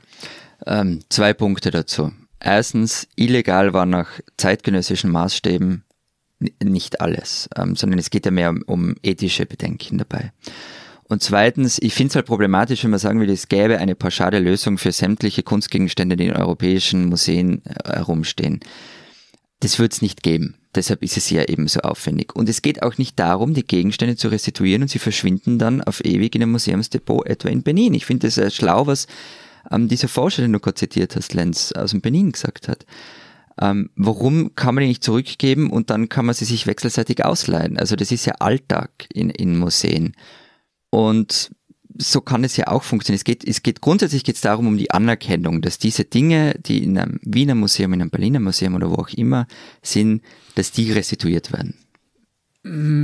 Ähm, 0.66 1.00
zwei 1.08 1.32
Punkte 1.32 1.70
dazu. 1.70 2.12
Erstens, 2.40 3.08
illegal 3.16 3.72
war 3.72 3.86
nach 3.86 4.08
zeitgenössischen 4.36 5.10
Maßstäben 5.10 5.84
nicht 6.62 7.00
alles, 7.00 7.48
ähm, 7.56 7.76
sondern 7.76 7.98
es 7.98 8.10
geht 8.10 8.26
ja 8.26 8.30
mehr 8.30 8.50
um, 8.50 8.62
um 8.66 8.94
ethische 9.02 9.46
Bedenken 9.46 9.98
dabei. 9.98 10.32
Und 11.08 11.22
zweitens, 11.22 11.78
ich 11.80 11.94
finde 11.94 12.10
es 12.10 12.16
halt 12.16 12.26
problematisch, 12.26 12.82
wenn 12.82 12.90
man 12.90 12.98
sagen 12.98 13.20
will, 13.20 13.30
es 13.30 13.48
gäbe 13.48 13.78
eine 13.78 13.94
pauschale 13.94 14.40
Lösung 14.40 14.76
für 14.76 14.90
sämtliche 14.90 15.42
Kunstgegenstände, 15.44 16.16
die 16.16 16.26
in 16.26 16.36
europäischen 16.36 17.06
Museen 17.06 17.62
äh, 17.64 17.92
herumstehen. 17.94 18.60
Das 19.60 19.78
wird 19.78 19.92
es 19.92 20.02
nicht 20.02 20.22
geben. 20.22 20.56
Deshalb 20.74 21.02
ist 21.02 21.16
es 21.16 21.30
ja 21.30 21.44
eben 21.44 21.68
so 21.68 21.80
aufwendig. 21.80 22.34
Und 22.34 22.48
es 22.48 22.60
geht 22.60 22.82
auch 22.82 22.98
nicht 22.98 23.18
darum, 23.18 23.54
die 23.54 23.66
Gegenstände 23.66 24.16
zu 24.16 24.28
restituieren 24.28 24.82
und 24.82 24.88
sie 24.88 24.98
verschwinden 24.98 25.58
dann 25.58 25.80
auf 25.80 26.04
ewig 26.04 26.34
in 26.34 26.42
einem 26.42 26.52
Museumsdepot, 26.52 27.26
etwa 27.26 27.48
in 27.48 27.62
Benin. 27.62 27.94
Ich 27.94 28.04
finde 28.04 28.26
das 28.26 28.36
äh, 28.36 28.50
schlau, 28.50 28.86
was 28.86 29.06
ähm, 29.70 29.88
dieser 29.88 30.08
Forscher, 30.08 30.42
den 30.42 30.52
du 30.52 30.60
gerade 30.60 30.74
zitiert 30.74 31.14
hast, 31.14 31.34
Lenz, 31.34 31.72
aus 31.72 31.92
dem 31.92 32.00
Benin 32.00 32.32
gesagt 32.32 32.68
hat. 32.68 32.84
Ähm, 33.60 33.90
warum 33.96 34.54
kann 34.54 34.74
man 34.74 34.82
die 34.82 34.88
nicht 34.88 35.04
zurückgeben 35.04 35.70
und 35.70 35.88
dann 35.88 36.08
kann 36.08 36.26
man 36.26 36.34
sie 36.34 36.44
sich 36.44 36.66
wechselseitig 36.66 37.24
ausleihen? 37.24 37.78
Also 37.78 37.96
das 37.96 38.12
ist 38.12 38.26
ja 38.26 38.34
Alltag 38.40 38.90
in, 39.12 39.30
in 39.30 39.56
Museen. 39.56 40.14
Und 40.96 41.50
so 41.98 42.22
kann 42.22 42.42
es 42.42 42.56
ja 42.56 42.68
auch 42.68 42.82
funktionieren. 42.82 43.18
Es 43.18 43.24
geht, 43.24 43.46
es 43.46 43.62
geht 43.62 43.82
grundsätzlich 43.82 44.24
geht 44.24 44.36
es 44.36 44.40
darum, 44.40 44.66
um 44.66 44.78
die 44.78 44.92
Anerkennung, 44.92 45.60
dass 45.60 45.78
diese 45.78 46.04
Dinge, 46.04 46.54
die 46.58 46.82
in 46.82 46.96
einem 46.96 47.20
Wiener 47.20 47.54
Museum, 47.54 47.92
in 47.92 48.00
einem 48.00 48.08
Berliner 48.08 48.40
Museum 48.40 48.76
oder 48.76 48.90
wo 48.90 48.94
auch 48.94 49.10
immer 49.10 49.46
sind, 49.82 50.22
dass 50.54 50.72
die 50.72 50.90
restituiert 50.92 51.52
werden. 51.52 51.74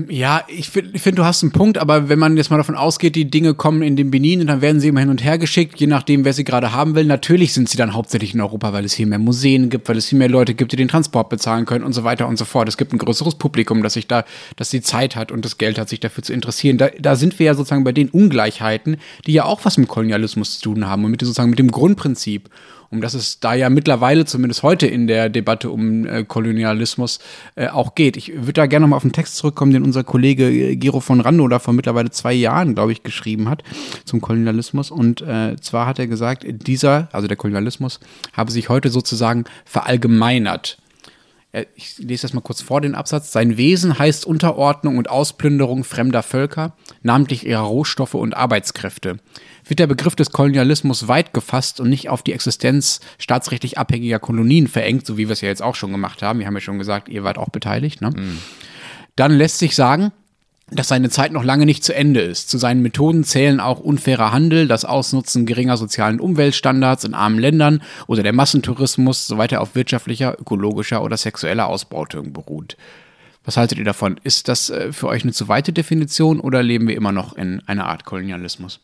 Ja, 0.08 0.42
ich 0.48 0.70
finde, 0.70 0.98
find, 0.98 1.18
du 1.18 1.24
hast 1.24 1.42
einen 1.42 1.52
Punkt, 1.52 1.78
aber 1.78 2.08
wenn 2.08 2.18
man 2.18 2.36
jetzt 2.36 2.50
mal 2.50 2.56
davon 2.56 2.74
ausgeht, 2.74 3.14
die 3.14 3.30
Dinge 3.30 3.54
kommen 3.54 3.82
in 3.82 3.94
den 3.94 4.10
Benin 4.10 4.40
und 4.40 4.48
dann 4.48 4.60
werden 4.60 4.80
sie 4.80 4.88
immer 4.88 5.00
hin 5.00 5.08
und 5.08 5.22
her 5.22 5.38
geschickt, 5.38 5.78
je 5.78 5.86
nachdem, 5.86 6.24
wer 6.24 6.32
sie 6.32 6.42
gerade 6.42 6.72
haben 6.72 6.96
will. 6.96 7.04
Natürlich 7.04 7.52
sind 7.52 7.68
sie 7.68 7.76
dann 7.76 7.94
hauptsächlich 7.94 8.34
in 8.34 8.40
Europa, 8.40 8.72
weil 8.72 8.84
es 8.84 8.94
hier 8.94 9.06
mehr 9.06 9.20
Museen 9.20 9.70
gibt, 9.70 9.88
weil 9.88 9.96
es 9.98 10.08
hier 10.08 10.18
mehr 10.18 10.28
Leute 10.28 10.54
gibt, 10.54 10.72
die 10.72 10.76
den 10.76 10.88
Transport 10.88 11.28
bezahlen 11.28 11.64
können 11.64 11.84
und 11.84 11.92
so 11.92 12.02
weiter 12.02 12.26
und 12.26 12.38
so 12.38 12.44
fort. 12.44 12.68
Es 12.68 12.76
gibt 12.76 12.92
ein 12.92 12.98
größeres 12.98 13.36
Publikum, 13.36 13.84
das 13.84 13.92
sich 13.92 14.08
da, 14.08 14.24
das 14.56 14.70
die 14.70 14.80
Zeit 14.80 15.14
hat 15.14 15.30
und 15.30 15.44
das 15.44 15.58
Geld 15.58 15.78
hat, 15.78 15.88
sich 15.88 16.00
dafür 16.00 16.24
zu 16.24 16.32
interessieren. 16.32 16.76
Da, 16.76 16.88
da 16.98 17.14
sind 17.14 17.38
wir 17.38 17.46
ja 17.46 17.54
sozusagen 17.54 17.84
bei 17.84 17.92
den 17.92 18.08
Ungleichheiten, 18.08 18.96
die 19.26 19.32
ja 19.32 19.44
auch 19.44 19.64
was 19.64 19.78
mit 19.78 19.86
Kolonialismus 19.86 20.58
zu 20.58 20.62
tun 20.70 20.88
haben 20.88 21.04
und 21.04 21.12
mit 21.12 21.20
sozusagen 21.20 21.50
mit 21.50 21.60
dem 21.60 21.70
Grundprinzip 21.70 22.50
um 22.92 23.00
das 23.00 23.14
es 23.14 23.40
da 23.40 23.54
ja 23.54 23.70
mittlerweile, 23.70 24.26
zumindest 24.26 24.62
heute 24.62 24.86
in 24.86 25.06
der 25.06 25.30
Debatte 25.30 25.70
um 25.70 26.06
äh, 26.06 26.24
Kolonialismus, 26.24 27.20
äh, 27.56 27.68
auch 27.68 27.94
geht. 27.94 28.18
Ich 28.18 28.32
würde 28.34 28.52
da 28.52 28.66
gerne 28.66 28.84
nochmal 28.84 28.98
auf 28.98 29.02
den 29.02 29.12
Text 29.12 29.36
zurückkommen, 29.36 29.72
den 29.72 29.82
unser 29.82 30.04
Kollege 30.04 30.50
äh, 30.50 30.76
Gero 30.76 31.00
von 31.00 31.20
Rando 31.20 31.48
da 31.48 31.58
vor 31.58 31.72
mittlerweile 31.72 32.10
zwei 32.10 32.34
Jahren, 32.34 32.74
glaube 32.74 32.92
ich, 32.92 33.02
geschrieben 33.02 33.48
hat 33.48 33.62
zum 34.04 34.20
Kolonialismus. 34.20 34.90
Und 34.90 35.22
äh, 35.22 35.56
zwar 35.60 35.86
hat 35.86 35.98
er 35.98 36.06
gesagt, 36.06 36.44
dieser, 36.46 37.08
also 37.12 37.26
der 37.26 37.38
Kolonialismus, 37.38 37.98
habe 38.34 38.52
sich 38.52 38.68
heute 38.68 38.90
sozusagen 38.90 39.44
verallgemeinert. 39.64 40.76
Äh, 41.52 41.64
Ich 41.74 41.96
lese 41.98 42.22
das 42.22 42.34
mal 42.34 42.42
kurz 42.42 42.60
vor, 42.60 42.82
den 42.82 42.94
Absatz. 42.94 43.32
Sein 43.32 43.56
Wesen 43.56 43.98
heißt 43.98 44.26
Unterordnung 44.26 44.98
und 44.98 45.08
Ausplünderung 45.08 45.84
fremder 45.84 46.22
Völker, 46.22 46.76
namentlich 47.02 47.46
ihrer 47.46 47.62
Rohstoffe 47.62 48.14
und 48.14 48.36
Arbeitskräfte. 48.36 49.18
Wird 49.64 49.78
der 49.78 49.86
Begriff 49.86 50.16
des 50.16 50.30
Kolonialismus 50.30 51.08
weit 51.08 51.32
gefasst 51.32 51.80
und 51.80 51.88
nicht 51.88 52.08
auf 52.08 52.22
die 52.22 52.32
Existenz 52.32 53.00
staatsrechtlich 53.18 53.78
abhängiger 53.78 54.18
Kolonien 54.18 54.66
verengt, 54.66 55.06
so 55.06 55.16
wie 55.16 55.28
wir 55.28 55.32
es 55.32 55.40
ja 55.40 55.48
jetzt 55.48 55.62
auch 55.62 55.76
schon 55.76 55.92
gemacht 55.92 56.22
haben, 56.22 56.40
wir 56.40 56.46
haben 56.46 56.54
ja 56.54 56.60
schon 56.60 56.78
gesagt, 56.78 57.08
ihr 57.08 57.24
wart 57.24 57.38
auch 57.38 57.50
beteiligt, 57.50 58.00
ne? 58.00 58.10
dann 59.16 59.32
lässt 59.32 59.58
sich 59.58 59.74
sagen, 59.74 60.12
dass 60.74 60.88
seine 60.88 61.10
Zeit 61.10 61.32
noch 61.32 61.44
lange 61.44 61.66
nicht 61.66 61.84
zu 61.84 61.94
Ende 61.94 62.20
ist. 62.20 62.48
Zu 62.48 62.58
seinen 62.58 62.82
Methoden 62.82 63.24
zählen 63.24 63.60
auch 63.60 63.80
unfairer 63.80 64.32
Handel, 64.32 64.68
das 64.68 64.84
Ausnutzen 64.84 65.46
geringer 65.46 65.76
sozialen 65.76 66.20
Umweltstandards 66.20 67.04
in 67.04 67.14
armen 67.14 67.38
Ländern 67.38 67.82
oder 68.06 68.22
der 68.22 68.32
Massentourismus, 68.32 69.26
soweit 69.26 69.52
er 69.52 69.60
auf 69.60 69.74
wirtschaftlicher, 69.74 70.40
ökologischer 70.40 71.02
oder 71.02 71.16
sexueller 71.16 71.66
Ausbeutung 71.66 72.32
beruht. 72.32 72.76
Was 73.44 73.56
haltet 73.56 73.78
ihr 73.78 73.84
davon? 73.84 74.20
Ist 74.22 74.48
das 74.48 74.70
äh, 74.70 74.92
für 74.92 75.08
euch 75.08 75.24
eine 75.24 75.32
zu 75.32 75.48
weite 75.48 75.72
Definition 75.72 76.40
oder 76.40 76.62
leben 76.62 76.86
wir 76.88 76.96
immer 76.96 77.12
noch 77.12 77.36
in 77.36 77.60
einer 77.66 77.86
Art 77.86 78.04
Kolonialismus? 78.04 78.80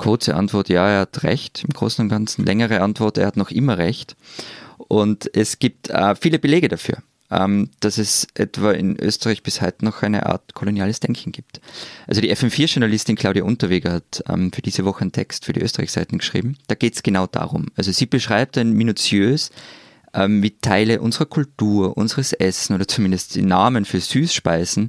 Kurze 0.00 0.34
Antwort, 0.34 0.70
ja, 0.70 0.88
er 0.88 1.00
hat 1.00 1.24
recht 1.24 1.62
im 1.62 1.74
Großen 1.74 2.02
und 2.02 2.08
Ganzen. 2.08 2.46
Längere 2.46 2.80
Antwort, 2.80 3.18
er 3.18 3.26
hat 3.26 3.36
noch 3.36 3.50
immer 3.50 3.76
recht. 3.76 4.16
Und 4.78 5.30
es 5.36 5.58
gibt 5.58 5.90
äh, 5.90 6.16
viele 6.16 6.38
Belege 6.38 6.68
dafür, 6.68 7.02
ähm, 7.30 7.68
dass 7.80 7.98
es 7.98 8.26
etwa 8.32 8.72
in 8.72 8.98
Österreich 8.98 9.42
bis 9.42 9.60
heute 9.60 9.84
noch 9.84 10.02
eine 10.02 10.24
Art 10.24 10.54
koloniales 10.54 11.00
Denken 11.00 11.32
gibt. 11.32 11.60
Also 12.06 12.22
die 12.22 12.34
FM4-Journalistin 12.34 13.14
Claudia 13.14 13.44
Unterweger 13.44 13.92
hat 13.92 14.24
ähm, 14.26 14.50
für 14.54 14.62
diese 14.62 14.86
Woche 14.86 15.02
einen 15.02 15.12
Text 15.12 15.44
für 15.44 15.52
die 15.52 15.60
Österreich-Seiten 15.60 16.16
geschrieben. 16.16 16.56
Da 16.68 16.76
geht 16.76 16.94
es 16.94 17.02
genau 17.02 17.26
darum. 17.26 17.66
Also 17.76 17.92
sie 17.92 18.06
beschreibt 18.06 18.56
dann 18.56 18.72
minutiös, 18.72 19.50
ähm, 20.14 20.42
wie 20.42 20.52
Teile 20.52 21.02
unserer 21.02 21.26
Kultur, 21.26 21.98
unseres 21.98 22.32
Essen 22.32 22.74
oder 22.74 22.88
zumindest 22.88 23.34
die 23.34 23.42
Namen 23.42 23.84
für 23.84 24.00
Süßspeisen 24.00 24.88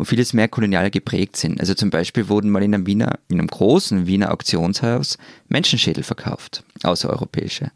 und 0.00 0.06
vieles 0.06 0.32
mehr 0.32 0.48
kolonial 0.48 0.90
geprägt 0.90 1.36
sind. 1.36 1.60
Also 1.60 1.74
zum 1.74 1.90
Beispiel 1.90 2.30
wurden 2.30 2.48
mal 2.48 2.62
in 2.62 2.72
einem 2.72 2.86
Wiener, 2.86 3.18
in 3.28 3.38
einem 3.38 3.48
großen 3.48 4.06
Wiener 4.06 4.32
Auktionshaus 4.32 5.18
Menschenschädel 5.48 6.02
verkauft, 6.02 6.64
außereuropäische. 6.82 7.70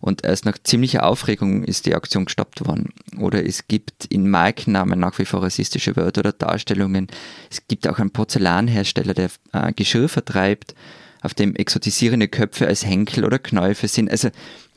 Und 0.00 0.24
erst 0.24 0.46
nach 0.46 0.56
ziemlicher 0.64 1.04
Aufregung 1.04 1.64
ist 1.64 1.84
die 1.84 1.94
Auktion 1.94 2.24
gestoppt 2.24 2.66
worden. 2.66 2.94
Oder 3.18 3.44
es 3.44 3.68
gibt 3.68 4.06
in 4.06 4.30
Markennamen 4.30 4.98
nach 4.98 5.18
wie 5.18 5.26
vor 5.26 5.42
rassistische 5.42 5.94
Wörter 5.94 6.20
oder 6.20 6.32
Darstellungen. 6.32 7.08
Es 7.50 7.60
gibt 7.68 7.86
auch 7.86 7.98
einen 7.98 8.12
Porzellanhersteller, 8.12 9.12
der 9.12 9.28
äh, 9.52 9.70
Geschirr 9.74 10.08
vertreibt, 10.08 10.74
auf 11.20 11.34
dem 11.34 11.54
exotisierende 11.54 12.28
Köpfe 12.28 12.66
als 12.66 12.86
Henkel 12.86 13.26
oder 13.26 13.38
Knäufe 13.38 13.88
sind. 13.88 14.10
Also 14.10 14.30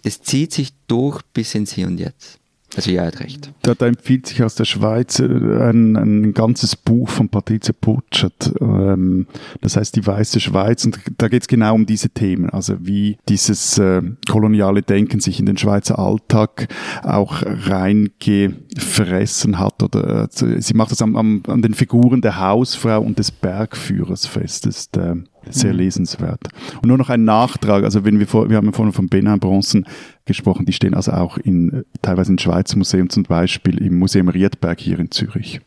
das 0.04 0.24
zieht 0.24 0.52
sich 0.52 0.74
durch 0.88 1.22
bis 1.34 1.56
ins 1.56 1.72
Hier 1.72 1.88
und 1.88 2.00
Jetzt. 2.00 2.41
Also 2.76 2.90
ja, 2.90 3.06
hat 3.06 3.20
recht. 3.20 3.52
Da, 3.64 3.74
empfiehlt 3.86 4.26
sich 4.28 4.42
aus 4.44 4.56
der 4.56 4.64
Schweiz 4.64 5.20
äh, 5.20 5.26
ein, 5.26 5.98
ein 5.98 6.34
ganzes 6.34 6.78
Buch 6.78 7.10
von 7.10 7.28
Patricia 7.28 7.76
Putschert, 7.80 8.54
ähm, 8.62 9.28
das 9.60 9.76
heißt 9.76 9.94
Die 9.96 10.08
Weiße 10.08 10.40
Schweiz 10.40 10.86
und 10.86 10.98
da 11.18 11.28
geht 11.28 11.42
es 11.42 11.50
genau 11.50 11.76
um 11.76 11.86
diese 11.86 12.10
Themen, 12.10 12.50
also 12.50 12.78
wie 12.80 13.18
dieses 13.28 13.78
äh, 13.78 14.02
koloniale 14.30 14.84
Denken 14.84 15.20
sich 15.20 15.38
in 15.40 15.48
den 15.48 15.58
Schweizer 15.58 16.00
Alltag 16.00 16.70
auch 17.04 17.44
reingefressen 17.46 19.60
hat 19.60 19.84
oder 19.84 20.24
äh, 20.24 20.28
sie 20.62 20.74
macht 20.74 20.92
das 20.92 21.02
am, 21.02 21.18
am, 21.18 21.44
an 21.48 21.62
den 21.62 21.74
Figuren 21.74 22.22
der 22.22 22.40
Hausfrau 22.40 23.02
und 23.02 23.20
des 23.20 23.32
Bergführers 23.32 24.26
fest. 24.26 24.66
Das 24.66 24.78
ist, 24.78 24.96
äh, 24.96 25.16
sehr 25.50 25.74
mhm. 25.74 25.80
lesenswert. 25.80 26.42
Und 26.76 26.88
nur 26.88 26.98
noch 26.98 27.10
ein 27.10 27.24
Nachtrag, 27.24 27.84
also 27.84 28.06
wenn 28.06 28.20
wir 28.20 28.28
vor, 28.28 28.50
wir 28.50 28.58
haben 28.58 28.72
vorhin 28.74 28.94
von 28.94 29.10
Benin 29.10 29.40
Bronzen 29.40 29.86
gesprochen, 30.26 30.66
die 30.66 30.74
stehen 30.74 30.94
also 30.94 31.12
auch 31.12 31.38
in, 31.38 31.84
teilweise 32.02 32.32
in 32.32 32.40
Schweizer 32.40 32.78
Museum, 32.78 33.10
zum 33.10 33.24
Beispiel 33.24 33.78
im 33.84 33.98
Museum 33.98 34.30
Riedberg 34.30 34.80
hier 34.80 35.00
in 35.00 35.12
Zürich. 35.12 35.62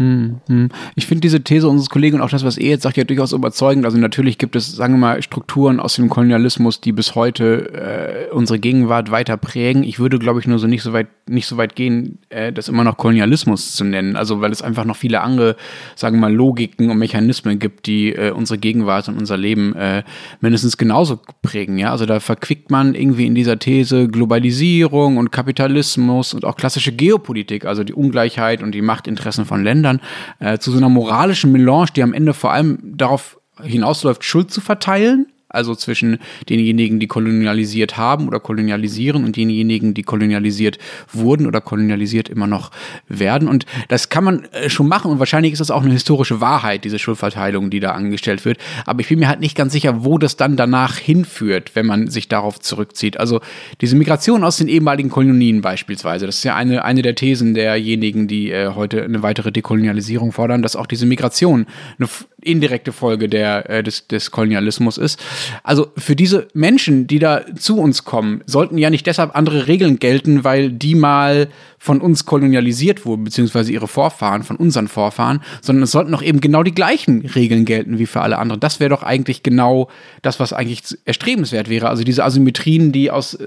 Hm, 0.00 0.40
hm. 0.46 0.70
Ich 0.94 1.06
finde 1.06 1.20
diese 1.20 1.44
These 1.44 1.68
unseres 1.68 1.90
Kollegen 1.90 2.16
und 2.16 2.22
auch 2.22 2.30
das, 2.30 2.42
was 2.42 2.56
er 2.56 2.70
jetzt 2.70 2.84
sagt, 2.84 2.96
ja 2.96 3.04
durchaus 3.04 3.32
überzeugend. 3.32 3.84
Also 3.84 3.98
natürlich 3.98 4.38
gibt 4.38 4.56
es, 4.56 4.74
sagen 4.74 4.94
wir 4.94 4.98
mal, 4.98 5.22
Strukturen 5.22 5.78
aus 5.78 5.96
dem 5.96 6.08
Kolonialismus, 6.08 6.80
die 6.80 6.92
bis 6.92 7.14
heute 7.14 8.28
äh, 8.30 8.34
unsere 8.34 8.58
Gegenwart 8.58 9.10
weiter 9.10 9.36
prägen. 9.36 9.84
Ich 9.84 9.98
würde, 9.98 10.18
glaube 10.18 10.40
ich, 10.40 10.46
nur 10.46 10.58
so 10.58 10.66
nicht 10.66 10.82
so 10.82 10.94
weit, 10.94 11.08
nicht 11.28 11.46
so 11.46 11.58
weit 11.58 11.76
gehen, 11.76 12.18
äh, 12.30 12.50
das 12.50 12.70
immer 12.70 12.82
noch 12.82 12.96
Kolonialismus 12.96 13.74
zu 13.74 13.84
nennen. 13.84 14.16
Also 14.16 14.40
weil 14.40 14.52
es 14.52 14.62
einfach 14.62 14.86
noch 14.86 14.96
viele 14.96 15.20
andere, 15.20 15.56
sagen 15.96 16.16
wir 16.16 16.20
mal, 16.22 16.34
Logiken 16.34 16.88
und 16.88 16.96
Mechanismen 16.96 17.58
gibt, 17.58 17.84
die 17.84 18.14
äh, 18.14 18.30
unsere 18.30 18.58
Gegenwart 18.58 19.06
und 19.10 19.18
unser 19.18 19.36
Leben 19.36 19.76
äh, 19.76 20.02
mindestens 20.40 20.78
genauso 20.78 21.20
prägen. 21.42 21.76
Ja, 21.76 21.90
also 21.90 22.06
da 22.06 22.20
verquickt 22.20 22.70
man 22.70 22.94
irgendwie 22.94 23.26
in 23.26 23.34
dieser 23.34 23.58
These 23.58 24.08
Globalisierung 24.08 25.18
und 25.18 25.30
Kapitalismus 25.30 26.32
und 26.32 26.46
auch 26.46 26.56
klassische 26.56 26.92
Geopolitik, 26.92 27.66
also 27.66 27.84
die 27.84 27.92
Ungleichheit 27.92 28.62
und 28.62 28.72
die 28.72 28.80
Machtinteressen 28.80 29.44
von 29.44 29.62
Ländern 29.62 29.89
dann 29.90 30.00
äh, 30.38 30.58
zu 30.58 30.70
so 30.70 30.78
einer 30.78 30.88
moralischen 30.88 31.52
Melange, 31.52 31.88
die 31.94 32.02
am 32.02 32.14
Ende 32.14 32.34
vor 32.34 32.52
allem 32.52 32.78
darauf 32.96 33.38
hinausläuft, 33.62 34.24
Schuld 34.24 34.50
zu 34.50 34.60
verteilen 34.60 35.26
also 35.50 35.74
zwischen 35.74 36.18
denjenigen, 36.48 37.00
die 37.00 37.06
kolonialisiert 37.06 37.96
haben 37.96 38.28
oder 38.28 38.40
kolonialisieren 38.40 39.24
und 39.24 39.36
denjenigen, 39.36 39.94
die 39.94 40.02
kolonialisiert 40.02 40.78
wurden 41.12 41.46
oder 41.46 41.60
kolonialisiert 41.60 42.28
immer 42.28 42.46
noch 42.46 42.70
werden. 43.08 43.48
Und 43.48 43.66
das 43.88 44.08
kann 44.08 44.24
man 44.24 44.44
äh, 44.52 44.70
schon 44.70 44.88
machen 44.88 45.10
und 45.10 45.18
wahrscheinlich 45.18 45.52
ist 45.52 45.58
das 45.58 45.70
auch 45.70 45.82
eine 45.82 45.92
historische 45.92 46.40
Wahrheit, 46.40 46.84
diese 46.84 46.98
Schuldverteilung, 46.98 47.70
die 47.70 47.80
da 47.80 47.92
angestellt 47.92 48.44
wird. 48.44 48.58
Aber 48.86 49.00
ich 49.00 49.08
bin 49.08 49.18
mir 49.18 49.28
halt 49.28 49.40
nicht 49.40 49.56
ganz 49.56 49.72
sicher, 49.72 50.04
wo 50.04 50.18
das 50.18 50.36
dann 50.36 50.56
danach 50.56 50.96
hinführt, 50.96 51.72
wenn 51.74 51.86
man 51.86 52.08
sich 52.08 52.28
darauf 52.28 52.60
zurückzieht. 52.60 53.18
Also 53.18 53.40
diese 53.80 53.96
Migration 53.96 54.44
aus 54.44 54.56
den 54.56 54.68
ehemaligen 54.68 55.10
Kolonien 55.10 55.60
beispielsweise, 55.60 56.26
das 56.26 56.36
ist 56.36 56.44
ja 56.44 56.54
eine, 56.54 56.84
eine 56.84 57.02
der 57.02 57.14
Thesen 57.14 57.54
derjenigen, 57.54 58.28
die 58.28 58.50
äh, 58.50 58.72
heute 58.74 59.02
eine 59.02 59.22
weitere 59.22 59.52
Dekolonialisierung 59.52 60.32
fordern, 60.32 60.62
dass 60.62 60.76
auch 60.76 60.86
diese 60.86 61.06
Migration 61.06 61.66
eine 61.98 62.08
indirekte 62.42 62.92
Folge 62.92 63.28
der, 63.28 63.68
äh, 63.70 63.82
des, 63.82 64.06
des 64.06 64.30
Kolonialismus 64.30 64.98
ist. 64.98 65.20
Also 65.62 65.88
für 65.96 66.16
diese 66.16 66.48
Menschen, 66.54 67.06
die 67.06 67.18
da 67.18 67.44
zu 67.56 67.78
uns 67.78 68.04
kommen, 68.04 68.42
sollten 68.46 68.78
ja 68.78 68.90
nicht 68.90 69.06
deshalb 69.06 69.36
andere 69.36 69.66
Regeln 69.66 69.98
gelten, 69.98 70.44
weil 70.44 70.70
die 70.70 70.94
mal 70.94 71.48
von 71.82 72.02
uns 72.02 72.26
kolonialisiert 72.26 73.06
wurden, 73.06 73.24
beziehungsweise 73.24 73.72
ihre 73.72 73.88
Vorfahren, 73.88 74.42
von 74.42 74.56
unseren 74.56 74.86
Vorfahren, 74.86 75.40
sondern 75.62 75.84
es 75.84 75.90
sollten 75.90 76.12
doch 76.12 76.22
eben 76.22 76.42
genau 76.42 76.62
die 76.62 76.74
gleichen 76.74 77.24
Regeln 77.24 77.64
gelten 77.64 77.98
wie 77.98 78.04
für 78.04 78.20
alle 78.20 78.38
anderen. 78.38 78.60
Das 78.60 78.80
wäre 78.80 78.90
doch 78.90 79.02
eigentlich 79.02 79.42
genau 79.42 79.88
das, 80.20 80.38
was 80.38 80.52
eigentlich 80.52 80.82
erstrebenswert 81.06 81.70
wäre. 81.70 81.88
Also 81.88 82.04
diese 82.04 82.22
Asymmetrien, 82.22 82.92
die 82.92 83.10
aus, 83.10 83.38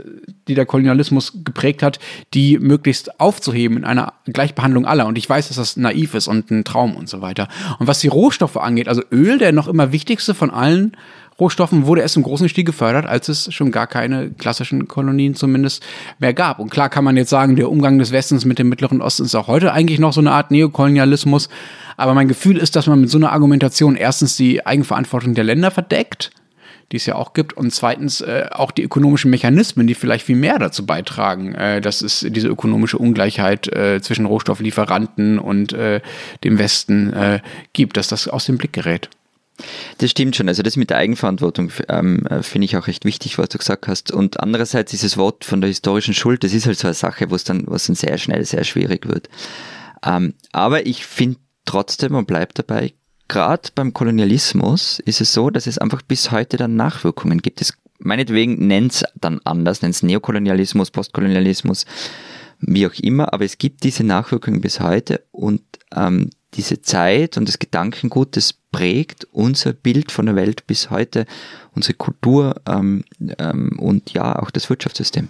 die 0.47 0.55
der 0.55 0.65
Kolonialismus 0.65 1.43
geprägt 1.45 1.83
hat, 1.83 1.99
die 2.33 2.57
möglichst 2.57 3.19
aufzuheben 3.19 3.77
in 3.77 3.83
einer 3.85 4.13
Gleichbehandlung 4.25 4.87
aller. 4.87 5.05
Und 5.05 5.19
ich 5.19 5.29
weiß, 5.29 5.49
dass 5.49 5.57
das 5.57 5.77
naiv 5.77 6.15
ist 6.15 6.27
und 6.27 6.49
ein 6.49 6.63
Traum 6.63 6.95
und 6.95 7.07
so 7.07 7.21
weiter. 7.21 7.47
Und 7.77 7.85
was 7.85 7.99
die 7.99 8.07
Rohstoffe 8.07 8.57
angeht, 8.57 8.87
also 8.87 9.03
Öl, 9.11 9.37
der 9.37 9.51
noch 9.51 9.67
immer 9.67 9.91
wichtigste 9.91 10.33
von 10.33 10.49
allen 10.49 10.97
Rohstoffen 11.39 11.85
wurde 11.87 12.01
erst 12.01 12.17
im 12.17 12.23
großen 12.23 12.49
Stil 12.49 12.63
gefördert, 12.63 13.05
als 13.05 13.29
es 13.29 13.53
schon 13.53 13.71
gar 13.71 13.87
keine 13.87 14.31
klassischen 14.31 14.87
Kolonien 14.87 15.35
zumindest 15.35 15.83
mehr 16.19 16.33
gab. 16.33 16.59
Und 16.59 16.69
klar 16.69 16.89
kann 16.89 17.03
man 17.03 17.17
jetzt 17.17 17.29
sagen, 17.29 17.55
der 17.55 17.69
Umgang 17.69 17.99
des 17.99 18.11
Westens 18.11 18.45
mit 18.45 18.59
dem 18.59 18.69
Mittleren 18.69 19.01
Osten 19.01 19.25
ist 19.25 19.35
auch 19.35 19.47
heute 19.47 19.73
eigentlich 19.73 19.99
noch 19.99 20.13
so 20.13 20.21
eine 20.21 20.31
Art 20.31 20.51
Neokolonialismus. 20.51 21.49
Aber 21.97 22.13
mein 22.13 22.27
Gefühl 22.27 22.57
ist, 22.57 22.75
dass 22.75 22.87
man 22.87 23.01
mit 23.01 23.09
so 23.09 23.17
einer 23.17 23.31
Argumentation 23.31 23.95
erstens 23.95 24.35
die 24.35 24.65
Eigenverantwortung 24.65 25.33
der 25.33 25.43
Länder 25.43 25.71
verdeckt, 25.71 26.31
die 26.91 26.97
es 26.97 27.05
ja 27.05 27.15
auch 27.15 27.33
gibt, 27.33 27.53
und 27.53 27.71
zweitens 27.71 28.21
äh, 28.21 28.45
auch 28.51 28.71
die 28.71 28.83
ökonomischen 28.83 29.31
Mechanismen, 29.31 29.87
die 29.87 29.95
vielleicht 29.95 30.25
viel 30.25 30.35
mehr 30.35 30.59
dazu 30.59 30.85
beitragen, 30.85 31.55
äh, 31.55 31.81
dass 31.81 32.01
es 32.01 32.25
diese 32.29 32.47
ökonomische 32.47 32.97
Ungleichheit 32.97 33.67
äh, 33.67 34.01
zwischen 34.01 34.25
Rohstofflieferanten 34.25 35.39
und 35.39 35.73
äh, 35.73 36.01
dem 36.43 36.59
Westen 36.59 37.13
äh, 37.13 37.39
gibt, 37.73 37.97
dass 37.97 38.07
das 38.07 38.27
aus 38.27 38.45
dem 38.45 38.57
Blick 38.57 38.73
gerät. 38.73 39.09
Das 39.99 40.11
stimmt 40.11 40.35
schon. 40.35 40.47
Also 40.47 40.63
das 40.63 40.77
mit 40.77 40.89
der 40.89 40.97
Eigenverantwortung 40.97 41.71
ähm, 41.87 42.25
äh, 42.27 42.43
finde 42.43 42.65
ich 42.65 42.75
auch 42.75 42.87
recht 42.87 43.05
wichtig, 43.05 43.37
was 43.37 43.49
du 43.49 43.57
gesagt 43.57 43.87
hast. 43.87 44.11
Und 44.11 44.39
andererseits 44.39 44.91
dieses 44.91 45.17
Wort 45.17 45.45
von 45.45 45.61
der 45.61 45.69
historischen 45.69 46.13
Schuld, 46.13 46.43
das 46.43 46.53
ist 46.53 46.65
halt 46.65 46.77
so 46.77 46.87
eine 46.87 46.93
Sache, 46.93 47.29
wo 47.29 47.35
es 47.35 47.43
dann, 47.43 47.63
was 47.67 47.85
dann 47.85 47.95
sehr 47.95 48.17
schnell 48.17 48.43
sehr 48.45 48.63
schwierig 48.63 49.07
wird. 49.07 49.29
Ähm, 50.03 50.33
aber 50.51 50.85
ich 50.85 51.05
finde 51.05 51.39
trotzdem 51.65 52.15
und 52.15 52.27
bleibt 52.27 52.59
dabei, 52.59 52.93
gerade 53.27 53.69
beim 53.73 53.93
Kolonialismus 53.93 54.99
ist 54.99 55.21
es 55.21 55.33
so, 55.33 55.49
dass 55.49 55.67
es 55.67 55.77
einfach 55.77 56.01
bis 56.01 56.31
heute 56.31 56.57
dann 56.57 56.75
Nachwirkungen 56.75 57.41
gibt. 57.41 57.61
Es 57.61 57.73
meinetwegen 57.99 58.67
nennt 58.67 58.93
es 58.93 59.03
dann 59.15 59.39
anders, 59.43 59.81
nennt 59.81 59.95
es 59.95 60.03
Neokolonialismus, 60.03 60.91
Postkolonialismus, 60.91 61.85
wie 62.59 62.85
auch 62.87 62.93
immer, 62.95 63.33
aber 63.33 63.45
es 63.45 63.57
gibt 63.57 63.83
diese 63.83 64.03
Nachwirkungen 64.03 64.61
bis 64.61 64.79
heute 64.79 65.23
und 65.31 65.61
ähm, 65.95 66.29
diese 66.55 66.81
Zeit 66.81 67.37
und 67.37 67.47
das 67.47 67.59
Gedankengut, 67.59 68.35
das 68.37 68.53
prägt 68.53 69.27
unser 69.31 69.73
Bild 69.73 70.11
von 70.11 70.25
der 70.25 70.35
Welt 70.35 70.67
bis 70.67 70.89
heute, 70.89 71.25
unsere 71.75 71.93
Kultur 71.93 72.61
ähm, 72.67 73.03
ähm, 73.37 73.77
und 73.79 74.13
ja, 74.13 74.37
auch 74.39 74.51
das 74.51 74.69
Wirtschaftssystem. 74.69 75.29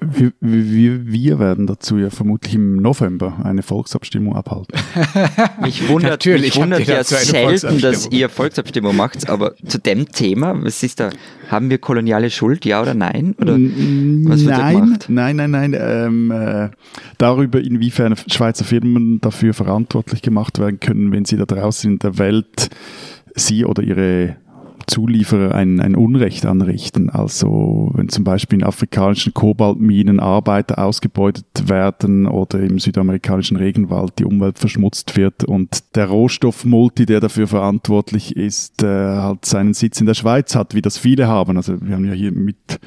Wir, 0.00 0.32
wir, 0.40 1.06
wir, 1.06 1.38
werden 1.40 1.66
dazu 1.66 1.98
ja 1.98 2.10
vermutlich 2.10 2.54
im 2.54 2.76
November 2.76 3.40
eine 3.42 3.62
Volksabstimmung 3.62 4.36
abhalten. 4.36 4.78
mich 5.60 5.88
wundert, 5.88 6.12
Natürlich, 6.12 6.54
mich 6.54 6.62
wundert 6.62 6.86
ja 6.86 7.02
selten, 7.02 7.80
dass 7.80 8.08
ihr 8.10 8.28
Volksabstimmung 8.28 8.94
macht, 8.94 9.28
aber 9.28 9.56
zu 9.56 9.78
dem 9.78 10.06
Thema, 10.06 10.54
was 10.62 10.82
ist 10.84 11.00
da, 11.00 11.10
haben 11.48 11.68
wir 11.68 11.78
koloniale 11.78 12.30
Schuld, 12.30 12.64
ja 12.64 12.80
oder 12.80 12.94
nein? 12.94 13.34
Oder 13.40 13.54
was 13.54 14.44
wird 14.44 14.56
nein, 14.56 14.98
nein, 15.08 15.36
nein, 15.36 15.50
nein, 15.50 15.76
ähm, 15.78 16.30
äh, 16.30 16.70
darüber, 17.18 17.60
inwiefern 17.60 18.14
Schweizer 18.28 18.64
Firmen 18.64 19.20
dafür 19.20 19.52
verantwortlich 19.52 20.22
gemacht 20.22 20.60
werden 20.60 20.78
können, 20.78 21.10
wenn 21.10 21.24
sie 21.24 21.36
da 21.36 21.44
draußen 21.44 21.92
in 21.92 21.98
der 21.98 22.18
Welt 22.18 22.70
sie 23.34 23.64
oder 23.64 23.82
ihre 23.82 24.36
Zulieferer 24.88 25.54
ein, 25.54 25.80
ein 25.80 25.94
Unrecht 25.94 26.44
anrichten. 26.46 27.10
Also 27.10 27.90
wenn 27.94 28.08
zum 28.08 28.24
Beispiel 28.24 28.58
in 28.58 28.64
afrikanischen 28.64 29.34
Kobaltminen 29.34 30.18
Arbeiter 30.18 30.78
ausgebeutet 30.78 31.68
werden 31.68 32.26
oder 32.26 32.60
im 32.60 32.78
südamerikanischen 32.78 33.56
Regenwald 33.56 34.18
die 34.18 34.24
Umwelt 34.24 34.58
verschmutzt 34.58 35.16
wird 35.16 35.44
und 35.44 35.94
der 35.94 36.06
Rohstoffmulti, 36.06 37.06
der 37.06 37.20
dafür 37.20 37.46
verantwortlich 37.46 38.36
ist, 38.36 38.82
äh, 38.82 38.86
halt 38.86 39.44
seinen 39.44 39.74
Sitz 39.74 40.00
in 40.00 40.06
der 40.06 40.14
Schweiz 40.14 40.54
hat, 40.56 40.74
wie 40.74 40.82
das 40.82 40.98
viele 40.98 41.28
haben. 41.28 41.56
Also 41.56 41.80
wir 41.80 41.94
haben 41.94 42.04
ja 42.04 42.12
hier 42.12 42.32
mit 42.32 42.80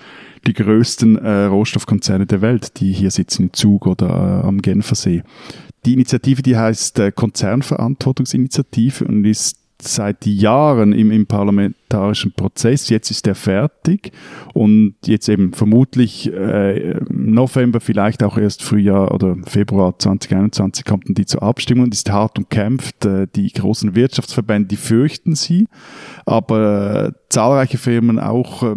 die 0.47 0.53
größten 0.53 1.17
äh, 1.17 1.43
Rohstoffkonzerne 1.45 2.25
der 2.25 2.41
Welt, 2.41 2.79
die 2.79 2.91
hier 2.91 3.11
sitzen 3.11 3.43
im 3.43 3.53
Zug 3.53 3.87
oder 3.87 4.09
äh, 4.09 4.47
am 4.47 4.61
Genfersee. 4.61 5.23
Die 5.85 5.93
Initiative, 5.93 6.41
die 6.41 6.57
heißt 6.57 6.99
äh, 6.99 7.11
Konzernverantwortungsinitiative 7.11 9.05
und 9.05 9.25
ist 9.25 9.60
seit 9.83 10.25
Jahren 10.25 10.93
im, 10.93 11.11
im 11.11 11.25
parlamentarischen 11.25 12.33
Prozess. 12.33 12.89
Jetzt 12.89 13.11
ist 13.11 13.27
er 13.27 13.35
fertig 13.35 14.11
und 14.53 14.95
jetzt 15.05 15.29
eben 15.29 15.53
vermutlich 15.53 16.31
äh, 16.31 16.99
November, 17.09 17.79
vielleicht 17.79 18.23
auch 18.23 18.37
erst 18.37 18.63
Frühjahr 18.63 19.13
oder 19.13 19.35
Februar 19.45 19.97
2021 19.97 20.85
kommt 20.85 21.05
die 21.07 21.25
zur 21.25 21.43
Abstimmung 21.43 21.91
ist 21.91 22.09
hart 22.11 22.37
umkämpft. 22.37 23.05
Äh, 23.05 23.27
die 23.35 23.51
großen 23.51 23.95
Wirtschaftsverbände, 23.95 24.67
die 24.67 24.77
fürchten 24.77 25.35
sie, 25.35 25.67
aber 26.25 27.05
äh, 27.07 27.11
zahlreiche 27.29 27.77
Firmen 27.77 28.19
auch 28.19 28.75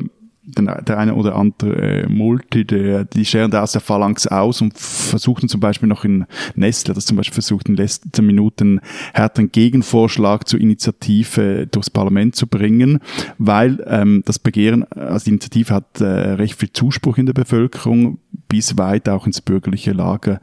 äh, 0.56 0.82
der 0.82 0.98
eine 0.98 1.14
oder 1.14 1.36
andere 1.36 2.02
äh, 2.02 2.08
Multi, 2.08 2.64
der, 2.64 3.04
die 3.04 3.24
scheren 3.24 3.50
da 3.50 3.62
aus 3.62 3.72
der 3.72 3.80
Phalanx 3.80 4.26
aus 4.26 4.60
und 4.60 4.76
versuchten 4.78 5.48
zum 5.48 5.60
Beispiel 5.60 5.88
noch 5.88 6.04
in 6.04 6.26
Nestle, 6.54 6.94
das 6.94 7.06
zum 7.06 7.16
Beispiel 7.16 7.34
versucht 7.34 7.68
in 7.68 7.76
letzten 7.76 8.26
Minuten 8.26 8.80
härteren 9.12 9.50
Gegenvorschlag 9.50 10.46
zur 10.48 10.60
Initiative 10.60 11.66
durchs 11.66 11.90
Parlament 11.90 12.36
zu 12.36 12.46
bringen, 12.46 13.00
weil 13.38 13.84
ähm, 13.86 14.22
das 14.26 14.38
Begehren, 14.38 14.84
also 14.84 15.24
die 15.24 15.30
Initiative 15.30 15.74
hat 15.74 16.00
äh, 16.00 16.04
recht 16.04 16.58
viel 16.58 16.72
Zuspruch 16.72 17.18
in 17.18 17.26
der 17.26 17.32
Bevölkerung, 17.32 18.18
bis 18.48 18.76
weit 18.78 19.08
auch 19.08 19.26
ins 19.26 19.40
bürgerliche 19.40 19.92
Lager 19.92 20.40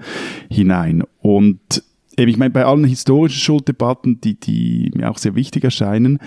hinein. 0.50 1.04
Und 1.20 1.84
eben, 2.18 2.32
ich 2.32 2.38
meine, 2.38 2.52
bei 2.52 2.66
allen 2.66 2.84
historischen 2.84 3.40
Schulddebatten, 3.40 4.22
die, 4.22 4.40
die 4.40 4.92
mir 4.96 5.10
auch 5.10 5.18
sehr 5.18 5.36
wichtig 5.36 5.64
erscheinen, 5.64 6.20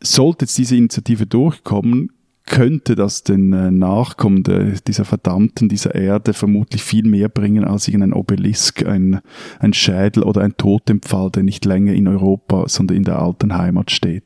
sollte 0.00 0.44
jetzt 0.44 0.58
diese 0.58 0.76
Initiative 0.76 1.26
durchkommen, 1.26 2.10
könnte 2.46 2.94
das 2.94 3.22
den 3.22 3.52
äh, 3.52 3.70
Nachkommen 3.70 4.42
dieser 4.86 5.04
Verdammten, 5.04 5.68
dieser 5.68 5.94
Erde 5.94 6.34
vermutlich 6.34 6.82
viel 6.82 7.06
mehr 7.06 7.28
bringen 7.28 7.64
als 7.64 7.88
irgendein 7.88 8.12
Obelisk, 8.12 8.84
ein, 8.84 9.20
ein 9.60 9.72
Schädel 9.72 10.22
oder 10.22 10.42
ein 10.42 10.56
Totempfahl, 10.56 11.30
der 11.30 11.42
nicht 11.42 11.64
länger 11.64 11.94
in 11.94 12.06
Europa, 12.06 12.68
sondern 12.68 12.98
in 12.98 13.04
der 13.04 13.18
alten 13.18 13.56
Heimat 13.56 13.90
steht. 13.90 14.24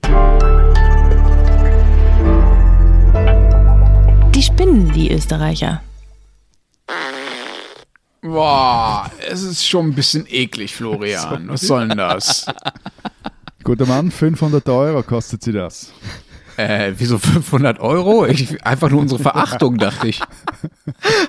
Die 4.34 4.42
spinnen, 4.42 4.92
die 4.94 5.12
Österreicher. 5.12 5.82
Boah, 8.20 9.10
es 9.30 9.42
ist 9.42 9.66
schon 9.66 9.86
ein 9.86 9.94
bisschen 9.94 10.26
eklig, 10.28 10.74
Florian. 10.74 11.48
Was 11.48 11.62
soll 11.62 11.86
denn 11.86 11.98
das? 11.98 12.46
Guter 13.62 13.86
Mann, 13.86 14.10
500 14.10 14.68
Euro 14.68 15.02
kostet 15.04 15.44
sie 15.44 15.52
das. 15.52 15.92
Äh, 16.59 16.94
wieso 16.98 17.18
500 17.18 17.78
Euro? 17.78 18.26
Ich, 18.26 18.66
einfach 18.66 18.90
nur 18.90 19.00
unsere 19.00 19.22
Verachtung, 19.22 19.78
dachte 19.78 20.09
ich. 20.09 20.20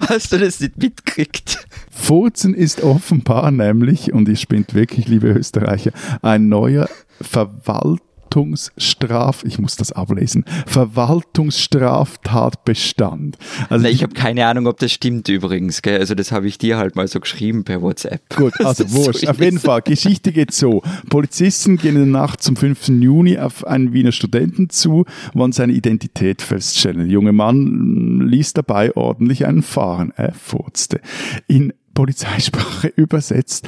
Hast 0.09 0.31
du 0.31 0.39
das 0.39 0.59
nicht 0.59 0.75
mitgekriegt? 0.77 1.67
Furzen 1.91 2.55
ist 2.55 2.81
offenbar 2.81 3.51
nämlich, 3.51 4.11
und 4.11 4.27
ihr 4.27 4.35
spinnt 4.35 4.73
wirklich, 4.73 5.07
liebe 5.07 5.27
Österreicher, 5.27 5.91
ein 6.23 6.49
neuer 6.49 6.89
Verwalt 7.21 8.01
Verwaltungsstraf, 8.29 9.43
ich 9.43 9.57
muss 9.59 9.75
das 9.75 9.91
ablesen, 9.91 10.45
Verwaltungsstraftatbestand. 10.67 13.37
Also 13.69 13.83
Na, 13.83 13.89
ich 13.89 14.03
habe 14.03 14.13
keine 14.13 14.45
Ahnung, 14.45 14.67
ob 14.67 14.77
das 14.79 14.91
stimmt 14.91 15.27
übrigens. 15.29 15.81
Gell? 15.81 15.97
Also 15.99 16.13
das 16.15 16.31
habe 16.31 16.47
ich 16.47 16.59
dir 16.59 16.77
halt 16.77 16.95
mal 16.95 17.07
so 17.07 17.19
geschrieben 17.19 17.63
per 17.63 17.81
WhatsApp. 17.81 18.21
Gut, 18.35 18.53
also 18.63 18.91
wurscht. 18.91 19.21
So 19.21 19.31
auf 19.31 19.39
jeden 19.39 19.57
Fall, 19.59 19.81
Geschichte 19.81 20.31
geht 20.31 20.53
so. 20.53 20.83
Polizisten 21.09 21.77
gehen 21.77 21.95
in 21.95 22.11
der 22.11 22.21
Nacht 22.21 22.43
zum 22.43 22.55
5. 22.55 22.89
Juni 22.89 23.39
auf 23.39 23.65
einen 23.65 23.93
Wiener 23.93 24.11
Studenten 24.11 24.69
zu, 24.69 25.05
wollen 25.33 25.51
seine 25.51 25.73
Identität 25.73 26.43
feststellen. 26.43 26.99
Der 26.99 27.07
junge 27.07 27.31
Mann 27.31 28.27
ließ 28.27 28.53
dabei 28.53 28.95
ordentlich 28.95 29.47
einen 29.47 29.63
fahren. 29.63 30.13
Er 30.15 30.33
furzte. 30.33 31.01
In 31.47 31.73
Polizeisprache 31.95 32.87
übersetzt 32.95 33.67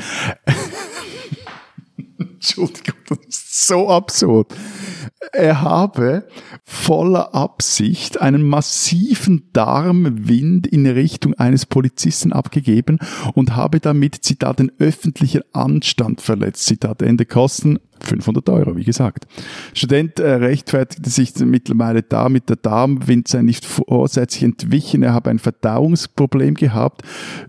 Entschuldigung, 2.34 2.96
das 3.08 3.18
ist 3.28 3.68
so 3.68 3.90
absurd. 3.90 4.54
Er 5.34 5.62
habe 5.62 6.28
voller 6.64 7.34
Absicht 7.36 8.22
einen 8.22 8.44
massiven 8.44 9.50
Darmwind 9.54 10.68
in 10.68 10.88
Richtung 10.88 11.34
eines 11.36 11.66
Polizisten 11.66 12.34
abgegeben 12.34 13.00
und 13.34 13.56
habe 13.56 13.80
damit, 13.80 14.24
Zitat, 14.24 14.60
den 14.60 14.72
öffentlichen 14.80 15.42
Anstand 15.54 16.22
verletzt. 16.22 16.66
Zitat 16.66 17.02
Ende 17.02 17.26
Kosten 17.26 17.80
500 18.04 18.50
Euro, 18.50 18.76
wie 18.76 18.84
gesagt. 18.84 19.28
Student 19.74 20.20
äh, 20.20 20.32
rechtfertigte 20.34 21.10
sich 21.10 21.36
mittlerweile 21.38 22.04
damit, 22.04 22.50
der 22.50 22.56
Darmwind 22.56 23.28
sei 23.28 23.42
nicht 23.44 23.66
vorsätzlich 23.66 24.44
entwichen, 24.44 25.04
er 25.04 25.14
habe 25.14 25.30
ein 25.30 25.40
Verdauungsproblem 25.40 26.56
gehabt. 26.56 27.04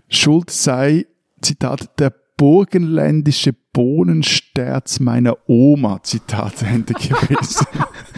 Schuld 0.09 0.51
sei, 0.51 1.07
Zitat, 1.41 1.99
der 1.99 2.13
burgenländische 2.43 3.55
Bohnensterz 3.71 4.99
meiner 4.99 5.37
Oma, 5.47 6.03
Zitat 6.03 6.61
Ende 6.61 6.93
gewesen. 6.93 7.67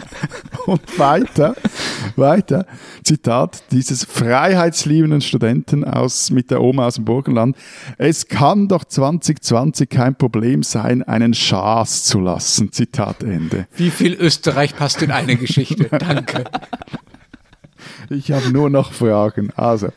Und 0.66 0.98
weiter, 0.98 1.54
weiter, 2.16 2.66
Zitat 3.04 3.62
dieses 3.70 4.02
freiheitsliebenden 4.02 5.20
Studenten 5.20 5.84
aus, 5.84 6.32
mit 6.32 6.50
der 6.50 6.60
Oma 6.60 6.86
aus 6.88 6.96
dem 6.96 7.04
Burgenland. 7.04 7.56
Es 7.98 8.26
kann 8.26 8.66
doch 8.66 8.82
2020 8.82 9.88
kein 9.88 10.16
Problem 10.16 10.64
sein, 10.64 11.04
einen 11.04 11.32
Schaß 11.32 12.02
zu 12.02 12.18
lassen. 12.18 12.72
Zitat 12.72 13.22
Ende. 13.22 13.68
Wie 13.76 13.90
viel 13.90 14.14
Österreich 14.14 14.74
passt 14.74 15.02
in 15.02 15.12
eine 15.12 15.36
Geschichte? 15.36 15.84
Danke. 15.98 16.42
Ich 18.10 18.32
habe 18.32 18.50
nur 18.50 18.70
noch 18.70 18.92
Fragen. 18.92 19.52
Also, 19.56 19.88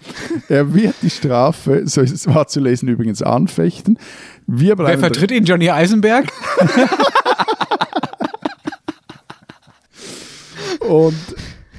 er 0.47 0.73
wird 0.73 0.95
die 1.01 1.09
Strafe, 1.09 1.83
so 1.85 2.01
ist 2.01 2.11
es 2.11 2.27
war 2.27 2.47
zu 2.47 2.59
lesen 2.59 2.87
übrigens, 2.89 3.21
anfechten. 3.21 3.97
Wir 4.47 4.77
Wer 4.77 4.97
vertritt 4.97 5.31
ihn, 5.31 5.45
Johnny 5.45 5.69
Eisenberg? 5.69 6.27
Und 10.79 11.15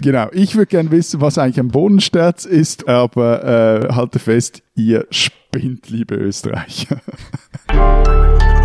genau, 0.01 0.29
ich 0.33 0.55
würde 0.55 0.67
gerne 0.67 0.91
wissen, 0.93 1.21
was 1.21 1.37
eigentlich 1.37 1.59
ein 1.59 1.69
Bodensterz 1.69 2.45
ist, 2.45 2.89
aber 2.89 3.45
äh, 3.45 3.93
halte 3.93 4.21
fest, 4.21 4.63
ihr 4.77 5.07
spinnt, 5.11 5.91
liebe 5.91 6.15
Österreicher. 6.15 7.01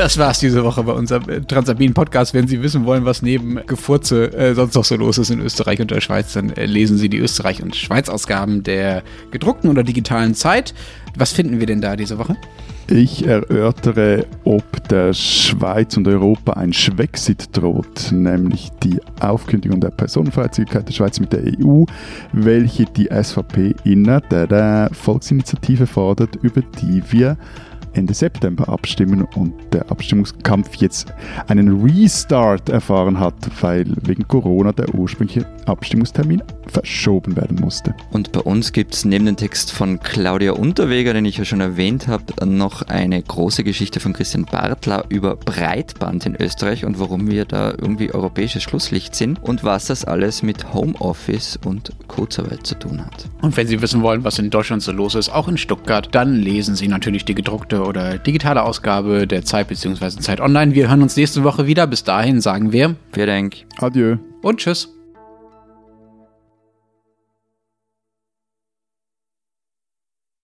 Das 0.00 0.16
war's 0.16 0.38
diese 0.38 0.64
Woche 0.64 0.82
bei 0.82 0.94
unserem 0.94 1.28
äh, 1.28 1.42
Transabin 1.42 1.92
Podcast. 1.92 2.32
Wenn 2.32 2.48
Sie 2.48 2.62
wissen 2.62 2.86
wollen, 2.86 3.04
was 3.04 3.20
neben 3.20 3.60
Gefurze 3.66 4.32
äh, 4.32 4.54
sonst 4.54 4.74
noch 4.74 4.84
so 4.86 4.96
los 4.96 5.18
ist 5.18 5.28
in 5.28 5.40
Österreich 5.40 5.78
und 5.78 5.90
der 5.90 6.00
Schweiz, 6.00 6.32
dann 6.32 6.48
äh, 6.56 6.64
lesen 6.64 6.96
Sie 6.96 7.10
die 7.10 7.18
Österreich- 7.18 7.62
und 7.62 7.76
Schweiz-Ausgaben 7.76 8.62
der 8.62 9.02
gedruckten 9.30 9.68
oder 9.68 9.82
digitalen 9.82 10.34
Zeit. 10.34 10.72
Was 11.18 11.32
finden 11.32 11.60
wir 11.60 11.66
denn 11.66 11.82
da 11.82 11.96
diese 11.96 12.16
Woche? 12.16 12.34
Ich 12.88 13.26
erörtere, 13.26 14.24
ob 14.44 14.88
der 14.88 15.12
Schweiz 15.12 15.98
und 15.98 16.08
Europa 16.08 16.54
ein 16.54 16.72
Schwexit 16.72 17.54
droht, 17.54 18.10
nämlich 18.10 18.70
die 18.82 19.00
Aufkündigung 19.20 19.82
der 19.82 19.90
Personenfreizügigkeit 19.90 20.88
der 20.88 20.94
Schweiz 20.94 21.20
mit 21.20 21.34
der 21.34 21.42
EU, 21.62 21.84
welche 22.32 22.86
die 22.86 23.10
SVP 23.12 23.74
in 23.84 24.04
der 24.04 24.90
Volksinitiative 24.94 25.86
fordert, 25.86 26.36
über 26.36 26.62
die 26.80 27.02
wir 27.10 27.36
Ende 27.94 28.14
September 28.14 28.68
abstimmen 28.68 29.26
und 29.34 29.54
der 29.72 29.90
Abstimmungskampf 29.90 30.76
jetzt 30.76 31.12
einen 31.48 31.82
Restart 31.82 32.68
erfahren 32.68 33.18
hat, 33.18 33.34
weil 33.60 33.86
wegen 34.02 34.26
Corona 34.28 34.72
der 34.72 34.94
ursprüngliche 34.94 35.46
Abstimmungstermin 35.66 36.42
verschoben 36.66 37.36
werden 37.36 37.58
musste. 37.60 37.94
Und 38.10 38.32
bei 38.32 38.40
uns 38.40 38.72
gibt 38.72 38.94
es 38.94 39.04
neben 39.04 39.26
dem 39.26 39.36
Text 39.36 39.72
von 39.72 40.00
Claudia 40.00 40.52
Unterweger, 40.52 41.12
den 41.12 41.24
ich 41.24 41.36
ja 41.36 41.44
schon 41.44 41.60
erwähnt 41.60 42.06
habe, 42.06 42.24
noch 42.46 42.82
eine 42.82 43.22
große 43.22 43.64
Geschichte 43.64 44.00
von 44.00 44.12
Christian 44.12 44.44
Bartler 44.44 45.04
über 45.08 45.36
Breitband 45.36 46.26
in 46.26 46.36
Österreich 46.36 46.84
und 46.84 46.98
warum 46.98 47.30
wir 47.30 47.44
da 47.44 47.70
irgendwie 47.70 48.12
europäisches 48.12 48.62
Schlusslicht 48.62 49.14
sind 49.14 49.42
und 49.42 49.64
was 49.64 49.86
das 49.86 50.04
alles 50.04 50.42
mit 50.42 50.72
Homeoffice 50.72 51.58
und 51.64 51.92
Kurzarbeit 52.08 52.66
zu 52.66 52.78
tun 52.78 53.04
hat. 53.04 53.28
Und 53.42 53.56
wenn 53.56 53.66
Sie 53.66 53.82
wissen 53.82 54.02
wollen, 54.02 54.24
was 54.24 54.38
in 54.38 54.50
Deutschland 54.50 54.82
so 54.82 54.92
los 54.92 55.14
ist, 55.14 55.30
auch 55.30 55.48
in 55.48 55.58
Stuttgart, 55.58 56.08
dann 56.12 56.34
lesen 56.34 56.76
Sie 56.76 56.88
natürlich 56.88 57.24
die 57.24 57.34
gedruckte 57.34 57.79
oder 57.86 58.18
digitale 58.18 58.62
Ausgabe 58.62 59.26
der 59.26 59.44
Zeit 59.44 59.68
bzw. 59.68 60.08
Zeit 60.20 60.40
Online. 60.40 60.74
Wir 60.74 60.88
hören 60.88 61.02
uns 61.02 61.16
nächste 61.16 61.44
Woche 61.44 61.66
wieder. 61.66 61.86
Bis 61.86 62.04
dahin 62.04 62.40
sagen 62.40 62.72
wir. 62.72 62.96
Vielen 63.12 63.26
Dank. 63.26 63.56
Adieu. 63.78 64.16
Und 64.42 64.58
tschüss. 64.58 64.99